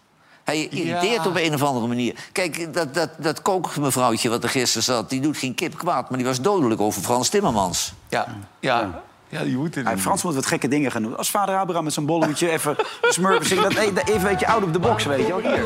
Hij 0.43 0.67
irriteert 0.67 1.23
Ja. 1.23 1.29
op 1.29 1.35
een 1.35 1.53
of 1.53 1.63
andere 1.63 1.87
manier. 1.87 2.15
Kijk, 2.31 2.73
dat, 2.73 2.93
dat, 2.93 3.09
dat 3.17 3.41
kookmevrouwtje 3.41 4.29
wat 4.29 4.43
er 4.43 4.49
gisteren 4.49 4.83
zat... 4.83 5.09
die 5.09 5.21
doet 5.21 5.37
geen 5.37 5.55
kip 5.55 5.77
kwaad, 5.77 6.09
maar 6.09 6.17
die 6.17 6.27
was 6.27 6.41
dodelijk 6.41 6.81
over 6.81 7.01
Frans 7.01 7.29
Timmermans. 7.29 7.93
Ja, 8.09 8.27
ja. 8.59 9.01
Ja 9.29 9.43
die 9.43 9.55
moet 9.55 9.75
Ja, 9.75 9.97
Frans 9.97 10.23
moet 10.23 10.35
wat 10.35 10.45
gekke 10.45 10.67
dingen 10.67 10.91
gaan 10.91 11.01
doen. 11.01 11.17
Als 11.17 11.29
vader 11.29 11.57
Abraham 11.57 11.83
met 11.83 11.93
zijn 11.93 12.05
bolhoedje 12.05 12.49
even 12.49 12.75
smurfen 13.01 13.45
zingen. 13.45 13.63
Dat, 13.63 13.73
dat 13.73 14.07
even 14.07 14.15
een 14.15 14.21
beetje 14.21 14.47
out 14.47 14.63
of 14.63 14.71
the 14.71 14.79
box, 14.79 15.05
weet 15.05 15.27
je 15.27 15.41
wel. 15.41 15.51
Hier. 15.51 15.63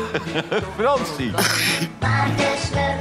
Fransie. 0.76 1.30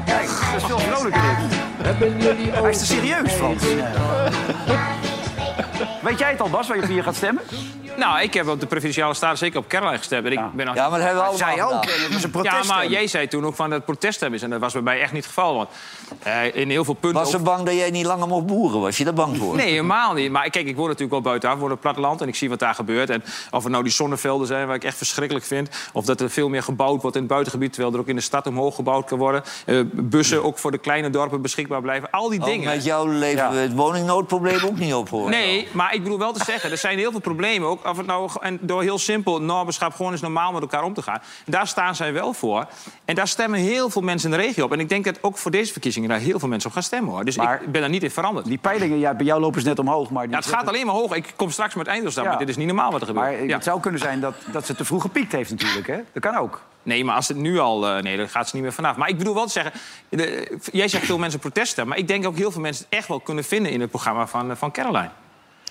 Kijk, 0.05 0.28
dat 0.51 0.55
is 0.57 0.64
veel 0.64 0.80
vrolijker 0.80 1.22
dit. 1.22 2.53
Hij 2.53 2.70
is 2.70 2.78
te 2.78 2.86
serieus, 2.86 3.32
Frans. 3.32 3.64
Weet 6.03 6.20
jij 6.20 6.32
het 6.32 6.41
al, 6.41 6.49
Bas, 6.49 6.68
waar 6.68 6.78
je 6.78 6.84
op 6.84 6.89
hier 6.89 7.03
gaat 7.03 7.16
stemmen? 7.16 7.43
Nou, 7.97 8.21
ik 8.21 8.33
heb 8.33 8.47
op 8.47 8.59
de 8.59 8.65
provinciale 8.65 9.13
staten 9.13 9.37
zeker 9.37 9.59
op 9.59 9.67
Caroline 9.67 9.97
gestemd. 9.97 10.25
En 10.25 10.31
ik 10.31 10.39
ben 10.53 10.65
nog- 10.65 10.75
Ja, 10.75 10.89
maar 10.89 10.99
dat 10.99 11.07
hebben 11.07 11.23
we 11.23 11.29
allemaal 11.29 11.53
Zij 11.55 11.63
ook. 11.63 11.85
Het 11.85 12.09
is 12.09 12.15
een 12.15 12.21
Ja, 12.21 12.27
proteststem. 12.27 12.75
maar 12.75 12.87
jij 12.87 13.07
zei 13.07 13.27
toen 13.27 13.45
ook 13.45 13.55
van 13.55 13.65
dat 13.69 13.75
het 13.77 13.85
proteststem 13.85 14.33
is. 14.33 14.41
En 14.41 14.49
dat 14.49 14.59
was 14.59 14.73
bij 14.73 14.81
mij 14.81 15.01
echt 15.01 15.11
niet 15.11 15.23
het 15.25 15.33
geval. 15.33 15.55
Want 15.55 15.69
eh, 16.23 16.55
in 16.55 16.69
heel 16.69 16.83
veel 16.85 16.93
punten... 16.93 17.19
Was 17.21 17.29
ze 17.31 17.37
ook- 17.37 17.43
bang 17.43 17.63
dat 17.65 17.75
jij 17.75 17.89
niet 17.89 18.05
langer 18.05 18.27
mocht 18.27 18.45
boeren? 18.45 18.81
Was 18.81 18.97
je 18.97 19.03
daar 19.03 19.13
bang 19.13 19.37
voor? 19.37 19.55
Nee, 19.55 19.69
helemaal 19.69 20.13
niet. 20.13 20.31
Maar 20.31 20.49
kijk, 20.49 20.67
ik 20.67 20.75
woon 20.75 20.85
natuurlijk 20.85 21.11
wel 21.11 21.21
buitenaf, 21.21 21.59
op 21.61 21.69
het 21.69 21.79
platteland... 21.79 22.21
en 22.21 22.27
ik 22.27 22.35
zie 22.35 22.49
wat 22.49 22.59
daar 22.59 22.75
gebeurt. 22.75 23.09
En 23.09 23.23
of 23.51 23.63
het 23.63 23.71
nou 23.71 23.83
die 23.83 23.91
zonnevelden 23.93 24.47
zijn, 24.47 24.67
waar 24.67 24.75
ik 24.75 24.83
echt 24.83 24.97
verschrikkelijk 24.97 25.45
vind... 25.45 25.69
of 25.93 26.05
dat 26.05 26.21
er 26.21 26.29
veel 26.29 26.49
meer 26.49 26.63
gebouwd 26.63 27.01
wordt 27.01 27.15
in 27.15 27.21
het 27.23 27.31
buitengebied... 27.31 27.73
terwijl 27.73 27.93
er 27.93 27.99
ook 27.99 28.07
in 28.07 28.15
de 28.15 28.21
stad 28.21 28.47
omhoog 28.47 28.75
gebouwd 28.75 29.05
kan 29.05 29.17
worden. 29.17 29.43
Eh, 29.65 29.79
bussen 29.91 30.43
ook 30.43 30.57
voor 30.57 30.71
de 30.71 30.77
kleine 30.77 31.09
dorpen 31.09 31.41
beschikbaar 31.41 31.81
blijven. 31.81 32.09
Al 32.11 32.29
die 32.29 32.39
Oh, 32.39 32.45
dingen. 32.45 32.69
met 32.69 32.83
jou 32.83 33.09
leven 33.09 33.49
we 33.51 33.57
het 33.57 33.73
woningnoodprobleem 33.73 34.65
ook 34.65 34.77
niet 34.77 34.93
op, 34.93 35.09
hoor. 35.09 35.29
Nee, 35.29 35.67
maar 35.71 35.93
ik 35.93 36.03
bedoel 36.03 36.19
wel 36.19 36.33
te 36.33 36.43
zeggen, 36.45 36.71
er 36.71 36.77
zijn 36.77 36.97
heel 36.97 37.11
veel 37.11 37.19
problemen 37.19 37.69
ook. 37.69 37.82
Of 37.86 37.97
het 37.97 38.05
nou, 38.05 38.29
en 38.41 38.57
door 38.61 38.81
heel 38.81 38.97
simpel, 38.99 39.41
naberschap, 39.41 39.93
gewoon 39.95 40.11
eens 40.11 40.21
normaal 40.21 40.51
met 40.51 40.61
elkaar 40.61 40.84
om 40.84 40.93
te 40.93 41.01
gaan. 41.01 41.21
Daar 41.45 41.67
staan 41.67 41.95
zij 41.95 42.13
wel 42.13 42.34
voor. 42.34 42.65
En 43.05 43.15
daar 43.15 43.27
stemmen 43.27 43.59
heel 43.59 43.89
veel 43.89 44.01
mensen 44.01 44.31
in 44.31 44.38
de 44.38 44.43
regio 44.43 44.63
op. 44.65 44.71
En 44.71 44.79
ik 44.79 44.89
denk 44.89 45.05
dat 45.05 45.17
ook 45.23 45.38
voor 45.38 45.51
deze 45.51 45.71
verkiezingen 45.71 46.09
daar 46.09 46.19
heel 46.19 46.39
veel 46.39 46.47
mensen 46.47 46.67
op 46.69 46.73
gaan 46.75 46.84
stemmen. 46.84 47.11
Hoor. 47.13 47.25
Dus 47.25 47.38
Maar- 47.38 47.61
ik 47.63 47.71
ben 47.71 47.81
daar 47.81 47.89
niet 47.89 48.03
in 48.03 48.11
veranderd. 48.11 48.45
Die 48.45 48.57
peilingen, 48.57 48.99
ja, 48.99 49.13
bij 49.13 49.25
jou 49.25 49.41
lopen 49.41 49.61
ze 49.61 49.67
net 49.67 49.79
omhoog. 49.79 50.09
Maar 50.09 50.29
Ja, 50.29 50.36
het 50.36 50.45
gaat 50.45 50.67
alleen 50.67 50.86
maar 50.86 50.95
hoog. 50.95 51.13
Ik 51.15 51.34
kom 51.36 51.49
straks 51.49 51.73
met 51.75 51.88
einddoorstand, 51.88 52.25
Ja. 52.25 52.31
maar 52.31 52.41
dit 52.41 52.49
is 52.49 52.57
niet 52.57 52.67
normaal 52.67 52.91
wat 52.91 53.01
er 53.01 53.07
gebeurt. 53.07 53.25
Maar 53.25 53.43
Ja. 53.45 53.55
het 53.55 53.63
zou 53.63 53.79
kunnen 53.79 53.99
zijn 53.99 54.19
dat, 54.19 54.34
dat 54.51 54.65
ze 54.65 54.75
te 54.75 54.86
vroeg 54.86 55.01
gepiekt 55.01 55.31
heeft 55.31 55.49
natuurlijk. 55.51 55.88
Hè? 55.88 55.97
Dat 56.13 56.23
kan 56.23 56.36
ook. 56.36 56.61
Nee, 56.84 57.05
maar 57.05 57.15
als 57.15 57.27
het 57.27 57.38
nu 57.38 57.59
al... 57.59 57.88
eh, 57.88 58.03
nee, 58.03 58.17
dan 58.17 58.29
gaat 58.29 58.47
ze 58.49 58.55
niet 58.55 58.63
meer 58.63 58.73
vanaf. 58.73 58.95
Maar 58.95 59.09
ik 59.09 59.17
bedoel 59.17 59.34
wel 59.34 59.45
te 59.45 59.51
zeggen... 59.51 59.71
de- 60.09 60.57
jij 60.71 60.88
zegt 60.88 61.05
veel 61.05 61.17
mensen 61.17 61.39
protesten. 61.39 61.88
Maar 61.88 61.97
ik 61.97 62.07
denk 62.07 62.25
ook 62.25 62.36
heel 62.38 62.51
veel 62.51 62.61
mensen 62.61 62.86
het 62.89 62.99
echt 62.99 63.07
wel 63.07 63.19
kunnen 63.19 63.43
vinden... 63.43 63.71
in 63.71 63.81
het 63.81 63.89
programma 63.89 64.27
van, 64.27 64.49
eh, 64.51 64.55
van 64.57 64.71
Caroline. 64.71 65.09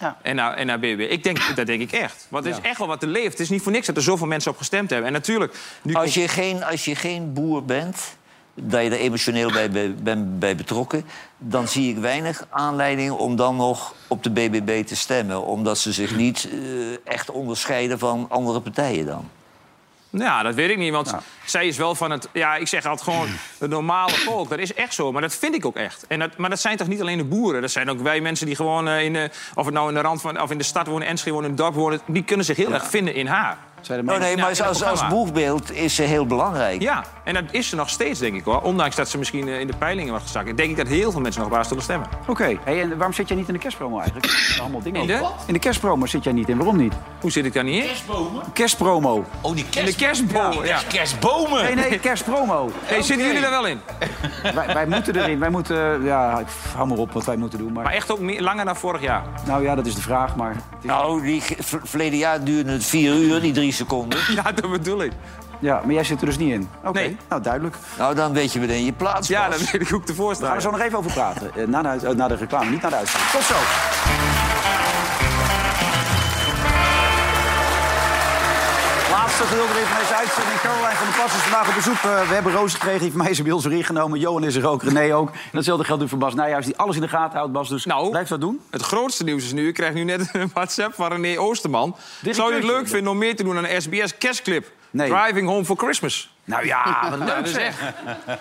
Ja. 0.02 0.16
En 0.22 0.36
naar, 0.36 0.54
en 0.54 0.66
naar 0.66 0.78
BB. 0.78 1.06
Ik 1.10 1.22
denk, 1.22 1.38
dat 1.56 1.66
denk 1.66 1.80
ik 1.80 1.92
echt. 1.92 2.26
Want 2.28 2.44
er 2.44 2.50
is 2.50 2.60
echt 2.60 2.78
wel 2.78 2.86
wat 2.86 3.00
te 3.00 3.06
leven. 3.06 3.30
Het 3.30 3.40
is 3.40 3.48
niet 3.48 3.62
voor 3.62 3.72
niks 3.72 3.86
dat 3.86 3.96
er 3.96 4.02
zoveel 4.02 4.26
mensen 4.26 4.50
op 4.50 4.56
gestemd 4.56 4.90
hebben. 4.90 5.06
En 5.06 5.12
natuurlijk... 5.12 5.54
Nu 5.82 5.94
Als 5.94 6.14
je, 6.14 6.28
geen, 6.28 6.64
als 6.64 6.84
je 6.84 6.96
geen 6.96 7.32
boer 7.32 7.64
bent, 7.64 8.16
dat 8.54 8.82
je 8.82 8.90
er 8.90 8.98
emotioneel 8.98 9.52
bij, 9.52 9.70
bij, 9.70 9.94
bent 9.94 10.38
bij 10.38 10.56
betrokken... 10.56 11.04
dan 11.38 11.68
zie 11.68 11.90
ik 11.90 11.98
weinig 11.98 12.46
aanleiding 12.50 13.10
om 13.10 13.36
dan 13.36 13.56
nog 13.56 13.94
op 14.06 14.22
de 14.22 14.30
BBB 14.30 14.84
te 14.84 14.96
stemmen. 14.96 15.44
Omdat 15.44 15.78
ze 15.78 15.92
zich 15.92 16.16
niet 16.16 16.48
eh, 16.52 16.58
echt 17.12 17.30
onderscheiden 17.30 17.98
van 17.98 18.26
andere 18.28 18.60
partijen 18.60 19.06
dan. 19.06 19.28
Ja, 20.12 20.42
dat 20.42 20.54
weet 20.54 20.70
ik 20.70 20.78
niet. 20.78 20.92
Want 20.92 21.14
zij 21.44 21.66
is 21.66 21.76
wel 21.76 21.94
van 21.94 22.10
het... 22.10 22.28
Ja, 22.32 22.56
ik 22.56 22.68
zeg 22.68 22.84
altijd 22.84 23.02
gewoon 23.08 23.28
het 23.58 23.70
normale 23.70 24.12
volk. 24.12 24.48
Dat 24.48 24.58
is 24.58 24.74
echt 24.74 24.94
zo. 24.94 25.12
Maar 25.12 25.22
dat 25.22 25.34
vind 25.34 25.54
ik 25.54 25.66
ook 25.66 25.76
echt. 25.76 26.04
En 26.08 26.18
dat, 26.18 26.36
maar 26.36 26.50
dat 26.50 26.60
zijn 26.60 26.76
toch 26.76 26.86
niet 26.86 27.00
alleen 27.00 27.18
de 27.18 27.24
boeren? 27.24 27.60
Dat 27.60 27.70
zijn 27.70 27.90
ook 27.90 28.00
wij 28.00 28.20
mensen 28.20 28.46
die 28.46 28.56
gewoon... 28.56 28.88
eh, 28.88 29.04
in 29.04 29.12
de, 29.12 29.30
of 29.54 29.64
het 29.64 29.74
nou 29.74 29.88
in 29.88 29.94
de 29.94 30.00
rand 30.00 30.20
van... 30.20 30.40
of 30.40 30.50
in 30.50 30.58
de 30.58 30.64
stad 30.64 30.86
wonen, 30.86 31.08
Enschede 31.08 31.34
wonen, 31.34 31.50
in 31.50 31.56
het 31.56 31.64
dorp 31.64 31.74
wonen... 31.74 32.00
die 32.06 32.24
kunnen 32.24 32.46
zich 32.46 32.56
heel 32.56 32.72
erg 32.72 32.86
vinden 32.86 33.14
in 33.14 33.26
haar. 33.26 33.58
Oh, 33.90 34.18
nee, 34.18 34.36
maar 34.36 34.62
als, 34.62 34.82
als 34.84 35.08
boegbeeld 35.08 35.72
is 35.72 35.94
ze 35.94 36.02
heel 36.02 36.26
belangrijk. 36.26 36.82
Ja, 36.82 37.04
en 37.24 37.34
dat 37.34 37.44
is 37.50 37.68
ze 37.68 37.76
nog 37.76 37.88
steeds, 37.90 38.18
denk 38.20 38.34
ik 38.34 38.44
hoor. 38.44 38.60
Ondanks 38.60 38.96
dat 38.96 39.08
ze 39.08 39.18
misschien 39.18 39.48
eh, 39.48 39.60
in 39.60 39.66
de 39.66 39.76
peilingen 39.78 40.10
wordt 40.10 40.24
gezakt. 40.24 40.56
Denk 40.56 40.70
ik 40.70 40.76
dat 40.76 40.88
heel 40.88 41.10
veel 41.12 41.20
mensen 41.20 41.40
nog 41.40 41.50
op 41.50 41.56
haar 41.56 41.64
zullen 41.66 41.82
stemmen. 41.82 42.08
Oké, 42.26 42.58
hey, 42.64 42.80
en 42.80 42.88
waarom 42.96 43.12
zit 43.12 43.28
jij 43.28 43.36
niet 43.36 43.46
in 43.48 43.54
de 43.54 43.60
kerstpromo 43.60 43.96
eigenlijk? 44.00 44.26
Er 44.26 44.56
Allemaal 44.60 44.82
dingen 44.82 45.00
In 45.00 45.06
de? 45.06 45.28
In 45.46 45.52
de 45.52 45.58
kerstpromo 45.58 46.06
zit 46.06 46.24
jij 46.24 46.32
niet 46.32 46.48
in. 46.48 46.56
Waarom 46.56 46.76
niet? 46.76 46.92
Hoe 47.20 47.30
zit 47.30 47.44
ik 47.44 47.52
daar 47.52 47.64
niet 47.64 47.84
in? 47.84 47.90
Kerstpromo. 48.52 49.24
Oh, 49.40 49.54
die 49.54 49.66
In 49.76 49.84
de 49.84 49.94
kerstbomen, 49.94 50.66
ja. 50.66 50.78
kerstbomen. 50.88 51.62
Nee, 51.64 51.74
nee, 51.74 51.98
kerstpromo. 51.98 52.70
Hey, 52.84 53.02
zitten 53.02 53.26
jullie 53.26 53.40
daar 53.40 53.50
wel 53.50 53.66
in? 53.66 53.80
wij, 54.54 54.66
wij 54.74 54.86
moeten 54.86 55.16
erin. 55.16 55.38
Wij 55.38 55.50
moeten, 55.50 56.02
ja, 56.04 56.38
ik 56.38 56.46
hou 56.74 56.88
maar 56.88 56.98
op 56.98 57.12
wat 57.12 57.24
wij 57.24 57.36
moeten 57.36 57.58
doen. 57.58 57.72
Maar, 57.72 57.84
Maar 57.84 57.92
echt 57.92 58.10
ook 58.12 58.18
meer, 58.18 58.42
langer 58.42 58.64
dan 58.64 58.76
vorig 58.76 59.00
jaar. 59.00 59.22
nou 59.46 59.62
ja, 59.62 59.74
dat 59.74 59.86
is 59.86 59.94
de 59.94 60.00
vraag. 60.00 60.36
Maar 60.36 60.50
is- 60.80 60.86
Nou, 60.86 61.22
die, 61.22 61.42
verleden 61.84 62.18
jaar 62.18 62.44
duurde 62.44 62.72
het 62.72 62.84
vier 62.84 63.14
uur, 63.14 63.40
die 63.40 63.52
drie 63.52 63.71
seconden. 63.72 64.18
Ja, 64.34 64.42
dat 64.52 64.70
bedoel 64.70 65.02
ik. 65.02 65.12
ja, 65.58 65.80
maar 65.84 65.94
jij 65.94 66.04
zit 66.04 66.20
er 66.20 66.26
dus 66.26 66.38
niet 66.38 66.52
in. 66.52 66.68
Oké, 66.84 66.98
Nee. 66.98 67.16
nou 67.28 67.42
duidelijk. 67.42 67.76
Nou, 67.98 68.14
dan 68.14 68.32
weet 68.32 68.52
je 68.52 68.60
meteen 68.60 68.84
je 68.84 68.92
plaats. 68.92 69.28
Ja, 69.28 69.48
dat 69.48 69.58
weet 69.70 69.80
ik 69.82 69.88
hoe 69.88 70.00
ik 70.00 70.08
ervoor 70.08 70.32
Daar 70.38 70.46
gaan 70.46 70.56
we 70.56 70.62
zo 70.62 70.70
nog 70.70 70.80
even 70.80 70.98
over 70.98 71.12
praten. 71.12 71.50
Eh, 71.56 71.66
na, 71.66 71.82
de, 71.82 72.06
eh, 72.06 72.14
na 72.14 72.28
de 72.28 72.34
reclame, 72.34 72.70
niet 72.70 72.82
naar 72.82 72.90
de 72.90 72.96
uitzending. 72.96 73.30
Tot 73.30 73.42
zo. 73.42 73.54
Laatste 79.32 79.50
gedeelte 79.50 79.74
weer 79.74 79.86
van 79.86 79.98
deze 79.98 80.14
uitzending. 80.14 80.60
Caroline 80.60 80.94
van 80.94 81.06
der 81.06 81.14
Plas 81.14 81.34
is 81.34 81.40
vandaag 81.40 81.68
op 81.68 81.74
bezoek. 81.74 81.94
Eh, 81.94 82.28
we 82.28 82.34
hebben 82.34 82.52
Roos 82.52 82.72
gekregen, 82.74 83.00
die 83.00 83.10
van 83.10 83.18
mij 83.20 83.30
is 83.30 83.42
bij 83.42 83.52
ons 83.52 83.64
weer 83.64 83.76
ingenomen. 83.78 84.18
Johan 84.18 84.44
is 84.44 84.54
er 84.54 84.66
ook, 84.68 84.82
René 84.82 85.14
ook. 85.16 85.30
En 85.30 85.36
datzelfde 85.52 85.84
geldt 85.84 86.02
nu 86.02 86.08
voor 86.08 86.18
Bas 86.18 86.34
Nijhuis, 86.34 86.64
die 86.66 86.76
alles 86.76 86.94
in 86.96 87.02
de 87.02 87.08
gaten 87.08 87.38
houdt, 87.38 87.52
Bas. 87.52 87.68
Dus 87.68 87.84
Nou, 87.84 88.10
blijf 88.10 88.28
dat 88.28 88.40
doen. 88.40 88.60
Het 88.70 88.82
grootste 88.82 89.24
nieuws 89.24 89.44
is 89.44 89.52
nu, 89.52 89.68
ik 89.68 89.74
krijg 89.74 89.94
nu 89.94 90.04
net 90.04 90.28
een 90.32 90.50
WhatsApp 90.54 90.94
van 90.94 91.08
René 91.12 91.38
Oosterman. 91.40 91.96
Zou 92.30 92.48
je 92.50 92.54
het 92.56 92.64
leuk 92.66 92.88
vinden 92.88 93.12
om 93.12 93.18
meer 93.18 93.36
te 93.36 93.42
doen 93.42 93.56
aan 93.56 93.64
een 93.66 93.82
SBS 93.82 94.18
kerstclip? 94.18 94.70
Nee. 94.90 95.08
Driving 95.08 95.48
Home 95.48 95.64
for 95.64 95.76
Christmas. 95.76 96.34
Nou 96.44 96.66
ja, 96.66 96.84
wat 97.16 97.28
leuk 97.28 97.46
zeg. 97.46 97.92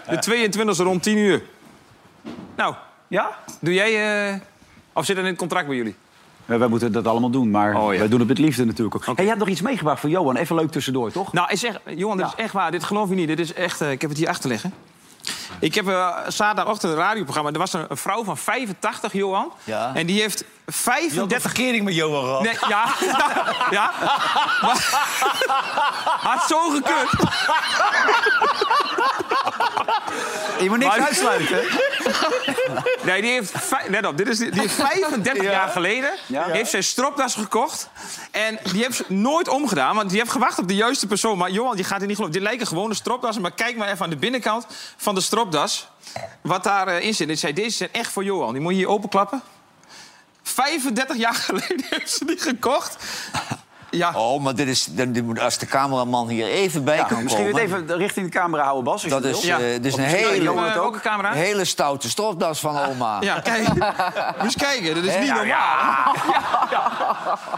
De 0.08 0.50
22e 0.52 0.82
rond 0.84 1.04
10 1.04 1.18
uur. 1.18 1.42
Nou, 2.56 2.76
Ja? 3.08 3.30
doe 3.60 3.74
jij... 3.74 4.28
eh, 4.32 4.36
of 4.94 5.06
zit 5.06 5.16
dat 5.16 5.24
in 5.26 5.32
het 5.32 5.40
contract 5.40 5.68
bij 5.68 5.76
jullie? 5.76 5.96
Wij 6.60 6.68
moeten 6.68 6.92
dat 6.92 7.08
allemaal 7.08 7.30
doen, 7.30 7.52
maar 7.52 7.76
Oh, 7.76 7.94
ja. 7.94 8.00
wij 8.00 8.08
doen 8.08 8.20
het 8.20 8.28
met 8.28 8.38
liefde 8.38 8.66
natuurlijk 8.66 8.96
ook. 8.96 9.06
Hey, 9.06 9.14
jij 9.16 9.26
hebt 9.26 9.40
nog 9.40 9.48
iets 9.48 9.62
meegebracht 9.62 10.00
voor 10.00 10.10
Johan. 10.10 10.36
Even 10.36 10.56
leuk 10.56 10.72
tussendoor, 10.72 11.12
toch? 11.12 11.34
Nou, 11.34 11.52
is 11.52 11.64
echt, 11.64 11.80
Johan, 11.96 12.18
dit 12.18 12.26
Ja. 12.26 12.32
is 12.38 12.44
echt 12.44 12.54
waar. 12.54 12.72
Dit 12.72 12.84
geloof 12.84 13.10
je 13.10 13.16
niet. 13.16 13.28
Dit 13.28 13.40
is 13.40 13.54
echt, 13.54 13.82
eh, 13.82 13.92
ik 13.92 14.02
heb 14.02 14.10
het 14.10 14.20
hier 14.20 14.28
achter 14.30 14.50
liggen. 14.50 14.74
Ik 15.60 15.76
heb 15.76 15.88
eh, 15.88 16.18
zaterdagochtend 16.28 16.92
een 16.92 16.98
radioprogramma. 16.98 17.52
Er 17.52 17.58
was 17.60 17.74
een, 17.74 17.86
een 17.90 17.98
vrouw 17.98 18.24
van 18.24 18.38
85, 18.38 19.14
Johan. 19.14 19.52
Ja. 19.64 19.92
En 19.94 20.06
die 20.06 20.22
heeft 20.22 20.40
Je 20.40 20.46
had 20.46 20.66
een 20.66 20.74
35... 20.74 21.42
verkering 21.42 21.84
met 21.86 21.96
Johan 21.96 22.24
gehad. 22.24 22.42
Nee, 22.42 22.58
ja. 22.68 22.86
ja. 23.80 23.92
Maar, 24.62 25.10
had 26.30 26.44
zo 26.48 26.70
gekund. 26.70 27.10
Je 30.62 30.70
moet 30.70 30.78
niks 30.78 30.98
Maar- 30.98 31.06
uitsluiten. 31.08 31.60
Nee, 33.04 33.22
die 33.22 33.32
heeft, 33.32 33.54
let 33.88 34.06
op, 34.06 34.18
dit 34.18 34.28
is, 34.28 34.38
die 34.38 34.50
heeft 34.54 34.74
35 34.74 35.44
jaar 35.44 35.68
geleden 35.70 36.10
Ja. 36.28 36.44
heeft 36.48 36.70
zij 36.70 36.82
stropdas 36.82 37.34
gekocht. 37.34 37.90
En 38.32 38.60
die 38.72 38.84
heeft 38.84 38.96
ze 38.96 39.06
nooit 39.08 39.48
omgedaan, 39.48 39.96
want 39.96 40.10
die 40.10 40.20
heeft 40.20 40.32
gewacht 40.32 40.60
op 40.60 40.68
de 40.68 40.76
juiste 40.76 41.08
persoon. 41.08 41.38
Maar 41.38 41.50
Johan, 41.52 41.78
je 41.78 41.84
gaat 41.84 41.98
het 42.00 42.08
niet 42.08 42.16
geloven. 42.16 42.34
Dit 42.40 42.48
lijken 42.48 42.68
gewone 42.68 42.94
stropdassen, 42.94 43.42
maar 43.42 43.52
kijk 43.52 43.78
maar 43.78 43.88
even 43.90 44.04
aan 44.04 44.10
de 44.10 44.16
binnenkant 44.18 44.66
van 44.98 45.16
de 45.16 45.22
stropdas. 45.42 45.90
Wat 46.42 46.64
daarin 46.64 47.02
in 47.02 47.14
zit. 47.14 47.30
Ik 47.30 47.38
zei, 47.38 47.54
deze 47.54 47.76
zijn 47.76 47.90
echt 47.92 48.12
voor 48.12 48.24
Johan. 48.24 48.54
Die 48.54 48.62
moet 48.62 48.72
je 48.72 48.78
hier 48.78 48.88
openklappen. 48.88 49.42
35 50.44 51.18
jaar 51.18 51.34
geleden 51.34 51.86
heeft 51.90 52.12
ze 52.12 52.26
die 52.26 52.38
gekocht. 52.38 53.04
Ja, 53.92 54.12
Oh, 54.16 54.42
maar 54.42 54.56
dit 54.56 54.68
is, 54.68 54.86
dan- 54.86 55.12
dit 55.12 55.24
moet- 55.24 55.40
als 55.40 55.58
de 55.58 55.66
cameraman 55.66 56.28
hier 56.28 56.48
even 56.48 56.84
bij 56.84 56.96
Ja, 56.96 57.04
kan 57.04 57.24
misschien 57.24 57.46
komen... 57.46 57.68
weer 57.70 57.78
even 57.86 57.98
richting 57.98 58.32
de 58.32 58.38
camera 58.40 58.64
houden, 58.64 58.84
Bas. 58.84 59.04
als 59.04 59.12
Dat 59.12 59.24
je 59.24 59.30
is, 59.30 59.46
wil. 59.46 59.60
Ja. 59.60 59.66
eh, 59.66 59.72
dit 59.74 59.86
is 59.86 59.94
Of 59.94 60.00
een 60.00 60.06
misschien 60.06 60.28
hele, 60.28 60.62
het 60.62 60.78
ook. 60.78 61.02
camera? 61.02 61.32
hele 61.32 61.66
stoute 61.66 62.10
stropdas 62.10 62.60
van 62.60 62.80
oma. 62.80 63.18
Ja, 63.22 63.40
kijk. 63.40 63.68
Moet 63.74 64.44
eens 64.44 64.56
kijken, 64.56 64.96
dat 64.96 65.04
is 65.04 65.16
niet 65.18 65.26
Ja, 65.28 65.36
normaal. 65.36 66.16
Ja. 66.72 66.92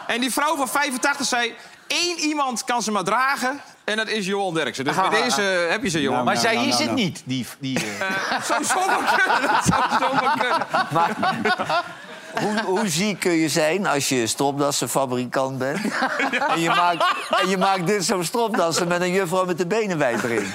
En 0.07 0.19
die 0.21 0.31
vrouw 0.31 0.55
van 0.55 0.67
85 0.67 1.25
zei... 1.27 1.55
één 1.87 2.17
iemand 2.19 2.63
kan 2.63 2.81
ze 2.81 2.91
maar 2.91 3.03
dragen 3.03 3.61
en 3.83 3.97
dat 3.97 4.07
is 4.07 4.25
Johan 4.25 4.53
Derksen. 4.53 4.85
Dus 4.85 4.95
bij 4.95 5.09
deze 5.09 5.41
heb 5.41 5.83
je 5.83 5.89
ze, 5.89 6.01
Johan. 6.01 6.23
Maar 6.23 6.33
Nou, 6.33 6.45
zij 6.45 6.55
nou, 6.55 6.67
is 6.67 6.71
nou, 6.73 6.83
het 6.83 6.91
nou. 6.91 7.03
niet. 7.07 7.21
Die, 7.25 7.47
die, 7.59 7.77
eh, 7.99 8.41
zou 8.43 8.63
zomaar 8.63 9.21
kunnen. 9.23 9.51
Dat 9.51 9.65
zou 9.73 9.83
zomaar 9.99 10.37
kunnen. 10.39 10.65
Hoe, 12.39 12.61
hoe 12.65 12.87
ziek 12.87 13.19
kun 13.19 13.31
je 13.31 13.49
zijn 13.49 13.85
als 13.87 14.09
je 14.09 14.27
stropdassenfabrikant 14.27 15.57
bent? 15.57 15.79
En, 16.49 16.59
je 16.61 16.67
maakt, 16.69 17.05
en 17.41 17.49
je 17.49 17.57
maakt 17.57 17.87
dit 17.87 18.05
zo'n 18.05 18.23
stropdassen 18.23 18.87
met 18.87 19.01
een 19.01 19.11
juffrouw 19.11 19.45
met 19.45 19.57
de 19.57 19.67
benen 19.67 19.97
wijd 19.97 20.23
erin. 20.23 20.45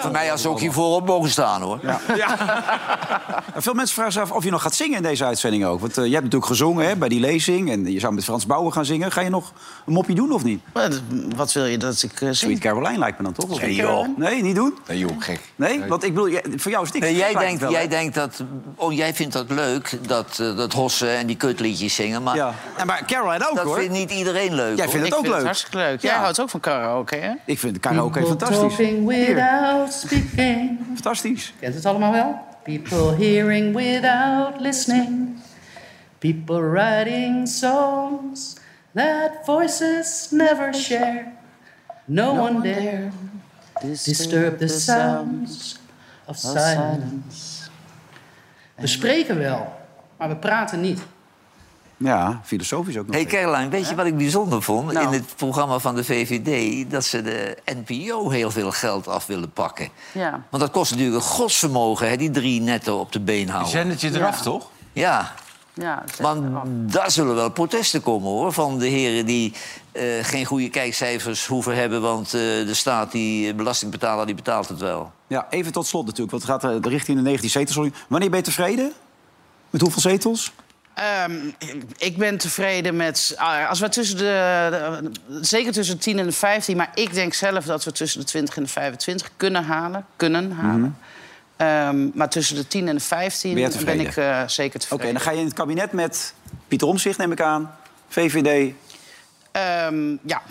Voor 0.00 0.10
mij 0.10 0.32
als 0.32 0.42
ze 0.42 0.48
ook 0.48 0.60
hiervoor 0.60 0.94
op 0.96 1.06
mogen 1.06 1.30
staan, 1.30 1.62
hoor. 1.62 1.78
Ja. 2.16 2.38
En 3.54 3.62
Veel 3.62 3.74
mensen 3.74 3.94
vragen 3.94 4.12
zich 4.12 4.22
af 4.22 4.30
of 4.30 4.44
je 4.44 4.50
nog 4.50 4.62
gaat 4.62 4.74
zingen 4.74 4.96
in 4.96 5.02
deze 5.02 5.24
uitzending 5.24 5.64
ook. 5.64 5.80
Want 5.80 5.98
eh, 5.98 6.04
je 6.04 6.10
hebt 6.10 6.24
natuurlijk 6.24 6.50
gezongen 6.50 6.86
hè, 6.86 6.96
bij 6.96 7.08
die 7.08 7.20
lezing. 7.20 7.70
En 7.70 7.92
je 7.92 8.00
zou 8.00 8.14
met 8.14 8.24
Frans 8.24 8.46
Bauer 8.46 8.72
gaan 8.72 8.84
zingen. 8.84 9.12
Ga 9.12 9.20
je 9.20 9.30
nog 9.30 9.52
een 9.86 9.92
mopje 9.92 10.14
doen 10.14 10.32
of 10.32 10.44
niet? 10.44 10.62
Wat, 10.72 11.00
wat 11.36 11.52
wil 11.52 11.64
je 11.66 11.76
dat 11.78 12.02
ik 12.02 12.20
eh, 12.20 12.28
Sweet? 12.32 12.58
Caroline 12.58 12.98
lijkt 12.98 13.18
me 13.18 13.24
dan 13.24 13.32
toch? 13.32 13.60
Nee, 13.60 13.68
niet? 13.68 13.76
joh. 13.76 14.06
Nee, 14.16 14.42
niet 14.42 14.54
doen? 14.54 14.78
nee, 14.86 14.98
joh, 14.98 15.10
gek. 15.18 15.40
Nee? 15.56 15.84
Want 15.84 16.04
ik 16.04 16.14
bedoel, 16.14 16.30
jij- 16.30 16.44
voor 16.56 16.70
jou 16.70 16.84
is 16.84 16.92
het 16.92 17.00
niks. 17.02 17.12
Nee, 17.12 17.16
jij, 17.22 17.34
denkt, 17.34 17.60
wel, 17.60 17.70
jij 17.70 17.88
denkt 17.88 18.14
dat... 18.14 18.42
Oh, 18.76 18.92
jij 18.92 19.14
vindt 19.14 19.32
dat 19.32 19.50
leuk, 19.50 19.98
dat, 20.06 20.38
eh, 20.40 20.56
dat 20.56 20.72
en 21.02 21.26
die 21.26 21.36
kutliedjes 21.36 21.94
zingen. 21.94 22.22
Maar 22.22 22.36
Ja. 22.36 22.54
En 22.76 22.86
maar 22.86 23.02
Caroline 23.06 23.48
ook 23.50 23.56
dat 23.56 23.64
hoor. 23.64 23.78
vindt 23.78 23.92
niet 23.92 24.10
iedereen 24.10 24.54
leuk, 24.54 24.76
Jij 24.76 24.88
vindt 24.88 25.06
het 25.06 25.14
ook 25.14 25.20
vind 25.20 25.26
het 25.26 25.34
leuk. 25.36 25.44
hartstikke 25.44 25.76
leuk. 25.76 26.00
Jij 26.02 26.12
Ja. 26.12 26.18
houdt 26.20 26.40
ook 26.40 26.50
van 26.50 26.60
karaoke, 26.60 27.16
hè? 27.16 27.32
Ik 27.44 27.58
vind 27.58 27.80
karaoke 27.80 28.10
People 28.20 28.28
fantastisch. 28.28 28.58
talking 28.76 29.06
without 29.06 29.92
speaking. 29.92 30.78
Fantastisch. 30.94 31.54
Kent 31.60 31.74
het 31.74 31.86
allemaal 31.86 32.12
wel? 32.12 32.38
People 32.62 33.14
hearing 33.26 33.74
without 33.76 34.60
listening. 34.60 35.36
People 36.18 36.60
writing 36.60 37.48
songs 37.48 38.54
that 38.94 39.30
voices 39.44 40.26
never 40.30 40.74
share. 40.74 41.24
No, 42.04 42.30
one 42.30 42.60
dare 42.62 43.08
disturb 44.04 44.58
the 44.58 44.68
sounds 44.68 45.78
of 46.26 46.36
silence. 46.36 47.68
We 48.74 48.86
spreken 48.86 49.38
wel, 49.38 49.79
maar 50.20 50.28
we 50.28 50.36
praten 50.36 50.80
niet. 50.80 51.00
Ja, 51.96 52.40
filosofisch 52.44 52.98
ook 52.98 53.06
nog. 53.06 53.14
Hey 53.14 53.24
even. 53.24 53.38
Caroline, 53.38 53.68
weet 53.68 53.88
je 53.88 53.94
wat 53.94 54.06
ik 54.06 54.16
bijzonder 54.16 54.62
vond? 54.62 54.92
Nou. 54.92 55.06
In 55.06 55.12
het 55.12 55.36
programma 55.36 55.78
van 55.78 55.94
de 55.94 56.04
VVD... 56.04 56.90
dat 56.90 57.04
ze 57.04 57.22
de 57.22 57.56
NPO 57.64 58.30
heel 58.30 58.50
veel 58.50 58.70
geld 58.70 59.08
af 59.08 59.26
willen 59.26 59.50
pakken. 59.50 59.88
Ja. 60.12 60.42
Want 60.50 60.62
dat 60.62 60.72
kost 60.72 60.90
natuurlijk 60.90 61.16
een 61.16 61.28
godsvermogen, 61.28 62.08
hè, 62.08 62.16
die 62.16 62.30
drie 62.30 62.60
netto 62.60 62.98
op 62.98 63.12
de 63.12 63.20
been 63.20 63.48
houden. 63.48 63.70
Zendertje 63.70 64.10
eraf, 64.14 64.42
toch? 64.42 64.70
Ja, 64.92 65.32
Ja, 65.74 66.04
want 66.18 66.42
daar 66.92 67.10
zullen 67.10 67.34
wel 67.34 67.50
protesten 67.50 68.02
komen, 68.02 68.28
hoor. 68.28 68.52
Van 68.52 68.78
de 68.78 68.86
heren 68.86 69.26
die 69.26 69.52
eh, 69.92 70.04
geen 70.22 70.44
goede 70.44 70.68
kijkcijfers 70.68 71.46
hoeven 71.46 71.76
hebben... 71.76 72.02
want 72.02 72.26
eh, 72.26 72.40
de 72.40 72.74
staat, 72.74 73.12
die 73.12 73.48
eh, 73.48 73.54
belastingbetaler, 73.54 74.26
die 74.26 74.34
betaalt 74.34 74.68
het 74.68 74.78
wel. 74.78 75.12
Ja, 75.26 75.46
even 75.50 75.72
tot 75.72 75.86
slot 75.86 76.06
natuurlijk. 76.06 76.30
Want 76.30 76.62
het 76.62 76.72
gaat 76.72 76.86
richting 76.86 77.16
de 77.16 77.22
19 77.22 77.50
zetels. 77.50 77.88
Wanneer 78.08 78.30
ben 78.30 78.38
je 78.38 78.44
tevreden? 78.44 78.92
Met 79.70 79.80
hoeveel 79.80 80.00
zetels? 80.00 80.52
Ehm, 80.94 81.32
ik 81.98 82.16
ben 82.16 82.38
tevreden 82.38 82.96
met. 82.96 83.34
ah, 83.36 83.68
Als 83.68 83.80
we 83.80 83.88
tussen 83.88 84.16
de, 84.16 84.68
de- 85.28 85.38
Zeker 85.44 85.72
tussen 85.72 85.94
de 85.96 86.00
10 86.02 86.18
en 86.18 86.26
de 86.26 86.32
15. 86.32 86.76
Maar 86.76 86.90
ik 86.94 87.14
denk 87.14 87.34
zelf 87.34 87.64
dat 87.64 87.84
we 87.84 87.92
tussen 87.92 88.20
de 88.20 88.26
20 88.26 88.56
en 88.56 88.62
de 88.62 88.68
25 88.68 89.30
kunnen 89.36 89.64
halen. 89.64 90.06
Kunnen 90.16 90.52
halen. 90.52 90.96
Ehm, 91.56 92.08
maar 92.14 92.28
tussen 92.28 92.56
de 92.56 92.66
10 92.66 92.88
en 92.88 92.94
de 92.94 93.00
15 93.00 93.54
Ben 93.84 94.00
ik 94.00 94.16
eh, 94.16 94.42
zeker 94.46 94.74
Oké, 94.74 94.88
tevreden. 94.88 95.12
dan 95.12 95.22
ga 95.22 95.30
je 95.30 95.38
in 95.38 95.44
het 95.44 95.54
kabinet 95.54 95.92
met 95.92 96.34
Pieter 96.68 96.88
Omzicht, 96.88 97.18
neem 97.18 97.32
ik 97.32 97.40
aan. 97.40 97.74
VVD. 98.08 98.72
Ehm, 99.52 100.10
ja. 100.26 100.42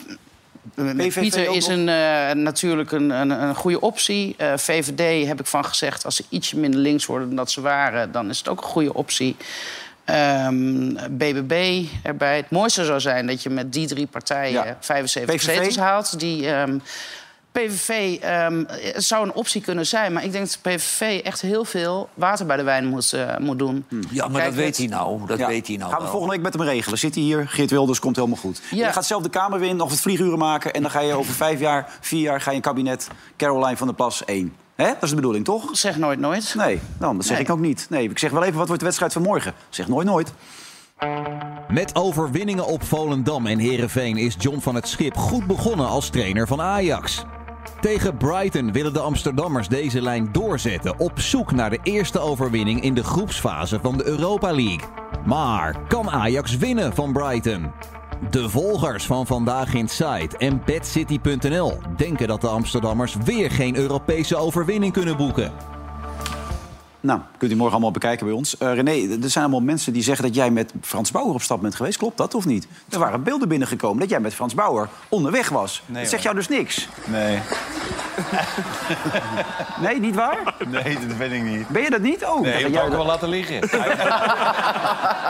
PVV 0.75 1.19
Pieter 1.19 1.51
is 1.55 1.67
een, 1.67 1.89
eh, 1.89 2.31
natuurlijk 2.31 2.91
een, 2.91 3.09
een, 3.09 3.29
een 3.29 3.55
goede 3.55 3.81
optie. 3.81 4.35
Eh, 4.37 4.53
VVD 4.57 5.27
heb 5.27 5.39
ik 5.39 5.45
van 5.45 5.65
gezegd, 5.65 6.05
als 6.05 6.15
ze 6.15 6.23
ietsje 6.29 6.57
minder 6.57 6.79
links 6.79 7.05
worden 7.05 7.27
dan 7.27 7.35
dat 7.35 7.51
ze 7.51 7.61
waren, 7.61 8.11
dan 8.11 8.29
is 8.29 8.37
het 8.37 8.47
ook 8.47 8.57
een 8.57 8.67
goede 8.67 8.93
optie. 8.93 9.35
Ehm, 10.05 10.93
BBB 11.09 11.83
erbij. 12.03 12.35
Het 12.35 12.49
mooiste 12.49 12.85
zou 12.85 12.99
zijn 12.99 13.27
dat 13.27 13.43
je 13.43 13.49
met 13.49 13.73
die 13.73 13.87
drie 13.87 14.07
partijen 14.07 14.51
Ja. 14.51 14.77
75 14.79 15.35
PVV? 15.35 15.55
zetels 15.55 15.77
haalt. 15.77 16.19
Die, 16.19 16.47
ehm, 16.51 16.77
PVV 17.51 18.17
ehm, 18.21 18.63
het 18.67 19.03
zou 19.03 19.25
een 19.25 19.33
optie 19.33 19.61
kunnen 19.61 19.85
zijn, 19.85 20.13
maar 20.13 20.23
ik 20.23 20.31
denk 20.31 20.45
dat 20.45 20.59
de 20.61 20.69
PVV 20.69 21.19
echt 21.23 21.41
heel 21.41 21.65
veel 21.65 22.09
water 22.13 22.45
bij 22.45 22.57
de 22.57 22.63
wijn 22.63 22.85
moet, 22.85 23.13
eh, 23.13 23.37
moet 23.37 23.59
doen. 23.59 23.85
Ja, 24.11 24.27
maar 24.27 24.31
Kijk, 24.41 24.45
dat 24.45 24.53
weet 24.53 24.67
het- 24.67 24.77
hij 24.77 24.87
nou. 24.87 25.25
Dat 25.27 25.37
Ja. 25.39 25.47
weet 25.47 25.67
hij 25.67 25.75
nou 25.75 25.87
Gaan 25.89 25.97
we 25.97 26.03
wel. 26.03 26.11
volgende 26.11 26.35
week 26.35 26.43
met 26.43 26.53
hem 26.53 26.63
regelen. 26.63 26.97
Zit 26.97 27.15
hij 27.15 27.23
hier, 27.23 27.47
Geert 27.47 27.69
Wilders, 27.71 27.99
komt 27.99 28.15
helemaal 28.15 28.37
goed. 28.37 28.61
Ja. 28.71 28.85
Je 28.87 28.93
gaat 28.93 29.05
zelf 29.05 29.23
de 29.23 29.29
Kamer 29.29 29.63
in, 29.63 29.75
nog 29.75 29.89
wat 29.89 29.99
vlieguren 29.99 30.37
maken... 30.37 30.73
en 30.73 30.81
dan 30.81 30.91
ga 30.91 30.99
je 30.99 31.13
over 31.13 31.33
vijf 31.33 31.59
jaar, 31.59 31.97
vier 31.99 32.21
jaar, 32.21 32.41
ga 32.41 32.49
je 32.49 32.55
een 32.55 32.61
kabinet 32.61 33.07
Caroline 33.37 33.77
van 33.77 33.87
der 33.87 33.95
Plas 33.95 34.25
1. 34.25 34.53
Hè? 34.75 34.85
Dat 34.85 35.03
is 35.03 35.09
de 35.09 35.15
bedoeling, 35.15 35.45
toch? 35.45 35.63
Zeg 35.71 35.97
nooit 35.97 36.19
nooit. 36.19 36.53
Nee, 36.57 36.79
dan, 36.99 37.15
dat 37.15 37.25
zeg 37.25 37.35
Nee. 37.37 37.45
ik 37.45 37.51
ook 37.51 37.59
niet. 37.59 37.87
Nee, 37.89 38.09
ik 38.09 38.19
zeg 38.19 38.31
wel 38.31 38.43
even, 38.43 38.57
wat 38.57 38.65
wordt 38.65 38.79
de 38.79 38.85
wedstrijd 38.85 39.13
van 39.13 39.21
morgen? 39.21 39.53
Zeg 39.69 39.87
nooit 39.87 40.07
nooit. 40.07 40.33
Met 41.69 41.95
overwinningen 41.95 42.65
op 42.65 42.83
Volendam 42.83 43.45
en 43.47 43.59
Herenveen 43.59 44.17
is 44.17 44.35
John 44.39 44.59
van 44.59 44.75
het 44.75 44.87
Schip 44.87 45.17
goed 45.17 45.47
begonnen 45.47 45.87
als 45.87 46.09
trainer 46.09 46.47
van 46.47 46.61
Ajax. 46.61 47.23
Tegen 47.81 48.17
Brighton 48.17 48.71
willen 48.71 48.93
de 48.93 48.99
Amsterdammers 48.99 49.67
deze 49.67 50.01
lijn 50.01 50.29
doorzetten 50.31 50.99
op 50.99 51.19
zoek 51.19 51.51
naar 51.51 51.69
de 51.69 51.79
eerste 51.83 52.19
overwinning 52.19 52.81
in 52.81 52.93
de 52.93 53.03
groepsfase 53.03 53.79
van 53.79 53.97
de 53.97 54.05
Europa 54.05 54.51
League. 54.51 54.87
Maar 55.25 55.87
kan 55.87 56.09
Ajax 56.09 56.57
winnen 56.57 56.95
van 56.95 57.13
Brighton? 57.13 57.71
De 58.29 58.49
volgers 58.49 59.05
van 59.05 59.25
Vandaag 59.25 59.73
Inside 59.73 60.37
en 60.37 60.61
BadCity.nl 60.65 61.77
denken 61.97 62.27
dat 62.27 62.41
de 62.41 62.47
Amsterdammers 62.47 63.15
weer 63.23 63.51
geen 63.51 63.75
Europese 63.75 64.35
overwinning 64.35 64.93
kunnen 64.93 65.17
boeken. 65.17 65.51
Nou, 67.01 67.19
kunt 67.37 67.51
u 67.51 67.55
morgen 67.55 67.71
allemaal 67.73 67.91
bekijken 67.91 68.25
bij 68.25 68.35
ons. 68.35 68.57
Eh, 68.57 68.73
René, 68.73 68.91
er 69.23 69.29
zijn 69.29 69.43
allemaal 69.43 69.61
mensen 69.63 69.93
die 69.93 70.03
zeggen 70.03 70.25
dat 70.25 70.35
jij 70.35 70.51
met 70.51 70.73
Frans 70.81 71.11
Bauer 71.11 71.33
op 71.33 71.41
stap 71.41 71.61
bent 71.61 71.75
geweest. 71.75 71.97
Klopt 71.97 72.17
dat 72.17 72.33
of 72.35 72.45
niet? 72.45 72.67
Er 72.89 72.99
waren 72.99 73.23
beelden 73.23 73.47
binnengekomen 73.47 73.99
dat 73.99 74.09
jij 74.09 74.19
met 74.19 74.33
Frans 74.33 74.53
Bauer 74.53 74.89
onderweg 75.09 75.49
was. 75.49 75.83
Nee, 75.85 76.01
dat 76.01 76.09
zegt 76.11 76.23
jou 76.23 76.35
dus 76.35 76.47
niks. 76.47 76.87
Nee. 77.05 77.39
Nee, 79.81 79.99
niet 79.99 80.15
waar? 80.15 80.55
Nee, 80.67 80.97
dat 81.07 81.17
ben 81.17 81.31
ik 81.31 81.43
niet. 81.43 81.67
Ben 81.67 81.81
je 81.81 81.89
dat 81.89 82.01
niet? 82.01 82.25
Oh, 82.25 82.41
Nee, 82.41 82.51
dat 82.53 82.61
dat 82.61 82.71
jij 82.71 82.83
ik 82.83 82.89
dat- 82.89 82.97
wel 82.97 83.05
laten 83.05 83.29
liggen. 83.29 83.59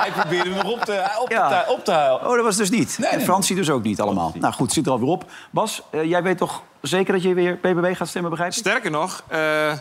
Hij 0.01 0.11
probeerde 0.11 0.49
hem 0.49 0.63
nog 0.63 0.71
op 0.73 0.79
te, 0.85 1.03
op 1.21 1.29
Ja. 1.31 1.63
te, 1.63 1.71
op 1.71 1.85
te 1.85 1.91
halen. 1.91 2.27
Oh, 2.29 2.35
dat 2.35 2.43
was 2.43 2.55
dus 2.55 2.69
niet. 2.69 2.97
Nee, 2.99 3.09
en 3.09 3.15
nee, 3.17 3.25
Fransie 3.25 3.55
dus 3.55 3.69
ook 3.69 3.83
niet 3.83 4.01
allemaal. 4.01 4.31
Nou 4.39 4.53
goed, 4.53 4.73
zit 4.73 4.85
er 4.85 4.91
alweer 4.91 5.07
op. 5.07 5.25
Bas, 5.51 5.81
eh, 5.89 6.03
jij 6.03 6.23
weet 6.23 6.37
toch 6.37 6.61
zeker 6.81 7.13
dat 7.13 7.23
je 7.23 7.33
weer 7.33 7.55
PBB 7.55 7.95
gaat 7.95 8.07
stemmen, 8.07 8.29
begrijp 8.31 8.51
je? 8.53 8.59
Sterker 8.59 8.91
nog, 8.91 9.23
eh, 9.27 9.71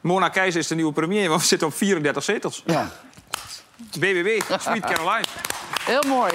Mona 0.00 0.28
Keizer 0.28 0.60
is 0.60 0.66
de 0.66 0.74
nieuwe 0.74 0.92
premier. 0.92 1.28
Want 1.28 1.40
we 1.40 1.46
zitten 1.46 1.68
op 1.68 1.74
34 1.74 2.22
zetels. 2.22 2.62
Ja. 2.66 2.88
BBB, 3.98 4.40
Sweet 4.60 4.84
Caroline. 4.92 5.24
Heel 5.84 6.02
mooi. 6.06 6.30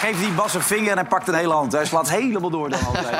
Geef 0.00 0.18
die 0.18 0.30
Bas 0.30 0.54
een 0.54 0.62
vinger 0.62 0.90
en 0.90 0.96
hij 0.96 1.06
pakt 1.06 1.28
een 1.28 1.34
hele 1.34 1.52
hand. 1.52 1.72
Hij 1.72 1.86
slaat 1.86 2.10
helemaal 2.10 2.50
door 2.50 2.68
dan 2.70 2.86
altijd. 2.86 3.16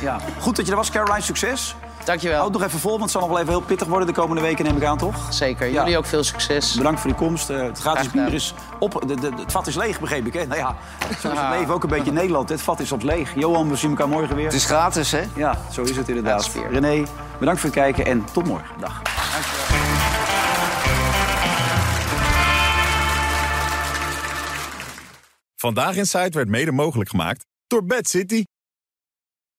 Ja. 0.00 0.20
Goed 0.40 0.56
dat 0.56 0.64
je 0.64 0.70
er 0.70 0.76
was, 0.76 0.90
Caroline. 0.90 1.20
Succes. 1.22 1.74
Dankjewel. 2.04 2.38
Houd 2.38 2.52
nog 2.52 2.62
even 2.62 2.78
vol, 2.78 2.90
want 2.90 3.02
het 3.02 3.10
zal 3.10 3.20
nog 3.20 3.30
wel 3.30 3.38
even 3.38 3.52
heel 3.52 3.60
pittig 3.60 3.88
worden 3.88 4.06
de 4.06 4.12
komende 4.12 4.42
weken, 4.42 4.64
neem 4.64 4.76
ik 4.76 4.84
aan, 4.84 4.98
toch? 4.98 5.32
Zeker. 5.32 5.66
Ja. 5.66 5.80
Jullie 5.82 5.98
ook 5.98 6.06
veel 6.06 6.24
succes. 6.24 6.74
Bedankt 6.74 7.00
voor 7.00 7.10
die 7.10 7.18
komst. 7.18 7.50
Eh, 7.50 7.62
het 7.62 7.78
gratis 7.78 8.10
bier 8.10 8.34
is 8.34 8.54
op. 8.78 9.02
De, 9.06 9.14
de, 9.14 9.30
het 9.36 9.52
vat 9.52 9.66
is 9.66 9.74
leeg, 9.74 10.00
begreep 10.00 10.26
ik. 10.26 10.32
Hè? 10.32 10.46
Nou 10.46 10.60
ja, 10.60 10.76
zo 11.20 11.30
is 11.30 11.38
het 11.38 11.58
leven 11.58 11.74
ook 11.74 11.82
een 11.82 11.88
beetje 11.88 12.08
in 12.08 12.14
Nederland. 12.14 12.48
Het 12.48 12.62
vat 12.62 12.80
is 12.80 12.88
soms 12.88 13.04
leeg. 13.04 13.34
Johan, 13.34 13.68
we 13.68 13.76
zien 13.76 13.90
elkaar 13.90 14.08
morgen 14.08 14.36
weer. 14.36 14.44
Het 14.44 14.54
is 14.54 14.64
gratis, 14.64 15.10
hè? 15.10 15.22
Ja, 15.34 15.58
zo 15.72 15.82
is 15.82 15.96
het 15.96 16.08
inderdaad. 16.08 16.50
René, 16.70 17.04
bedankt 17.38 17.60
voor 17.60 17.70
het 17.70 17.78
kijken 17.78 18.06
en 18.06 18.24
tot 18.32 18.46
morgen. 18.46 18.68
Dag. 18.80 19.02
Vandaag 25.56 25.96
in 25.96 26.06
Site 26.06 26.30
werd 26.30 26.48
mede 26.48 26.72
mogelijk 26.72 27.10
gemaakt 27.10 27.46
door 27.66 27.84
Bad 27.84 28.08
City. 28.08 28.44